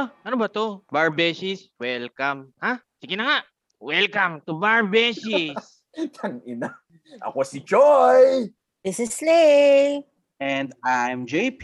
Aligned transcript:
Ano? 0.00 0.08
Ano 0.24 0.36
ba 0.40 0.48
to? 0.48 0.80
Barbeshies? 0.88 1.68
Welcome. 1.76 2.56
Ha? 2.64 2.80
Sige 3.04 3.20
na 3.20 3.24
nga. 3.28 3.38
Welcome 3.76 4.40
to 4.48 4.56
Barbeshies. 4.56 5.60
Tang 6.16 6.40
ina. 6.48 6.72
Ako 7.20 7.44
si 7.44 7.60
Joy! 7.60 8.48
This 8.80 8.96
is 8.96 9.12
Slay. 9.12 10.00
And 10.40 10.72
I'm 10.80 11.28
JP. 11.28 11.60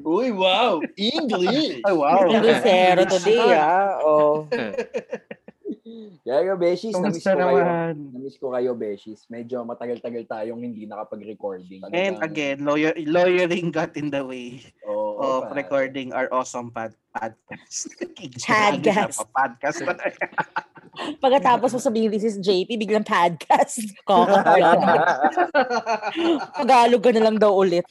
Uy, 0.00 0.32
wow! 0.32 0.80
English! 0.96 1.84
Oh, 1.84 2.00
wow. 2.00 2.24
Lucero 2.24 3.04
today, 3.04 3.52
ah. 3.52 4.00
Oh. 4.00 4.48
Kaya 6.26 6.58
Beshies, 6.58 6.98
namiss 6.98 7.22
ko 7.22 7.38
kayo. 7.38 7.62
Namiss 7.94 8.36
ko 8.42 8.50
kayo, 8.50 8.74
Beshies. 8.74 9.22
Medyo 9.30 9.62
matagal-tagal 9.62 10.26
tayong 10.26 10.58
hindi 10.58 10.82
nakapag-recording. 10.82 11.86
And 11.94 12.18
again, 12.18 12.66
lawyer, 12.66 12.90
lawyering 12.98 13.70
got 13.70 13.94
in 13.94 14.10
the 14.10 14.26
way 14.26 14.66
oh, 14.82 15.22
of 15.22 15.54
recording 15.54 16.10
our 16.10 16.26
awesome 16.34 16.74
pod- 16.74 16.98
podcast. 17.14 17.94
Podcast. 18.50 19.22
podcast 19.30 19.78
pa. 19.86 19.94
Pagkatapos 21.22 21.76
mo 21.76 21.78
sabihin, 21.78 22.10
this 22.10 22.26
is 22.26 22.42
JP, 22.42 22.82
biglang 22.82 23.06
podcast. 23.06 23.86
Tagalog 26.58 27.02
ka 27.04 27.10
na 27.14 27.22
lang 27.30 27.38
daw 27.38 27.54
ulit. 27.54 27.86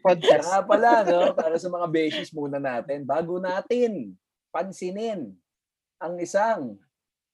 podcast. 0.00 0.48
Nga 0.48 0.62
pala, 0.64 1.04
no? 1.04 1.36
Para 1.36 1.60
sa 1.60 1.68
mga 1.68 1.86
Beshies 1.92 2.32
muna 2.32 2.56
natin, 2.56 3.04
bago 3.04 3.36
natin 3.36 4.16
pansinin 4.48 5.41
ang 6.02 6.18
isang 6.18 6.74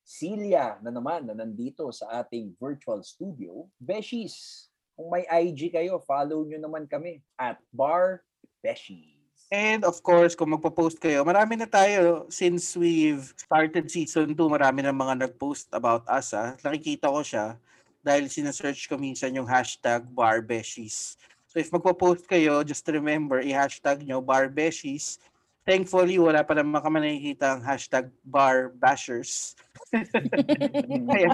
Silya 0.08 0.80
na 0.80 0.88
naman 0.88 1.28
na 1.28 1.36
nandito 1.36 1.84
sa 1.92 2.24
ating 2.24 2.56
virtual 2.56 3.04
studio. 3.04 3.68
Beshies, 3.76 4.68
kung 4.96 5.12
may 5.12 5.28
IG 5.28 5.68
kayo, 5.68 6.00
follow 6.00 6.48
nyo 6.48 6.56
naman 6.56 6.88
kami 6.88 7.20
at 7.36 7.60
Bar 7.76 8.24
Beshies. 8.64 9.20
And 9.52 9.84
of 9.84 10.00
course, 10.00 10.32
kung 10.32 10.56
magpo-post 10.56 10.96
kayo, 10.96 11.28
marami 11.28 11.60
na 11.60 11.68
tayo 11.68 12.24
since 12.32 12.72
we've 12.72 13.36
started 13.36 13.92
season 13.92 14.32
2, 14.32 14.48
marami 14.48 14.80
na 14.80 14.96
mga 14.96 15.28
nag-post 15.28 15.68
about 15.76 16.08
us. 16.08 16.32
Ah. 16.32 16.56
Nakikita 16.64 17.12
ko 17.12 17.20
siya 17.20 17.60
dahil 18.00 18.32
sinesearch 18.32 18.88
ko 18.88 18.96
minsan 18.96 19.36
yung 19.36 19.48
hashtag 19.48 20.08
barbeshies. 20.08 21.20
So 21.52 21.60
if 21.60 21.68
magpo-post 21.68 22.24
kayo, 22.24 22.64
just 22.64 22.84
remember, 22.88 23.44
i-hashtag 23.44 24.08
nyo 24.08 24.24
barbeshies. 24.24 25.20
Thankfully, 25.68 26.16
wala 26.16 26.40
pa 26.40 26.56
naman 26.56 26.80
kami 26.80 26.96
nakikita 27.04 27.52
ang 27.52 27.60
hashtag 27.60 28.08
barbashers. 28.24 29.52
kaya, 31.12 31.28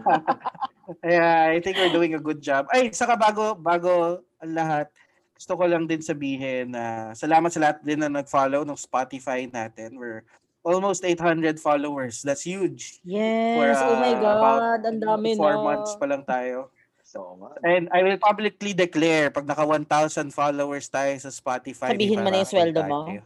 kaya 0.98 1.26
I 1.54 1.62
think 1.62 1.78
we're 1.78 1.94
doing 1.94 2.18
a 2.18 2.22
good 2.22 2.42
job. 2.42 2.66
Ay, 2.74 2.90
saka 2.90 3.14
bago, 3.14 3.54
bago 3.54 4.26
ang 4.42 4.52
lahat, 4.58 4.90
gusto 5.38 5.54
ko 5.54 5.70
lang 5.70 5.86
din 5.86 6.02
sabihin 6.02 6.74
na 6.74 7.14
salamat 7.14 7.46
sa 7.46 7.62
lahat 7.62 7.78
din 7.86 8.02
na 8.02 8.10
nag-follow 8.10 8.66
ng 8.66 8.74
Spotify 8.74 9.46
natin. 9.46 9.94
We're 10.02 10.26
almost 10.66 11.06
800 11.06 11.62
followers. 11.62 12.18
That's 12.26 12.42
huge. 12.42 12.98
Yes, 13.06 13.54
For, 13.54 13.70
oh 13.86 14.02
my 14.02 14.18
uh, 14.18 14.18
God, 14.18 14.80
ang 14.82 14.98
dami 14.98 15.38
Four 15.38 15.54
na. 15.54 15.62
months 15.62 15.94
pa 15.94 16.10
lang 16.10 16.26
tayo. 16.26 16.74
So. 17.06 17.38
And 17.62 17.86
I 17.94 18.02
will 18.02 18.18
publicly 18.18 18.74
declare, 18.74 19.30
pag 19.30 19.46
naka 19.46 19.62
1,000 19.62 20.34
followers 20.34 20.90
tayo 20.90 21.14
sa 21.22 21.30
Spotify, 21.30 21.94
Sabihin 21.94 22.18
mo 22.18 22.34
na 22.34 22.42
yung 22.42 22.50
sweldo 22.50 22.82
mo? 22.82 23.06
tayo. 23.06 23.22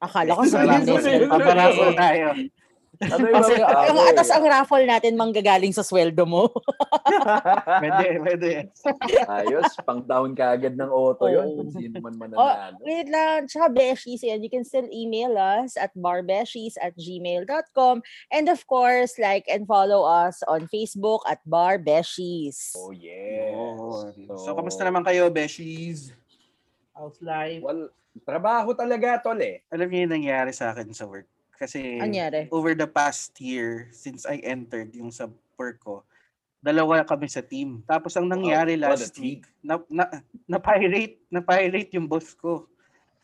Akala 0.00 0.32
ko 0.32 0.42
na 0.42 0.76
yun. 0.80 1.28
Paparaffle 1.28 1.92
tayo. 1.94 2.26
Ano 3.00 3.32
yung 3.32 3.40
Kasi, 3.40 3.56
atas 4.12 4.28
ang 4.28 4.44
raffle 4.44 4.84
natin 4.84 5.16
manggagaling 5.16 5.72
sa 5.72 5.80
sweldo 5.80 6.28
mo. 6.28 6.52
Pwede, 7.80 8.20
pwede. 8.20 8.50
Ayos, 9.24 9.72
pang 9.88 10.04
down 10.04 10.36
ka 10.36 10.52
agad 10.52 10.76
ng 10.76 10.92
auto 10.92 11.24
yun. 11.24 11.48
Oo. 11.48 11.56
Kung 11.64 11.70
sino 11.72 11.96
man 12.04 12.12
Oh, 12.12 12.20
mananalo. 12.20 12.76
wait 12.84 13.08
lang. 13.08 13.48
Tsaka 13.48 13.72
beshies 13.72 14.20
yan. 14.20 14.44
You 14.44 14.52
can 14.52 14.68
still 14.68 14.84
email 14.92 15.32
us 15.40 15.80
at 15.80 15.96
barbeshies 15.96 16.76
at 16.76 16.92
gmail.com. 17.00 18.04
And 18.28 18.46
of 18.52 18.68
course, 18.68 19.16
like 19.16 19.48
and 19.48 19.64
follow 19.64 20.04
us 20.04 20.44
on 20.44 20.68
Facebook 20.68 21.24
at 21.24 21.40
barbeshies. 21.48 22.76
Oh, 22.76 22.92
yes. 22.92 23.56
Yun. 24.20 24.36
So, 24.36 24.52
kamusta 24.52 24.84
naman 24.84 25.08
kayo, 25.08 25.32
Beshies? 25.32 26.12
How's 27.00 27.16
life? 27.24 27.64
Well, 27.64 27.88
trabaho 28.28 28.76
talaga, 28.76 29.24
tol 29.24 29.40
eh. 29.40 29.64
Alam 29.72 29.88
niyo 29.88 30.04
yung 30.04 30.20
nangyari 30.20 30.52
sa 30.52 30.76
akin 30.76 30.92
sa 30.92 31.08
work. 31.08 31.24
Kasi 31.56 31.96
Anyari? 31.96 32.52
over 32.52 32.76
the 32.76 32.84
past 32.84 33.32
year, 33.40 33.88
since 33.88 34.28
I 34.28 34.44
entered 34.44 34.92
yung 34.92 35.08
sa 35.08 35.32
work 35.56 35.80
ko, 35.80 36.04
dalawa 36.60 37.00
kami 37.08 37.24
sa 37.32 37.40
team. 37.40 37.80
Tapos 37.88 38.12
ang 38.20 38.28
nangyari 38.28 38.76
a 38.76 38.84
last 38.92 39.16
week, 39.16 39.48
na, 39.64 39.80
na, 39.88 40.04
na-pirate, 40.44 41.16
na-pirate 41.32 41.88
yung 41.96 42.04
boss 42.04 42.36
ko. 42.36 42.68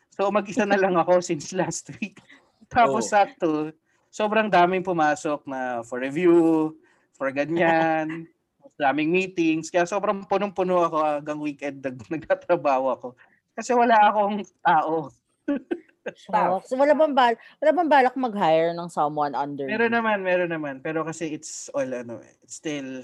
So 0.08 0.32
mag-isa 0.32 0.64
na 0.64 0.80
lang 0.80 0.96
ako 0.96 1.20
since 1.28 1.52
last 1.52 1.92
week. 2.00 2.16
Tapos 2.72 3.12
Oh. 3.12 3.12
sakto, 3.12 3.50
sobrang 4.08 4.48
daming 4.48 4.80
pumasok 4.80 5.44
na 5.44 5.84
for 5.84 6.00
review, 6.00 6.72
for 7.12 7.28
ganyan, 7.28 8.24
daming 8.80 9.12
meetings. 9.12 9.68
Kaya 9.68 9.84
sobrang 9.84 10.24
punong-puno 10.24 10.80
ako 10.88 10.96
hanggang 11.04 11.40
weekend 11.44 11.80
nag 11.84 12.00
nagtatrabaho 12.08 12.96
ako. 12.96 13.08
Kasi 13.56 13.72
wala 13.72 13.96
akong 14.12 14.44
tao. 14.60 15.08
Shucks. 16.06 16.70
Wala 16.70 16.94
bang, 16.94 17.14
bal- 17.16 17.40
wala 17.58 17.72
bang 17.72 17.90
balak 17.90 18.14
mag-hire 18.14 18.70
ng 18.76 18.86
someone 18.86 19.34
under 19.34 19.66
Meron 19.66 19.90
you? 19.90 19.96
naman, 19.98 20.22
meron 20.22 20.52
naman. 20.52 20.78
Pero 20.78 21.02
kasi 21.02 21.34
it's 21.34 21.66
all 21.74 21.88
ano, 21.88 22.22
it's 22.44 22.62
still 22.62 23.02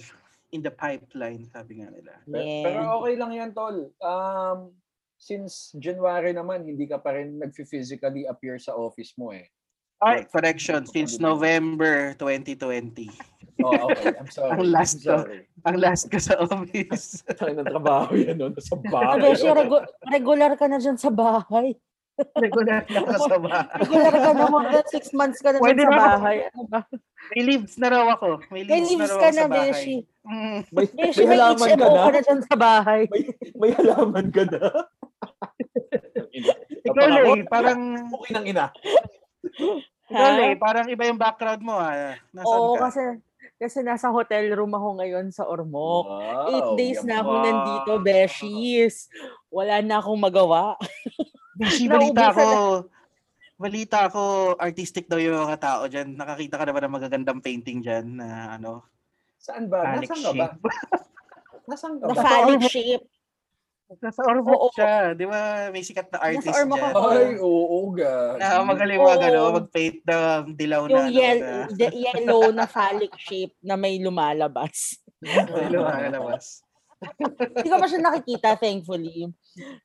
in 0.52 0.60
the 0.62 0.70
pipeline, 0.70 1.48
sabi 1.50 1.82
nga 1.82 1.90
nila. 1.90 2.12
Yeah. 2.28 2.62
Pero 2.62 2.80
okay 3.02 3.14
lang 3.18 3.32
yan, 3.34 3.50
tol. 3.56 3.90
Um, 3.98 4.76
since 5.16 5.74
January 5.80 6.36
naman, 6.36 6.68
hindi 6.68 6.86
ka 6.86 7.00
pa 7.00 7.16
rin 7.16 7.40
nag-physically 7.40 8.28
appear 8.28 8.60
sa 8.60 8.76
office 8.76 9.16
mo 9.18 9.32
eh. 9.34 9.50
Ay, 10.02 10.26
correction, 10.26 10.82
since 10.82 11.22
November 11.22 12.18
2020. 12.18 13.06
Oh, 13.62 13.94
okay. 13.94 14.10
I'm 14.18 14.26
sorry. 14.34 14.50
Ang 14.58 14.66
last 14.74 14.98
I'm 15.06 15.22
sorry. 15.22 15.38
Ang 15.62 15.76
last 15.78 16.10
ko 16.10 16.18
sa 16.18 16.34
office. 16.42 17.22
Tayo 17.38 17.54
ng 17.54 17.70
trabaho 17.70 18.10
yan, 18.18 18.34
no? 18.34 18.50
Nasa 18.50 18.74
Ah, 18.74 18.82
bahay. 19.14 19.18
Beshi, 19.22 19.46
regu- 19.46 19.86
regular 20.10 20.58
ka 20.58 20.66
na 20.66 20.82
dyan 20.82 20.98
sa 20.98 21.14
bahay. 21.14 21.78
Regular 22.44 22.82
na 22.84 22.98
ako 23.08 23.14
sa 23.24 23.38
bahay. 23.38 23.66
Regular 23.78 24.12
ka 24.12 24.30
na 24.34 24.44
than 24.68 24.86
six 24.90 25.04
months 25.14 25.38
ka 25.38 25.54
na 25.54 25.62
Pwede 25.62 25.80
dyan 25.80 25.86
sa 25.86 25.94
na 25.94 26.00
bahay. 26.02 26.36
Ano 26.50 26.62
ba? 26.66 26.80
May 27.32 27.42
leaves 27.46 27.74
na 27.78 27.88
raw 27.88 28.04
ako. 28.12 28.28
May 28.50 28.62
May 28.66 28.82
leaves, 28.82 28.90
leaves 28.90 29.00
na 29.00 29.06
raw 29.06 29.16
ka 29.16 29.22
ako 29.22 29.32
na, 29.32 29.38
sa 29.38 29.46
bahay. 29.46 29.70
Beshi. 29.70 29.96
Mm. 30.22 30.58
May, 30.74 30.86
Beshi, 30.92 31.18
may 31.22 31.24
may 31.24 31.36
halaman 31.38 31.62
ka 31.62 31.76
HMO 31.78 31.88
na? 31.88 32.02
ka 32.02 32.10
na 32.10 32.20
dyan 32.20 32.40
sa 32.42 32.56
bahay. 32.58 33.00
May, 33.06 33.22
may 33.54 33.70
halaman 33.72 34.26
ka 34.28 34.42
na? 34.50 34.60
Ikaw, 36.82 37.06
Lay, 37.06 37.40
parang, 37.46 37.80
Okay 38.12 38.32
ng 38.34 38.46
ina. 38.50 38.66
Ha? 40.12 40.36
Lay, 40.36 40.52
parang 40.54 40.86
iba 40.86 41.04
yung 41.04 41.16
background 41.16 41.62
mo. 41.64 41.74
Ah. 41.74 42.14
Nasaan 42.30 42.60
Oo, 42.60 42.76
ka? 42.76 42.88
kasi 42.88 43.02
kasi 43.56 43.78
nasa 43.80 44.10
hotel 44.10 44.50
room 44.52 44.74
ako 44.74 44.98
ngayon 44.98 45.30
sa 45.30 45.46
Ormoc. 45.46 46.06
Wow, 46.06 46.50
Eight 46.50 46.70
days 46.74 47.00
na 47.06 47.22
akong 47.22 47.40
yaman. 47.40 47.46
nandito, 47.46 47.92
Beshies. 48.02 49.06
Wala 49.48 49.78
na 49.78 50.02
akong 50.02 50.18
magawa. 50.18 50.74
Beshi, 51.58 51.86
balita 51.86 52.32
Naubusan 52.32 52.42
ko, 52.42 52.62
balita 53.54 53.98
ko, 54.10 54.22
artistic 54.58 55.06
daw 55.06 55.20
yung 55.20 55.46
mga 55.46 55.58
tao 55.62 55.82
dyan. 55.86 56.18
Nakakita 56.18 56.58
ka 56.58 56.64
na 56.66 56.74
ba 56.74 56.80
ng 56.82 56.96
magagandang 56.98 57.38
painting 57.38 57.78
dyan 57.78 58.18
na 58.18 58.58
ano? 58.58 58.82
Saan 59.38 59.70
ba? 59.70 59.94
Nasaan 59.94 60.22
ka 60.22 60.32
ba? 60.34 60.46
Nasaan 61.70 61.94
ka 62.02 62.04
Na 62.10 62.14
ba? 62.14 62.22
phallic 62.22 62.62
shape. 62.66 63.06
Nasa 63.98 64.20
Ormoc 64.22 64.56
Oo. 64.56 64.68
siya. 64.70 65.12
Di 65.12 65.26
ba 65.26 65.40
may 65.68 65.82
sikat 65.82 66.08
na 66.08 66.18
artist 66.22 66.48
Ormoc 66.48 66.78
dyan? 66.78 66.92
ako. 66.94 67.06
Ay, 67.10 67.30
oo, 67.36 67.78
ga. 67.92 68.14
Na 68.38 68.62
magaling 68.62 68.96
mga 68.96 69.10
Oo. 69.10 69.20
gano, 69.20 69.40
mag-paint 69.58 69.98
na 70.02 70.16
dilaw 70.46 70.82
na. 70.86 70.90
Yung 70.90 71.04
ano, 71.04 71.12
yel- 71.12 71.42
na- 71.42 71.68
the 71.68 71.88
yellow 71.90 72.42
na 72.48 72.64
phallic 72.64 73.12
shape 73.14 73.54
na 73.60 73.74
may 73.74 73.98
lumalabas. 73.98 74.96
Dilaw 75.68 75.82
na 75.84 76.08
labas. 76.10 76.62
Hindi 77.34 77.66
ko 77.66 77.82
pa 77.82 77.90
siya 77.90 77.98
nakikita, 78.00 78.54
thankfully. 78.54 79.26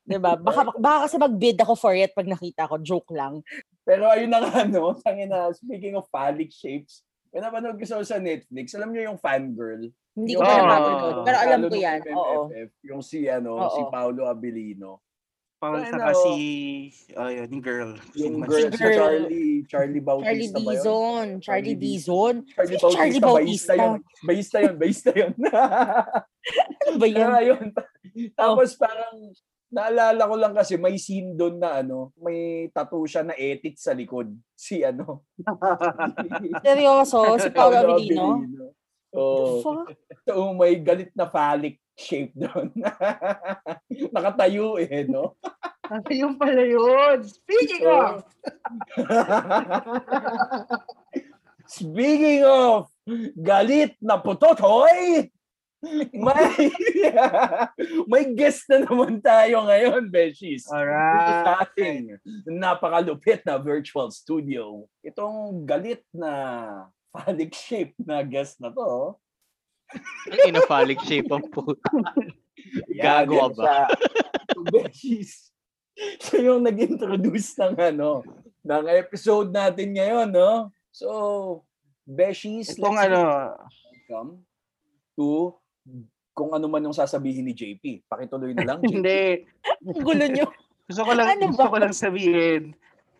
'Di 0.05 0.17
ba? 0.21 0.37
Baka, 0.37 0.69
baka 0.77 1.09
kasi 1.09 1.17
mag-bid 1.17 1.57
ako 1.57 1.73
for 1.73 1.97
it 1.97 2.13
pag 2.13 2.29
nakita 2.29 2.69
ko. 2.69 2.77
Joke 2.77 3.09
lang. 3.09 3.41
Pero 3.81 4.05
ayun 4.05 4.29
na 4.29 4.37
nga, 4.37 4.61
no? 4.69 4.93
Tangina, 5.01 5.49
speaking 5.49 5.97
of 5.97 6.05
phallic 6.13 6.53
shapes, 6.53 7.01
may 7.33 7.41
napanood 7.41 7.73
ko 7.75 7.85
sa 7.89 8.05
sa 8.05 8.21
Netflix. 8.21 8.77
Alam 8.77 8.93
niyo 8.93 9.09
yung 9.09 9.17
fangirl? 9.17 9.89
Hindi 10.17 10.33
ko 10.33 10.41
pa 10.41 10.49
Oo. 10.49 10.57
napapanood. 10.65 11.17
Pero 11.21 11.37
alam 11.37 11.59
ko 11.69 11.75
yan. 11.77 11.99
Oo. 12.09 12.39
Yung 12.81 13.01
si, 13.05 13.29
ano, 13.29 13.61
Oo. 13.61 13.69
si 13.69 13.81
Paolo 13.93 14.25
Abilino. 14.25 15.05
Paul, 15.57 15.81
Ayun, 15.81 15.89
saka 15.89 16.09
oh. 16.13 16.21
si, 16.21 16.35
oh 17.17 17.29
yun, 17.33 17.47
yung 17.49 17.63
girl. 17.65 17.91
Yung 18.13 18.37
girl, 18.45 18.69
si 18.69 18.77
girl. 18.77 18.93
Charlie, 18.93 19.57
Charlie 19.65 20.05
Bautista 20.05 20.29
Charlie 20.29 20.53
ba 20.53 20.59
yun? 20.61 20.69
Dizon. 20.69 21.27
Charlie 21.41 21.41
Charlie 21.41 21.77
Dizon. 21.81 22.35
Charlie 22.45 22.77
Bautista, 22.77 22.93
Charlie 22.93 23.21
Bautista 23.21 23.73
Bautista. 23.73 23.73
yun. 23.73 23.97
Bautista 24.21 24.57
yun, 24.61 24.75
Bautista 24.77 25.09
yun. 25.21 25.33
Ano 26.85 26.95
ba 27.01 27.07
yun. 27.41 27.65
Tapos 28.37 28.69
parang, 28.77 29.17
naalala 29.73 30.23
ko 30.29 30.35
lang 30.37 30.53
kasi 30.53 30.77
may 30.77 30.95
scene 31.01 31.33
doon 31.33 31.57
na 31.57 31.81
ano, 31.81 32.13
may 32.21 32.69
tattoo 32.69 33.09
siya 33.09 33.25
na 33.25 33.33
edit 33.33 33.81
sa 33.81 33.97
likod. 33.97 34.29
Si 34.53 34.85
ano. 34.85 35.25
Seryoso? 36.65 37.33
Si 37.41 37.49
Paolo 37.49 37.81
Avellino? 37.81 38.45
Oh. 39.15 39.61
Fuck? 39.63 39.95
So 40.27 40.51
may 40.51 40.75
galit 40.83 41.15
na 41.15 41.31
phallic 41.31 41.79
shape 41.95 42.35
doon. 42.35 42.75
Nakatayo 44.13 44.75
eh, 44.75 45.07
no? 45.07 45.39
Ayun 46.11 46.35
pala 46.35 46.67
yun. 46.67 47.23
Speaking 47.23 47.87
of, 47.87 48.27
Speaking 51.67 52.47
of 52.47 52.87
galit 53.35 53.99
na 53.99 54.19
putotoy, 54.19 55.27
may 56.15 56.51
may 58.07 58.23
guest 58.31 58.67
na 58.71 58.87
naman 58.87 59.19
tayo 59.19 59.67
ngayon, 59.67 60.07
Beshies. 60.07 60.67
Alright. 60.71 61.43
Sa 61.43 61.51
ating 61.67 62.19
napakalupit 62.47 63.43
na 63.43 63.59
virtual 63.59 64.11
studio. 64.15 64.87
Itong 65.03 65.67
galit 65.67 66.07
na 66.15 66.87
phallic 67.11 67.51
shape 67.53 67.93
na 67.99 68.21
guest 68.21 68.59
na 68.59 68.69
to. 68.69 69.15
Ang 70.27 70.41
ina-phallic 70.51 70.99
shape 71.01 71.31
ang 71.31 71.47
po. 71.47 71.63
Yan, 72.91 73.23
Gago 73.27 73.55
ba? 73.55 73.87
Beshies. 74.67 75.49
Siya 76.19 76.51
yung 76.53 76.61
nag-introduce 76.61 77.55
ng 77.57 77.73
ano, 77.73 78.21
ng 78.61 78.85
episode 78.91 79.49
natin 79.49 79.95
ngayon, 79.95 80.29
no? 80.29 80.69
So, 80.91 81.63
Beshies, 82.03 82.75
Itong 82.75 82.95
let's 82.95 83.07
ano, 83.09 83.19
welcome 84.07 84.31
to 85.15 85.55
kung 86.31 86.53
ano 86.53 86.69
man 86.69 86.85
yung 86.85 86.93
sasabihin 86.93 87.47
ni 87.47 87.53
JP. 87.53 88.05
Pakituloy 88.05 88.53
na 88.53 88.63
lang, 88.63 88.79
JP. 88.83 88.87
hindi. 88.91 89.21
Ang 89.87 90.03
gulo 90.03 90.25
nyo. 90.27 90.45
Gusto 90.85 91.01
ko 91.03 91.11
lang, 91.11 91.27
Ano 91.33 91.49
gusto 91.49 91.63
ba? 91.65 91.71
ko 91.71 91.77
lang 91.81 91.91
sabihin, 91.91 92.61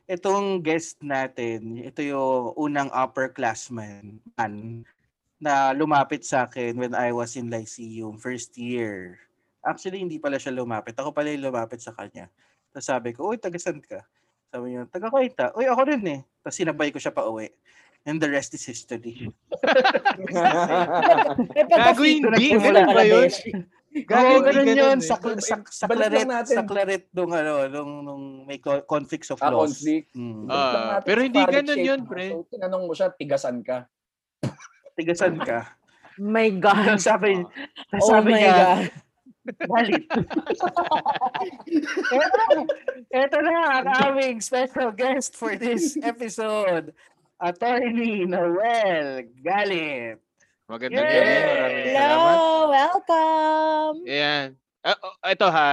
itong 0.07 0.63
guest 0.63 1.03
natin, 1.03 1.83
ito 1.83 1.99
yung 1.99 2.55
unang 2.55 2.87
upperclassman 2.95 4.23
man 4.39 4.87
na 5.37 5.75
lumapit 5.75 6.25
sa 6.25 6.49
akin 6.49 6.79
when 6.79 6.97
I 6.97 7.13
was 7.13 7.37
in 7.37 7.51
Lyceum, 7.51 8.17
first 8.17 8.57
year. 8.57 9.19
Actually, 9.61 10.01
hindi 10.01 10.17
pala 10.17 10.39
siya 10.39 10.55
lumapit. 10.55 10.97
Ako 10.97 11.13
pala 11.13 11.29
yung 11.29 11.51
lumapit 11.51 11.83
sa 11.83 11.93
kanya. 11.93 12.31
Tapos 12.71 12.87
sabi 12.87 13.13
ko, 13.13 13.29
uy, 13.29 13.37
tagasan 13.37 13.83
ka? 13.83 14.01
Sabi 14.49 14.73
niya, 14.73 14.87
taga 14.87 15.11
Kuwaita. 15.11 15.51
Uy, 15.53 15.67
ako 15.67 15.91
rin 15.91 16.03
eh. 16.07 16.21
Tapos 16.41 16.55
sinabay 16.55 16.89
ko 16.89 16.97
siya 16.97 17.11
pa 17.11 17.27
uwi. 17.27 17.51
And 18.07 18.23
the 18.23 18.31
rest 18.31 18.55
is 18.55 18.63
history. 18.63 19.27
Gago 21.67 22.03
hindi. 22.07 22.55
Ganun 22.55 22.95
ba 22.95 23.03
yun? 23.03 23.27
Oo, 23.99 24.05
hindi 24.05 24.43
ganun 24.43 24.65
ganun 24.65 24.77
yun. 24.77 24.97
eh. 24.97 25.03
Sa, 25.03 25.15
sa, 25.39 25.55
sa, 25.63 25.85
claret, 25.87 26.25
natin. 26.25 26.55
sa 26.55 26.63
claret 26.63 27.03
nung, 27.11 27.31
ano, 27.31 27.53
nung, 27.65 27.91
nung 28.01 28.23
may 28.43 28.57
co- 28.57 28.83
conflicts 28.83 29.29
of 29.29 29.39
Ah, 29.39 29.49
laws. 29.49 29.77
conflict. 29.77 30.13
Mm. 30.13 30.45
Ah, 30.45 30.99
natin 30.99 31.05
pero 31.05 31.19
hindi 31.21 31.41
ganun 31.41 31.79
yun, 31.79 32.01
pre. 32.03 32.25
So, 32.29 32.45
tinanong 32.47 32.83
mo 32.83 32.93
siya, 32.93 33.09
tigasan 33.09 33.61
ka. 33.61 33.87
Tigasan 34.93 35.37
ka. 35.37 35.73
My 36.17 36.49
God. 36.49 36.97
sabi, 36.99 37.41
Oh 37.93 38.01
sabi 38.03 38.31
my 38.31 38.39
niya, 38.39 38.53
God. 38.53 38.83
galit. 39.63 40.03
eto, 42.11 42.43
eto 43.09 43.37
na 43.39 43.55
ang 43.79 43.87
aming 44.05 44.41
special 44.41 44.91
guest 44.91 45.33
for 45.33 45.55
this 45.55 45.95
episode. 46.01 46.91
Attorney 47.37 48.25
Noel 48.25 49.29
Galit. 49.39 50.17
Magandang 50.67 50.99
Yay! 50.99 51.15
gabi. 51.15 51.31
Maraming 51.47 51.85
Hello, 51.87 52.19
salamat. 52.19 52.67
welcome. 52.69 53.95
Ayan. 54.03 54.47
Ah, 54.83 54.97
oh, 54.99 55.15
ito 55.25 55.47
ha, 55.47 55.69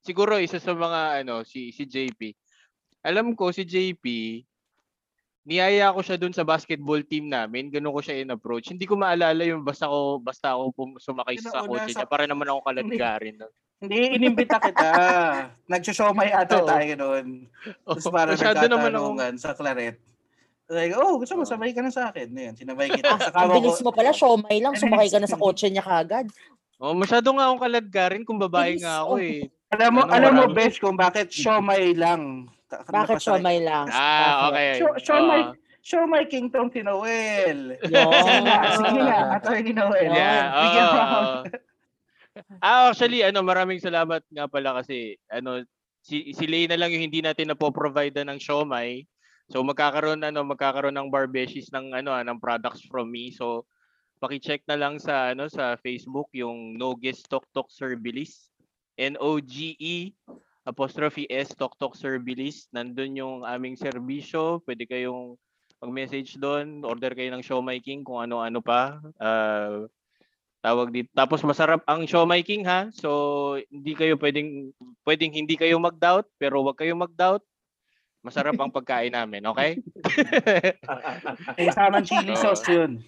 siguro 0.00 0.38
isa 0.38 0.58
sa 0.58 0.70
mga 0.70 1.00
ano 1.20 1.42
si 1.42 1.70
si 1.70 1.82
JP. 1.82 2.30
Alam 3.02 3.34
ko 3.34 3.50
si 3.50 3.62
JP 3.62 4.02
niyaya 5.42 5.90
ko 5.90 6.02
siya 6.02 6.14
dun 6.16 6.30
sa 6.30 6.42
basketball 6.42 6.98
team 7.02 7.26
namin, 7.26 7.70
ganun 7.70 7.90
ko 7.90 8.02
siya 8.02 8.18
in-approach. 8.18 8.66
Hindi 8.66 8.82
ko 8.82 8.94
maalala 8.94 9.42
yung 9.42 9.62
basta 9.62 9.86
ko 9.86 10.18
basta 10.18 10.50
ako 10.50 10.62
pum- 10.70 10.98
sumakay 10.98 11.38
sa 11.38 11.62
kotse 11.62 11.94
niya 11.94 12.02
para 12.02 12.26
naman 12.26 12.46
ako 12.46 12.60
kaladgarin. 12.66 13.38
nun. 13.38 13.52
Hindi, 13.76 13.96
inimbita 14.16 14.58
kita. 14.58 14.88
Nagsosomay 15.70 16.30
ata 16.32 16.58
Oo. 16.58 16.66
tayo 16.66 16.92
noon. 16.96 17.26
Tapos 17.84 18.02
Oh, 18.02 18.10
para 18.10 18.30
masyado 18.32 18.62
naman 18.64 18.90
ako. 18.90 19.14
nagkatanungan 19.14 19.34
sa 19.36 19.50
claret. 19.52 19.98
Like, 20.66 20.98
oh, 20.98 21.22
gusto 21.22 21.38
mo, 21.38 21.46
sabay 21.46 21.70
ka 21.70 21.78
na 21.78 21.94
sa 21.94 22.10
akin. 22.10 22.26
Ayan, 22.34 22.54
sinabay 22.58 22.90
kita. 22.90 23.14
Saka 23.22 23.38
Ang 23.38 23.62
bilis 23.62 23.78
mo 23.86 23.94
pala, 23.94 24.10
siomay 24.10 24.58
lang. 24.58 24.74
Sumakay 24.74 25.08
ka 25.14 25.18
na 25.22 25.30
sa 25.30 25.38
kotse 25.42 25.70
niya 25.70 25.86
kagad. 25.86 26.26
Oh, 26.82 26.92
masyado 26.92 27.30
nga 27.32 27.48
akong 27.48 27.62
kaladgarin 27.62 28.24
kung 28.26 28.36
babae 28.36 28.74
Bilis, 28.76 28.84
nga 28.84 29.06
ako 29.06 29.14
oh. 29.16 29.22
eh. 29.22 29.46
Alam 29.72 29.90
mo, 29.94 30.00
Ano, 30.04 30.12
alam 30.12 30.32
mo, 30.34 30.42
marami. 30.50 30.56
Besh, 30.58 30.78
kung 30.82 30.98
bakit 30.98 31.30
siomay 31.30 31.94
lang. 31.94 32.50
Bakit 32.68 33.22
siomay 33.22 33.62
lang? 33.62 33.86
Ah, 33.94 34.50
okay. 34.50 34.82
Show- 34.82 34.98
show 35.00 35.18
Oo. 35.22 35.30
my- 35.30 35.54
Siomay 35.86 36.26
King 36.26 36.50
tong 36.50 36.66
si 36.74 36.82
Noel. 36.82 37.78
Yun. 37.78 38.10
Sige 38.82 39.00
na, 39.06 39.38
Attorney 39.38 39.70
Noel. 39.70 40.10
Yeah, 40.10 40.42
Bigyan 40.50 40.86
ako. 40.90 41.20
Ah, 42.60 42.92
actually, 42.92 43.24
ano, 43.24 43.40
maraming 43.40 43.80
salamat 43.80 44.20
nga 44.28 44.44
pala 44.44 44.76
kasi 44.76 45.16
ano 45.32 45.64
si 46.04 46.36
si 46.36 46.44
Lay 46.44 46.68
na 46.68 46.76
lang 46.76 46.92
yung 46.92 47.08
hindi 47.08 47.24
natin 47.24 47.48
napo-provide 47.48 48.12
ng 48.12 48.36
siomay. 48.36 49.08
So 49.46 49.62
magkakaroon 49.62 50.26
ano, 50.26 50.42
magkakaroon 50.42 50.96
ng 50.98 51.10
barbeshies 51.10 51.70
ng 51.70 51.94
ano, 51.94 52.10
ah, 52.10 52.26
ng 52.26 52.38
products 52.42 52.82
from 52.86 53.10
me. 53.10 53.30
So 53.30 53.66
paki-check 54.18 54.64
na 54.64 54.80
lang 54.80 54.96
sa 54.96 55.36
ano 55.36 55.46
sa 55.46 55.76
Facebook 55.78 56.32
yung 56.32 56.74
No 56.74 56.96
Guest 56.96 57.28
Tok 57.30 57.46
Tok 57.54 57.70
Servilis. 57.70 58.50
N 58.96 59.14
O 59.20 59.36
G 59.38 59.76
E 59.76 60.16
apostrophe 60.64 61.28
S 61.28 61.52
Tok 61.54 61.76
Tok 61.78 61.94
Servilis. 61.94 62.66
Nandun 62.72 63.12
yung 63.14 63.36
aming 63.44 63.76
serbisyo. 63.76 64.64
Pwede 64.64 64.88
kayong 64.88 65.36
mag-message 65.84 66.40
doon, 66.40 66.80
order 66.82 67.12
kayo 67.12 67.28
ng 67.36 67.44
Siomay 67.44 67.84
King 67.84 68.00
kung 68.00 68.24
ano-ano 68.24 68.64
pa. 68.64 68.96
Ah, 69.20 69.84
tawag 70.64 70.90
dito. 70.90 71.12
Tapos 71.12 71.44
masarap 71.44 71.84
ang 71.84 72.08
Siomay 72.08 72.40
King 72.40 72.64
ha. 72.64 72.88
So 72.90 73.60
hindi 73.68 73.92
kayo 73.92 74.16
pwedeng 74.18 74.72
pwedeng 75.04 75.36
hindi 75.36 75.54
kayo 75.54 75.76
mag-doubt, 75.78 76.26
pero 76.40 76.64
wag 76.64 76.80
kayong 76.80 77.04
mag-doubt. 77.04 77.44
Masarap 78.26 78.58
ang 78.58 78.74
pagkain 78.74 79.14
namin, 79.14 79.46
okay? 79.46 79.78
May 81.56 81.70
samang 81.70 82.02
chili 82.02 82.34
sauce 82.34 82.66
yun. 82.66 82.98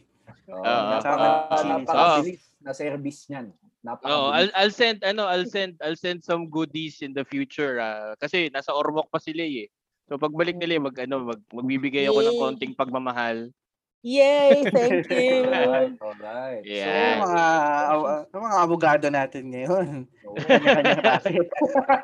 Oo, 0.47 0.63
Oo. 0.63 0.83
napaka- 0.95 1.59
Chili. 1.59 1.71
napakabilis 1.83 2.43
na 2.63 2.71
service 2.71 3.27
niyan. 3.27 3.47
Oo, 3.51 3.67
Napakabilis. 3.83 4.31
I'll, 4.31 4.51
I'll 4.55 4.71
send 4.71 5.03
ano, 5.03 5.27
I'll 5.27 5.43
send 5.45 5.75
I'll 5.83 5.99
send 5.99 6.23
some 6.23 6.47
goodies 6.47 7.03
in 7.03 7.11
the 7.11 7.27
future 7.27 7.83
ah. 7.83 8.15
kasi 8.15 8.47
nasa 8.49 8.71
Ormoc 8.71 9.11
pa 9.11 9.19
sila 9.19 9.43
eh. 9.43 9.67
So 10.07 10.17
pagbalik 10.17 10.55
nila 10.55 10.79
eh, 10.79 10.83
mag 10.87 10.97
ano, 10.97 11.35
mag, 11.35 11.41
magbibigay 11.51 12.07
ako 12.07 12.23
ng 12.23 12.31
Yay. 12.33 12.41
konting 12.41 12.73
pagmamahal. 12.75 13.51
Yay, 13.99 14.63
thank 14.71 15.11
you. 15.11 15.43
Alright, 15.45 15.99
alright. 15.99 16.63
So, 16.63 16.71
Yeah. 16.71 17.19
mga, 17.19 17.43
aw- 17.91 18.09
ang 18.31 18.43
mga 18.47 18.59
abogado 18.63 19.07
natin 19.11 19.51
ngayon. 19.51 19.89
So. 20.23 20.31
Oo. 20.31 20.39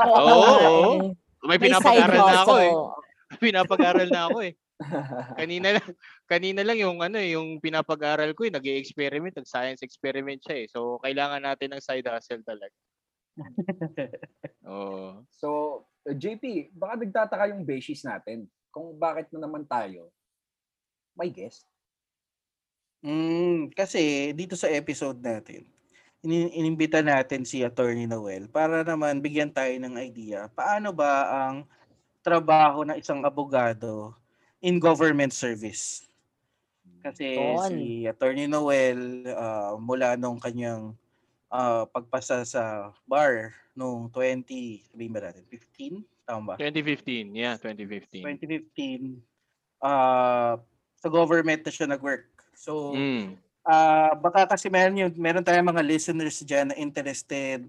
Nga 0.03 0.67
oo. 0.67 0.83
eh. 1.15 1.15
May 1.45 1.61
pinapag-aral 1.61 2.19
na 2.19 2.41
ako 2.43 2.55
eh. 2.59 2.73
Pinapag-aral 3.43 4.09
na 4.11 4.31
ako 4.31 4.38
eh. 4.47 4.55
Kanina 5.41 5.79
lang 5.79 5.88
kanina 6.26 6.61
lang 6.67 6.79
yung 6.83 6.99
ano 6.99 7.17
eh, 7.23 7.38
yung 7.38 7.62
pinapag-aral 7.62 8.35
ko 8.35 8.43
eh, 8.47 8.53
nag-experiment, 8.53 9.38
nag-science 9.38 9.87
experiment 9.87 10.43
siya 10.43 10.57
eh. 10.62 10.67
So 10.67 10.99
kailangan 10.99 11.47
natin 11.47 11.75
ng 11.75 11.83
side 11.83 12.11
hustle 12.11 12.43
talaga. 12.43 12.75
Oo. 14.71 15.26
so, 15.26 15.49
JP, 16.07 16.71
baka 16.71 17.03
nagtataka 17.03 17.45
yung 17.50 17.67
beshies 17.67 18.07
natin 18.07 18.47
kung 18.71 18.95
bakit 18.95 19.26
na 19.35 19.47
naman 19.47 19.67
tayo 19.67 20.11
may 21.19 21.31
guest. 21.31 21.67
Mm, 23.03 23.75
kasi 23.75 24.33
dito 24.35 24.59
sa 24.59 24.71
episode 24.71 25.19
natin, 25.23 25.67
ini- 26.25 26.57
inimbita 26.57 27.05
natin 27.05 27.45
si 27.45 27.61
Attorney 27.61 28.09
Noel 28.09 28.49
para 28.49 28.81
naman 28.81 29.21
bigyan 29.21 29.53
tayo 29.53 29.76
ng 29.76 30.00
idea 30.00 30.49
paano 30.57 30.91
ba 30.97 31.29
ang 31.29 31.69
trabaho 32.25 32.88
ng 32.88 32.97
isang 32.97 33.21
abogado 33.21 34.16
in 34.64 34.81
government 34.81 35.37
service. 35.37 36.09
Kasi 37.04 37.37
Yun. 37.37 37.69
si 37.69 37.81
Attorney 38.09 38.49
Noel 38.49 39.28
ah, 39.37 39.76
mula 39.76 40.16
nung 40.16 40.40
kanyang 40.40 40.97
ah, 41.52 41.85
pagpasa 41.85 42.40
sa 42.49 42.97
bar 43.04 43.52
noong 43.76 44.09
20, 44.09 44.88
sabihin 44.88 45.12
ba 45.12 45.21
natin, 45.28 45.45
15? 45.52 46.00
Tama 46.25 46.43
ba? 46.49 46.54
2015, 46.57 47.37
yeah, 47.37 47.61
2015. 47.61 48.25
2015, 48.25 49.21
ah 49.85 50.57
sa 50.97 51.12
government 51.12 51.61
na 51.61 51.69
siya 51.69 51.85
nag-work. 51.85 52.33
So, 52.57 52.97
Mm. 52.97 53.37
Ah, 53.64 54.12
baka 54.12 54.45
kasi 54.45 54.69
meron 54.69 54.93
yung 54.93 55.12
meron 55.16 55.40
tayong 55.40 55.64
mga 55.64 55.81
listeners 55.81 56.37
diyan 56.45 56.69
na 56.69 56.76
interested 56.76 57.64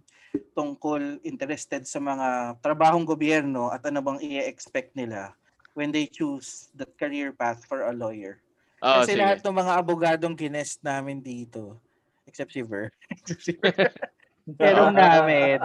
tungkol 0.54 1.22
interested 1.22 1.84
sa 1.88 2.00
mga 2.00 2.60
trabahong 2.60 3.06
gobyerno 3.08 3.70
at 3.70 3.84
ano 3.88 4.02
bang 4.02 4.20
i-expect 4.24 4.96
nila 4.96 5.34
when 5.76 5.92
they 5.92 6.08
choose 6.08 6.72
that 6.74 6.92
career 6.96 7.36
path 7.36 7.68
for 7.68 7.88
a 7.88 7.94
lawyer. 7.94 8.40
Oh, 8.80 9.02
kasi 9.04 9.16
sige. 9.16 9.22
lahat 9.24 9.40
ng 9.44 9.56
mga 9.56 9.74
abogadong 9.82 10.36
kinest 10.36 10.80
namin 10.84 11.20
dito 11.20 11.80
except 12.26 12.52
si 12.52 12.62
Ver. 12.66 12.92
Tanong 14.62 14.94
namin, 15.02 15.58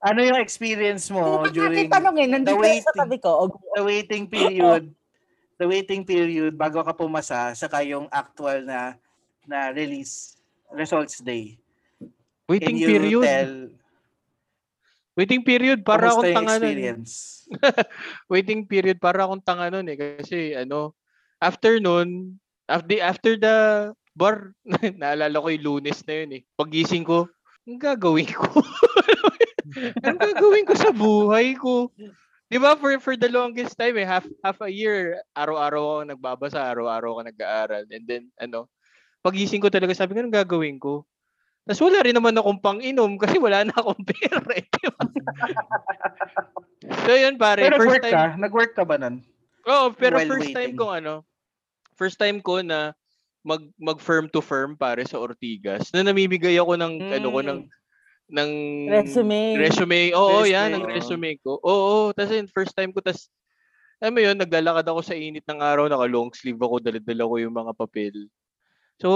ano 0.00 0.20
yung 0.24 0.40
experience 0.40 1.12
mo 1.12 1.44
during 1.52 1.92
tanongin, 1.92 2.32
the 2.40 2.56
sa 2.80 3.04
tabi 3.04 3.20
ko. 3.20 3.52
the 3.76 3.84
waiting 3.84 4.24
period 4.24 4.88
the 5.58 5.66
waiting 5.68 6.02
period 6.02 6.56
bago 6.56 6.82
ka 6.82 6.96
pumasa 6.96 7.54
saka 7.54 7.84
yung 7.86 8.10
actual 8.10 8.64
na 8.64 8.98
na 9.44 9.70
release 9.70 10.40
results 10.72 11.20
day. 11.20 11.60
Waiting 12.44 12.76
Can 12.76 12.82
you 12.82 12.88
period. 12.88 13.24
tell 13.24 13.54
Waiting 15.14 15.46
period 15.46 15.86
para 15.86 16.10
akong 16.10 16.34
tanga 16.34 16.58
nun. 16.58 17.06
Waiting 18.32 18.66
period 18.66 18.98
para 18.98 19.22
akong 19.22 19.42
tanga 19.46 19.70
nun 19.70 19.86
eh 19.86 19.94
kasi 19.94 20.58
ano 20.58 20.90
after 21.38 21.78
nun 21.78 22.34
after 22.66 22.98
after 22.98 23.32
the 23.38 23.56
bar 24.18 24.50
naalala 25.00 25.38
ko 25.38 25.48
yung 25.54 25.86
lunes 25.86 26.02
na 26.02 26.14
yun 26.18 26.30
eh. 26.34 26.42
Pagising 26.58 27.06
ko, 27.06 27.30
ang 27.62 27.78
gagawin 27.78 28.26
ko? 28.26 28.58
ang 30.06 30.18
gagawin 30.18 30.66
ko 30.66 30.74
sa 30.74 30.90
buhay 30.90 31.54
ko? 31.54 31.94
'Di 32.50 32.58
ba 32.58 32.74
for 32.74 32.90
for 32.98 33.14
the 33.14 33.30
longest 33.30 33.78
time 33.78 33.94
eh 33.94 34.06
half 34.06 34.26
half 34.42 34.58
a 34.66 34.70
year 34.70 35.22
araw-araw 35.38 36.02
ako 36.02 36.02
nagbabasa, 36.10 36.58
araw-araw 36.58 37.18
ako 37.18 37.22
nag-aaral 37.30 37.86
and 37.86 38.04
then 38.04 38.26
ano 38.42 38.66
pagising 39.22 39.62
ko 39.62 39.70
talaga 39.70 39.94
sabi 39.94 40.18
ko 40.18 40.26
anong 40.26 40.42
gagawin 40.42 40.76
ko? 40.82 41.06
Tapos 41.64 41.80
wala 41.80 42.04
rin 42.04 42.12
naman 42.12 42.36
akong 42.36 42.60
pang-inom 42.60 43.16
kasi 43.16 43.40
wala 43.40 43.64
na 43.64 43.72
akong 43.72 44.04
pera 44.12 44.40
eh. 44.52 44.68
so 47.08 47.12
yun 47.16 47.40
pare, 47.40 47.64
Pero 47.64 47.80
first 47.80 48.04
time. 48.04 48.12
ka? 48.12 48.24
Nag-work 48.36 48.72
ka 48.76 48.84
ba 48.84 49.00
nun? 49.00 49.24
Oo, 49.64 49.96
pero 49.96 50.20
While 50.20 50.28
first 50.28 50.52
time 50.52 50.76
waiting. 50.76 50.80
ko 50.80 50.92
ano, 50.92 51.14
first 51.96 52.20
time 52.20 52.44
ko 52.44 52.60
na 52.60 52.92
mag 53.44 53.64
mag 53.80 53.96
firm 53.96 54.28
to 54.28 54.44
firm 54.44 54.76
pare 54.76 55.08
sa 55.08 55.16
Ortigas. 55.16 55.88
Na 55.96 56.04
namimigay 56.04 56.56
ako 56.60 56.76
ng 56.76 56.92
ano 57.00 57.28
ko 57.32 57.40
ng 57.40 57.60
ng 58.24 58.50
Resume. 58.88 59.56
resume. 59.56 60.12
Oo, 60.16 60.44
Resume, 60.44 60.52
yan 60.52 60.70
ang 60.72 60.84
oo. 60.84 60.92
resume 60.92 61.36
ko. 61.40 61.60
Oo, 61.60 62.12
tas 62.12 62.28
yun, 62.28 62.48
first 62.52 62.72
time 62.76 62.92
ko 62.92 63.00
tas 63.00 63.28
alam 64.04 64.12
mo 64.12 64.20
yun, 64.20 64.36
naglalakad 64.36 64.84
ako 64.84 65.00
sa 65.00 65.16
init 65.16 65.48
ng 65.48 65.64
araw, 65.64 65.88
naka 65.88 66.04
long 66.04 66.28
sleeve 66.36 66.60
ako, 66.60 66.76
dala-dala 66.76 67.24
ko 67.24 67.34
yung 67.40 67.56
mga 67.56 67.72
papel. 67.72 68.28
So, 69.00 69.08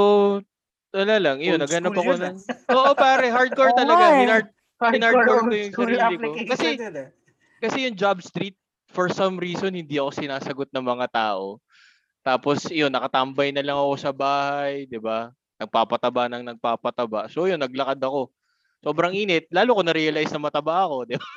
wala 0.94 1.16
lang, 1.20 1.36
yun, 1.42 1.60
naghanap 1.60 1.92
ako 1.92 2.12
yun, 2.16 2.20
ng... 2.22 2.36
Oo, 2.76 2.92
pare, 2.96 3.28
hardcore 3.28 3.72
talaga. 3.80 4.04
eh. 4.14 4.18
Hinard, 4.24 4.46
Hinardcore 4.78 5.40
ko 5.44 5.52
yung 5.52 5.74
sarili 5.74 6.14
ko. 6.16 6.28
Kasi- 6.48 6.78
eh. 6.78 7.08
kasi 7.58 7.76
yung 7.88 7.96
job 7.98 8.18
street, 8.22 8.56
for 8.88 9.12
some 9.12 9.36
reason, 9.36 9.76
hindi 9.76 10.00
ako 10.00 10.10
sinasagot 10.16 10.72
ng 10.72 10.84
mga 10.84 11.06
tao. 11.12 11.60
Tapos, 12.24 12.64
yun, 12.72 12.88
nakatambay 12.88 13.52
na 13.52 13.60
lang 13.60 13.76
ako 13.76 13.94
sa 14.00 14.12
bahay, 14.16 14.88
di 14.88 14.96
ba? 14.96 15.28
Nagpapataba 15.60 16.28
ng 16.32 16.44
nagpapataba. 16.54 17.28
So, 17.28 17.44
yun, 17.44 17.60
naglakad 17.60 18.00
ako. 18.00 18.32
Sobrang 18.80 19.12
init. 19.12 19.50
Lalo 19.50 19.76
ko 19.76 19.82
na-realize 19.84 20.30
na 20.32 20.40
mataba 20.40 20.86
ako, 20.88 20.96
di 21.04 21.16
ba? 21.18 21.28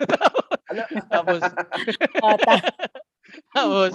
Tapos, 1.12 1.42
tapos, 3.52 3.92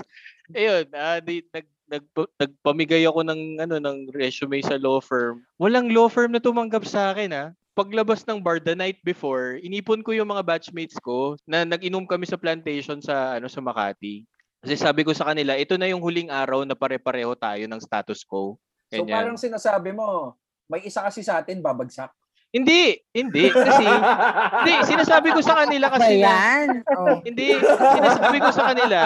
ayun, 0.53 0.85
ah, 0.93 1.19
di, 1.25 1.41
nag, 1.49 1.67
nag, 1.87 2.05
nagpamigay 2.39 3.07
ako 3.07 3.23
ng, 3.23 3.63
ano, 3.63 3.77
ng 3.79 4.11
resume 4.13 4.59
sa 4.63 4.79
law 4.79 4.99
firm. 4.99 5.43
Walang 5.59 5.95
law 5.95 6.11
firm 6.11 6.35
na 6.35 6.43
tumanggap 6.43 6.83
sa 6.83 7.15
akin, 7.15 7.31
ha? 7.33 7.47
Paglabas 7.77 8.25
ng 8.25 8.41
bar 8.41 8.59
the 8.59 8.73
night 8.73 8.99
before, 9.05 9.61
inipon 9.61 10.01
ko 10.01 10.17
yung 10.17 10.33
mga 10.33 10.43
batchmates 10.43 10.97
ko 10.99 11.37
na 11.45 11.63
nag-inom 11.63 12.09
kami 12.09 12.25
sa 12.25 12.41
plantation 12.41 13.05
sa 13.05 13.37
ano 13.37 13.53
sa 13.53 13.61
Makati. 13.61 14.25
Kasi 14.65 14.75
sabi 14.81 15.05
ko 15.05 15.13
sa 15.13 15.29
kanila, 15.29 15.53
ito 15.55 15.77
na 15.77 15.87
yung 15.87 16.01
huling 16.01 16.33
araw 16.33 16.65
na 16.65 16.73
pare-pareho 16.73 17.37
tayo 17.37 17.69
ng 17.69 17.81
status 17.81 18.25
quo. 18.25 18.57
So 18.89 19.05
Ganyan. 19.05 19.13
parang 19.13 19.37
sinasabi 19.37 19.93
mo, 19.93 20.35
may 20.67 20.89
isa 20.89 21.05
kasi 21.05 21.21
sa 21.21 21.39
atin 21.45 21.61
babagsak. 21.61 22.11
Hindi, 22.49 22.97
hindi. 23.13 23.53
Kasi, 23.53 23.85
hindi, 23.85 24.73
sinasabi 24.89 25.29
ko 25.37 25.45
sa 25.45 25.61
kanila 25.61 25.93
kasi 25.93 26.17
na, 26.17 26.25
yan? 26.25 26.69
Oh. 26.97 27.21
Hindi, 27.21 27.61
sinasabi 27.61 28.39
ko 28.41 28.51
sa 28.57 28.73
kanila 28.73 28.99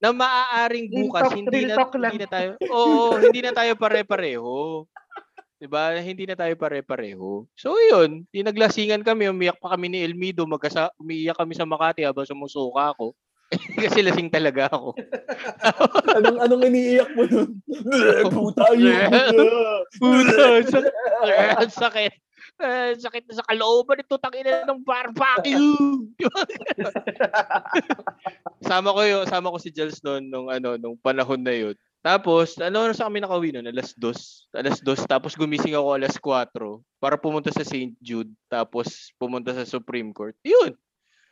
na 0.00 0.16
maaaring 0.16 0.88
bukas 0.88 1.28
talk, 1.28 1.36
hindi 1.36 1.68
na, 1.68 1.74
talk 1.76 1.92
hindi 1.92 2.18
na 2.24 2.28
tayo, 2.28 2.50
oo, 2.72 3.20
hindi 3.20 3.40
na 3.44 3.52
tayo 3.52 3.72
pare-pareho. 3.76 4.88
'Di 5.60 5.68
ba? 5.68 5.92
Hindi 6.00 6.24
na 6.24 6.40
tayo 6.40 6.56
pare-pareho. 6.56 7.44
So 7.52 7.76
yun, 7.76 8.24
yung 8.32 8.48
naglasingan 8.48 9.04
kami, 9.04 9.28
umiyak 9.28 9.60
pa 9.60 9.76
kami 9.76 9.92
ni 9.92 10.00
Elmido, 10.00 10.48
magkasa 10.48 10.88
umiiyak 10.96 11.36
kami 11.36 11.52
sa 11.52 11.68
Makati 11.68 12.00
habang 12.08 12.24
sumusuka 12.24 12.96
ako. 12.96 13.12
Kasi 13.82 14.00
lasing 14.00 14.32
talaga 14.32 14.72
ako. 14.72 14.96
anong 16.16 16.38
anong 16.48 16.62
iniiyak 16.64 17.12
mo 17.12 17.28
nun? 17.28 17.60
Puta 18.32 18.72
yun. 18.72 19.10
Puta, 20.00 20.64
sakit. 21.68 22.12
Eh, 22.60 22.92
sakit 23.00 23.24
na 23.24 23.40
sa 23.40 23.48
kalooban 23.48 24.04
ito, 24.04 24.20
tangina 24.20 24.68
ng 24.68 24.84
barbecue. 24.84 26.12
Sama 28.68 28.92
ko 28.92 29.00
yung, 29.00 29.24
sama 29.24 29.48
ko 29.48 29.56
si 29.56 29.72
Jels 29.72 30.04
noon 30.04 30.28
nung 30.28 30.52
ano, 30.52 30.76
nung 30.76 31.00
panahon 31.00 31.40
na 31.40 31.56
yun. 31.56 31.72
Tapos, 32.04 32.60
ano 32.60 32.84
oras 32.84 33.00
kami 33.00 33.24
nakauwi 33.24 33.56
noon? 33.56 33.72
Alas 33.72 33.96
dos. 33.96 34.44
Alas 34.52 34.84
dos. 34.84 35.00
Tapos 35.08 35.32
gumising 35.36 35.72
ako 35.72 35.88
alas 35.96 36.16
4 36.20 36.52
para 37.00 37.16
pumunta 37.16 37.48
sa 37.48 37.64
St. 37.64 37.96
Jude. 38.00 38.32
Tapos 38.52 39.12
pumunta 39.16 39.56
sa 39.56 39.64
Supreme 39.64 40.12
Court. 40.12 40.36
Yun. 40.44 40.76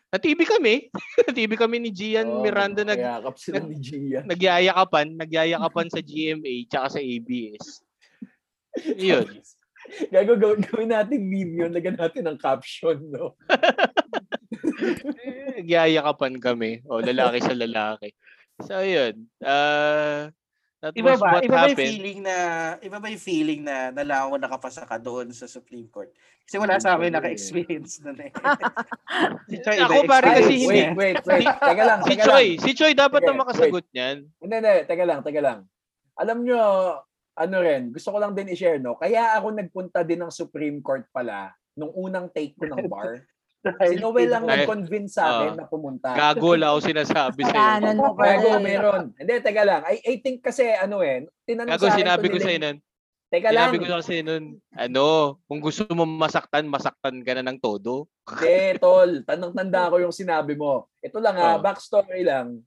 Na-TV 0.08 0.48
kami. 0.48 0.88
Na-TV 1.28 1.52
kami 1.60 1.76
ni 1.84 1.90
Gian 1.92 2.28
Oh, 2.28 2.40
Miranda 2.40 2.84
nag, 2.84 3.00
sila 3.36 3.60
ni 3.60 3.76
Gia. 3.76 4.24
nagyayakapan. 4.24 5.12
Nagyayakapan 5.12 5.92
sa 5.92 6.00
GMA 6.00 6.64
tsaka 6.72 6.96
sa 6.96 7.00
ABS. 7.04 7.84
Yun. 8.96 9.28
Gago, 10.08 10.34
gawin, 10.36 10.60
gawin 10.62 10.90
natin 10.90 11.20
meme 11.22 11.54
yun. 11.64 11.70
Lagyan 11.72 11.96
natin 11.96 12.26
ng 12.26 12.38
caption, 12.38 12.98
no? 13.08 13.38
Nagyayakapan 15.58 16.34
kami. 16.38 16.82
O, 16.86 17.00
lalaki 17.00 17.38
sa 17.40 17.54
lalaki. 17.54 18.12
So, 18.62 18.82
yun. 18.82 19.26
Uh, 19.38 20.30
that 20.80 20.94
Iba 20.94 21.14
was 21.14 21.20
ba? 21.20 21.30
what 21.34 21.42
Iba 21.42 21.50
ba 21.50 21.58
yung 21.58 21.68
happened. 21.74 21.90
feeling 21.90 22.18
na 22.22 22.36
iba 22.78 22.96
ba 22.98 23.06
yung 23.10 23.22
feeling 23.22 23.60
na 23.66 23.90
nalango 23.90 24.38
nakapasa 24.38 24.86
ka 24.86 24.94
doon 24.94 25.30
sa 25.30 25.46
Supreme 25.46 25.86
Court? 25.90 26.10
Kasi 26.42 26.54
wala 26.56 26.78
sa 26.78 26.94
akin 26.94 27.10
Siyempre. 27.10 27.16
naka-experience 27.18 27.92
doon 28.02 28.18
eh. 28.24 28.30
si 29.46 29.56
Choy, 29.60 29.76
Ako, 29.76 29.96
pare, 30.06 30.26
kasi 30.32 30.54
experience 30.54 30.64
hindi-. 30.64 30.96
Wait, 30.96 31.16
wait, 31.18 31.26
wait. 31.26 31.46
Teka 31.50 31.84
lang, 31.84 32.00
Si 32.00 32.08
teka 32.08 32.24
Choi. 32.24 32.46
lang. 32.48 32.62
Si 32.62 32.70
Choi 32.72 32.92
dapat 32.94 33.20
Sige, 33.20 33.28
na 33.28 33.34
makasagot 33.36 33.84
niyan. 33.90 34.16
Hindi, 34.38 34.54
hindi. 34.56 34.74
Teka 34.86 35.04
lang, 35.04 35.18
teka 35.20 35.40
lang. 35.42 35.58
Alam 36.18 36.38
nyo, 36.42 36.60
ano 37.38 37.62
rin, 37.62 37.94
gusto 37.94 38.10
ko 38.10 38.18
lang 38.18 38.34
din 38.34 38.50
i-share, 38.50 38.82
no? 38.82 38.98
Kaya 38.98 39.38
ako 39.38 39.54
nagpunta 39.54 40.02
din 40.02 40.26
ng 40.26 40.34
Supreme 40.34 40.82
Court 40.82 41.06
pala 41.14 41.54
nung 41.78 41.94
unang 41.94 42.26
take 42.34 42.58
ko 42.58 42.66
ng 42.66 42.84
bar. 42.92 43.22
Si 43.58 43.98
Noel 43.98 44.30
lang 44.30 44.46
nag-convince 44.46 45.18
sa 45.18 45.34
akin 45.34 45.52
ah. 45.54 45.58
na 45.62 45.64
pumunta. 45.66 46.14
Gago 46.14 46.54
lang 46.54 46.74
ako 46.74 46.80
sinasabi 46.82 47.40
sa'yo. 47.42 47.58
Kanan 47.58 47.98
mo 47.98 48.14
pa 48.14 48.38
Gago, 48.38 48.58
meron. 48.62 49.04
Hindi, 49.18 49.34
teka 49.42 49.62
lang. 49.66 49.82
I, 49.86 49.98
I 50.02 50.14
think 50.22 50.42
kasi, 50.42 50.66
ano 50.74 51.02
eh, 51.02 51.26
tinanong 51.46 51.74
Gago, 51.74 51.86
sa 51.86 51.94
akin 51.94 52.02
sinabi 52.06 52.26
ko 52.30 52.38
sa'yo 52.38 52.58
nun. 52.58 52.78
Teka 53.28 53.48
lang. 53.50 53.70
Sinabi 53.70 53.76
ko 53.82 53.86
kasi 53.98 54.14
nun, 54.22 54.44
ano, 54.72 55.06
kung 55.50 55.60
gusto 55.60 55.84
mo 55.90 56.06
masaktan, 56.06 56.70
masaktan 56.70 57.18
ka 57.22 57.32
na 57.34 57.44
ng 57.50 57.58
todo. 57.58 58.06
Hindi, 58.30 58.78
tol. 58.78 59.26
Tanang-tanda 59.26 59.90
ko 59.90 59.96
yung 60.06 60.14
sinabi 60.14 60.54
mo. 60.54 60.86
Ito 61.02 61.18
lang 61.18 61.36
ha, 61.36 61.58
Oh. 61.58 61.62
backstory 61.62 62.24
lang. 62.24 62.62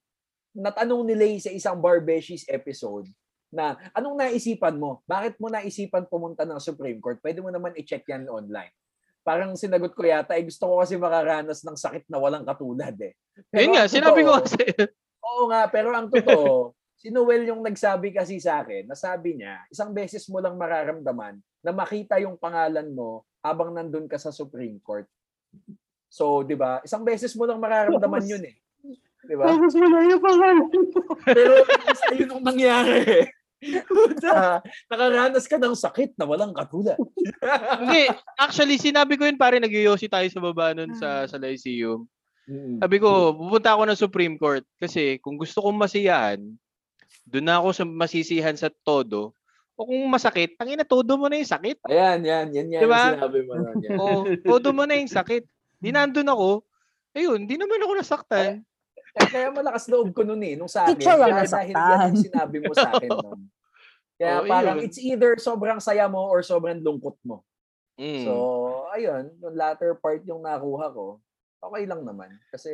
Natanong 0.51 1.07
ni 1.07 1.15
Lay 1.15 1.33
sa 1.39 1.49
isang 1.49 1.79
Barbeshies 1.79 2.43
episode 2.51 3.07
na 3.51 3.75
anong 3.91 4.15
naisipan 4.17 4.79
mo? 4.79 5.03
Bakit 5.05 5.37
mo 5.37 5.51
naisipan 5.51 6.07
pumunta 6.07 6.47
ng 6.47 6.57
Supreme 6.57 6.97
Court? 6.97 7.19
Pwede 7.19 7.43
mo 7.43 7.51
naman 7.51 7.75
i-check 7.75 8.07
yan 8.07 8.31
online. 8.31 8.71
Parang 9.21 9.53
sinagot 9.53 9.93
ko 9.93 10.01
yata, 10.01 10.33
eh, 10.33 10.47
gusto 10.47 10.65
ko 10.65 10.81
kasi 10.81 10.97
makaranas 10.97 11.61
ng 11.61 11.77
sakit 11.77 12.09
na 12.09 12.17
walang 12.17 12.41
katulad 12.41 12.95
eh. 12.97 13.13
Pero 13.53 13.61
Yun 13.61 13.71
nga, 13.77 13.83
ang 13.85 13.93
sinabi 13.93 14.19
ko 14.25 14.31
totoo- 14.33 14.43
kasi. 14.47 14.63
Oo 15.29 15.43
nga, 15.53 15.61
pero 15.69 15.93
ang 15.93 16.09
totoo, 16.09 16.73
si 16.97 17.13
Noel 17.13 17.45
yung 17.45 17.61
nagsabi 17.61 18.09
kasi 18.09 18.41
sa 18.41 18.65
akin, 18.65 18.89
nasabi 18.89 19.37
niya, 19.37 19.61
isang 19.69 19.93
beses 19.93 20.25
mo 20.25 20.41
lang 20.41 20.57
mararamdaman 20.57 21.37
na 21.61 21.69
makita 21.69 22.17
yung 22.17 22.33
pangalan 22.33 22.89
mo 22.89 23.21
habang 23.45 23.69
nandun 23.69 24.09
ka 24.09 24.17
sa 24.17 24.33
Supreme 24.33 24.81
Court. 24.81 25.05
So, 26.09 26.41
di 26.41 26.57
ba? 26.57 26.81
Isang 26.81 27.05
beses 27.05 27.37
mo 27.37 27.45
lang 27.45 27.61
mararamdaman 27.61 28.25
yun 28.25 28.43
eh. 28.43 28.57
Di 29.21 29.37
ba? 29.37 29.53
Tapos 29.53 29.77
wala 29.77 30.01
yung 30.01 30.23
pangalan 30.23 30.55
mo. 30.57 30.65
Pero 31.21 31.53
basta 31.61 32.09
yun 32.17 32.29
ang 32.33 32.41
nangyari. 32.41 33.29
Puta, 33.85 34.65
nakaranas 34.89 35.45
ka 35.45 35.61
ng 35.61 35.77
sakit 35.77 36.17
na 36.17 36.25
walang 36.25 36.53
katulad. 36.53 36.97
Hindi, 37.77 38.09
actually, 38.41 38.81
sinabi 38.81 39.15
ko 39.15 39.29
yun 39.29 39.37
pare, 39.37 39.61
nagyoyosi 39.61 40.09
tayo 40.09 40.25
sa 40.33 40.41
baba 40.41 40.73
nun 40.73 40.97
sa, 40.97 41.29
sa 41.29 41.37
Lyceum. 41.37 42.09
Sabi 42.81 42.97
ko, 42.97 43.37
pupunta 43.37 43.77
ako 43.77 43.83
ng 43.85 44.01
Supreme 44.01 44.35
Court 44.35 44.65
kasi 44.81 45.21
kung 45.21 45.37
gusto 45.37 45.61
kong 45.61 45.77
masiyahan, 45.77 46.41
doon 47.29 47.45
na 47.45 47.61
ako 47.61 47.69
sa 47.71 47.83
masisihan 47.85 48.57
sa 48.57 48.67
todo. 48.83 49.31
O 49.77 49.87
kung 49.87 50.03
masakit, 50.09 50.57
tangina 50.57 50.83
todo 50.83 51.15
mo 51.15 51.29
na 51.29 51.39
yung 51.39 51.47
sakit. 51.47 51.79
Ayan, 51.87 52.25
yan, 52.25 52.47
yan, 52.51 52.67
yan 52.69 52.81
Diba? 52.81 53.17
sinabi 53.17 53.39
mo 53.45 53.53
nun. 53.55 53.75
Yan. 53.81 53.97
O 53.97 54.05
todo 54.41 54.75
mo 54.75 54.83
na 54.83 54.99
yung 54.99 55.09
sakit. 55.09 55.45
Di 55.79 55.89
nandun 55.93 56.27
ako. 56.27 56.65
Ayun, 57.15 57.45
di 57.49 57.55
naman 57.55 57.81
ako 57.81 57.93
nasaktan. 57.97 58.65
Kaya, 59.11 59.27
kaya 59.27 59.47
malakas 59.51 59.91
loob 59.91 60.15
ko 60.15 60.23
nun 60.23 60.39
eh, 60.39 60.55
nung 60.55 60.71
sa 60.71 60.87
akin. 60.87 60.95
Teacher 60.99 61.19
dahil 61.19 61.35
nasaktan. 61.35 61.75
yan 61.75 62.11
yung 62.15 62.25
sinabi 62.31 62.57
mo 62.63 62.71
sa 62.71 62.89
akin 62.95 63.11
nun. 63.25 63.41
Kaya 64.15 64.35
Oo, 64.39 64.47
parang 64.47 64.77
yun. 64.79 64.85
it's 64.87 64.99
either 65.01 65.35
sobrang 65.35 65.79
saya 65.83 66.07
mo 66.07 66.29
or 66.29 66.39
sobrang 66.45 66.79
lungkot 66.79 67.17
mo. 67.25 67.43
Mm. 67.99 68.23
So, 68.23 68.33
ayun, 68.95 69.35
yung 69.43 69.55
latter 69.57 69.97
part 69.99 70.23
yung 70.23 70.41
nakuha 70.41 70.93
ko, 70.95 71.19
okay 71.59 71.83
lang 71.83 72.07
naman. 72.07 72.31
Kasi, 72.49 72.71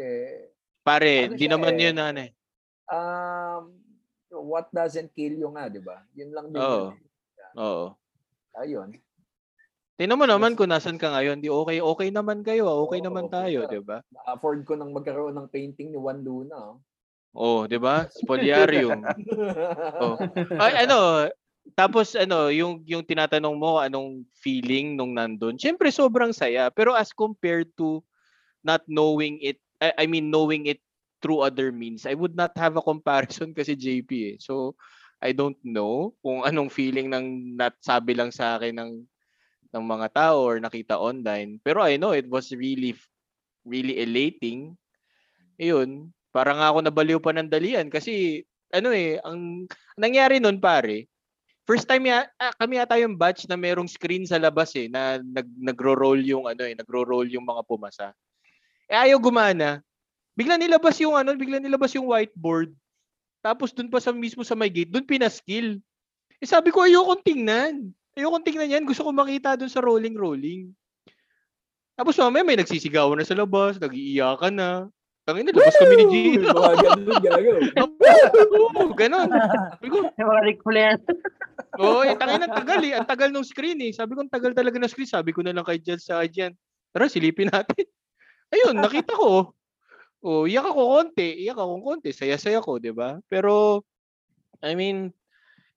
Pare, 0.86 1.27
ano 1.27 1.36
di 1.36 1.48
siya 1.48 1.51
naman 1.58 1.74
eh, 1.75 1.84
yun 1.84 1.98
ano 2.00 2.20
eh. 2.22 2.32
um, 2.88 3.63
what 4.48 4.70
doesn't 4.70 5.10
kill 5.12 5.34
you 5.34 5.50
nga, 5.51 5.67
di 5.67 5.82
ba? 5.82 6.06
Yun 6.13 6.32
lang 6.32 6.48
din 6.53 6.62
Oo. 6.62 6.70
yun. 6.70 6.94
eh. 6.94 7.60
Oo. 7.60 7.86
Ayun. 8.58 8.89
Tingnan 9.98 10.22
mo 10.22 10.25
naman 10.30 10.54
kung 10.54 10.70
nasan 10.70 11.01
ka 11.01 11.10
ngayon. 11.10 11.42
Di 11.42 11.50
okay, 11.50 11.82
okay 11.82 12.10
naman 12.13 12.46
kayo. 12.46 12.70
ah. 12.70 12.77
Okay 12.86 13.01
Oo, 13.01 13.06
naman 13.10 13.25
okay 13.25 13.34
tayo, 13.34 13.60
ka. 13.66 13.72
di 13.74 13.82
ba? 13.82 13.98
afford 14.30 14.62
ko 14.62 14.77
nang 14.77 14.94
magkaroon 14.94 15.34
ng 15.34 15.50
painting 15.50 15.89
ni 15.89 15.98
Juan 15.98 16.22
Luna. 16.22 16.77
oh. 16.77 16.77
Oh, 17.38 17.66
di 17.66 17.82
ba? 17.82 18.06
Spoliarium. 18.13 19.01
oh. 20.01 20.18
Ay, 20.62 20.86
ano, 20.86 21.30
tapos 21.74 22.13
ano, 22.13 22.54
yung 22.54 22.86
yung 22.86 23.04
tinatanong 23.04 23.58
mo 23.58 23.82
anong 23.82 24.22
feeling 24.38 24.94
nung 24.94 25.18
nandun. 25.18 25.58
Syempre 25.58 25.89
sobrang 25.89 26.32
saya, 26.32 26.70
pero 26.70 26.94
as 26.94 27.10
compared 27.13 27.74
to 27.77 28.01
not 28.62 28.86
knowing 28.86 29.42
it, 29.42 29.58
I, 29.82 29.94
I 30.01 30.06
mean 30.06 30.30
knowing 30.30 30.70
it 30.70 30.82
through 31.22 31.42
other 31.42 31.74
means, 31.74 32.06
I 32.06 32.13
would 32.13 32.38
not 32.38 32.54
have 32.58 32.77
a 32.77 32.86
comparison 32.86 33.51
kasi 33.58 33.74
JP 33.74 34.10
eh. 34.34 34.36
So 34.38 34.77
I 35.18 35.34
don't 35.34 35.58
know 35.66 36.13
kung 36.22 36.46
anong 36.46 36.70
feeling 36.70 37.10
ng 37.10 37.58
natsabi 37.58 38.13
lang 38.13 38.30
sa 38.30 38.62
akin 38.62 38.77
ng 38.77 38.92
ng 39.74 39.86
mga 39.86 40.08
tao 40.16 40.44
or 40.44 40.60
nakita 40.60 40.96
online. 40.96 41.60
Pero 41.62 41.84
I 41.84 42.00
know 42.00 42.16
it 42.16 42.28
was 42.28 42.52
really 42.56 42.96
really 43.68 44.00
elating. 44.00 44.74
Ayun, 45.60 46.14
parang 46.32 46.62
ako 46.64 46.86
nabaliw 46.86 47.20
pa 47.20 47.36
ng 47.36 47.52
dalian 47.52 47.92
kasi 47.92 48.46
ano 48.72 48.92
eh, 48.92 49.20
ang 49.24 49.68
nangyari 49.96 50.40
nun 50.40 50.60
pare, 50.60 51.08
first 51.68 51.88
time 51.88 52.08
ya, 52.08 52.28
ah, 52.40 52.56
kami 52.56 52.80
yata 52.80 52.96
yung 53.00 53.20
batch 53.20 53.48
na 53.48 53.60
merong 53.60 53.92
screen 53.92 54.24
sa 54.24 54.40
labas 54.40 54.72
eh, 54.80 54.88
na 54.88 55.20
nag, 55.20 55.48
nagro-roll 55.60 56.24
yung 56.24 56.48
ano 56.48 56.64
eh, 56.64 56.76
nagro-roll 56.76 57.28
yung 57.28 57.44
mga 57.44 57.62
pumasa. 57.68 58.16
Eh 58.88 58.96
ayaw 58.96 59.20
gumana. 59.20 59.84
Bigla 60.38 60.56
nilabas 60.56 60.96
yung 61.04 61.18
ano, 61.18 61.36
bigla 61.36 61.60
nilabas 61.60 61.92
yung 61.98 62.08
whiteboard. 62.08 62.72
Tapos 63.44 63.76
dun 63.76 63.92
pa 63.92 64.00
sa 64.00 64.16
mismo 64.16 64.48
sa 64.48 64.56
may 64.56 64.72
gate, 64.72 64.92
dun 64.92 65.04
pinaskill. 65.04 65.80
Eh 66.40 66.48
sabi 66.48 66.72
ko, 66.72 66.86
ayokong 66.86 67.24
tingnan. 67.26 67.92
Ayokong 68.18 68.42
tingnan 68.42 68.74
yan. 68.74 68.84
Gusto 68.90 69.06
ko 69.06 69.14
makita 69.14 69.54
dun 69.54 69.70
sa 69.70 69.86
rolling-rolling. 69.86 70.74
Tapos 71.94 72.18
mamaya 72.18 72.42
may 72.46 72.58
nagsisigawan 72.58 73.18
na 73.18 73.26
sa 73.26 73.38
labas, 73.38 73.78
nag-iiyakan 73.78 74.54
na. 74.58 74.70
Tangina, 75.28 75.52
labas 75.52 75.76
kami 75.76 75.96
ni 76.00 76.06
Gino. 76.08 76.56
Mga 76.56 76.76
ganun, 76.82 77.20
gagawin. 77.20 77.62
Oo, 78.64 78.96
ganon. 78.96 79.28
Sabi 79.28 79.88
ko, 79.92 79.98
mga 80.16 80.42
Ric 80.48 80.60
Flair. 80.64 80.98
Oo, 81.78 82.00
eh, 82.08 82.16
tangin 82.16 82.48
ang 82.48 82.56
tagal 82.56 82.80
eh. 82.80 82.94
Ang 82.96 83.08
tagal 83.12 83.30
ng 83.36 83.44
screen 83.44 83.80
eh. 83.84 83.92
Sabi 83.92 84.16
ko, 84.16 84.24
ang 84.24 84.32
tagal 84.32 84.56
talaga 84.56 84.80
ng 84.80 84.88
screen. 84.88 85.10
Sabi 85.10 85.36
ko 85.36 85.44
na 85.44 85.52
lang 85.52 85.68
kay 85.68 85.84
Jan 85.84 86.00
sa 86.00 86.24
Jan, 86.24 86.56
tara, 86.96 87.12
silipin 87.12 87.52
natin. 87.52 87.86
Ayun, 88.56 88.80
nakita 88.80 89.14
ko. 89.14 89.52
Oh, 90.24 90.48
iyak 90.48 90.64
ako 90.64 90.82
konti. 90.96 91.44
Iyak 91.44 91.60
ako 91.60 91.84
konti. 91.84 92.16
Saya-saya 92.16 92.64
ko, 92.64 92.80
di 92.80 92.96
ba? 92.96 93.20
Pero, 93.28 93.84
I 94.64 94.80
mean, 94.80 95.12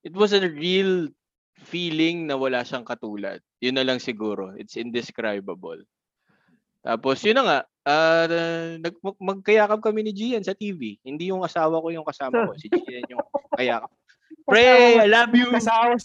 it 0.07 0.15
was 0.15 0.31
a 0.31 0.41
real 0.47 1.11
feeling 1.61 2.25
na 2.25 2.35
wala 2.35 2.65
siyang 2.65 2.85
katulad. 2.85 3.39
Yun 3.61 3.77
na 3.77 3.85
lang 3.85 4.01
siguro. 4.01 4.57
It's 4.57 4.81
indescribable. 4.81 5.85
Tapos, 6.81 7.21
yun 7.21 7.37
na 7.37 7.45
nga. 7.45 7.61
ah, 7.85 8.27
nag, 8.81 8.97
mag- 9.01 9.21
magkayakap 9.21 9.81
kami 9.81 10.05
ni 10.05 10.13
Gian 10.13 10.45
sa 10.45 10.57
TV. 10.57 10.97
Hindi 11.05 11.29
yung 11.33 11.45
asawa 11.45 11.81
ko 11.81 11.89
yung 11.93 12.05
kasama 12.05 12.49
ko. 12.49 12.53
Si 12.57 12.69
Gian 12.69 13.05
yung 13.09 13.25
kayakap. 13.57 13.91
Pre, 14.49 14.69
I 15.01 15.09
love 15.09 15.33
you. 15.37 15.49
Kasama 15.53 15.97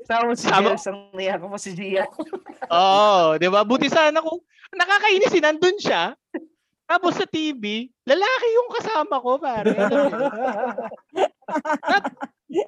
Kasama 0.00 0.32
si 0.32 0.48
Kasama- 0.48 0.72
Jels, 0.72 0.86
ang 0.88 1.12
niya 1.12 1.36
ko 1.36 1.46
pa 1.52 1.58
si 1.60 1.70
Gia. 1.76 2.08
Oo, 2.72 3.36
'di 3.36 3.48
ba? 3.52 3.60
Buti 3.68 3.92
sana 3.92 4.24
kung 4.24 4.40
nakakainis 4.72 5.34
eh, 5.36 5.42
nandun 5.44 5.76
siya. 5.76 6.16
Tapos 6.88 7.14
sa 7.14 7.28
TV, 7.28 7.86
lalaki 8.08 8.46
yung 8.56 8.70
kasama 8.74 9.22
ko, 9.22 9.38
pare. 9.38 9.70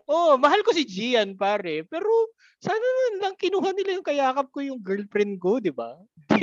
oh, 0.06 0.38
mahal 0.38 0.62
ko 0.62 0.70
si 0.70 0.86
Gian, 0.86 1.34
pare. 1.34 1.82
Pero 1.86 2.30
sana 2.62 2.78
na 2.78 3.26
lang 3.26 3.34
kinuha 3.34 3.74
nila 3.74 3.98
yung 3.98 4.06
kayakap 4.06 4.46
ko 4.54 4.62
yung 4.62 4.78
girlfriend 4.78 5.34
ko, 5.42 5.58
'di 5.58 5.74
ba? 5.74 5.98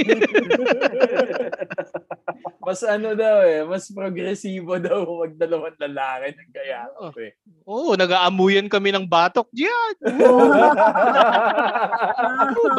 mas 2.68 2.84
ano 2.84 3.16
daw 3.16 3.40
eh, 3.48 3.64
mas 3.64 3.88
progresibo 3.90 4.78
daw 4.78 5.02
wag 5.24 5.40
dalawang 5.40 5.80
lalaki 5.80 6.36
ng 6.36 6.52
kaya 6.52 6.92
eh. 7.18 7.34
Oo, 7.64 7.96
nag-aamuyan 7.96 8.68
kami 8.68 8.92
ng 8.92 9.08
batok. 9.08 9.48
Gian! 9.56 9.96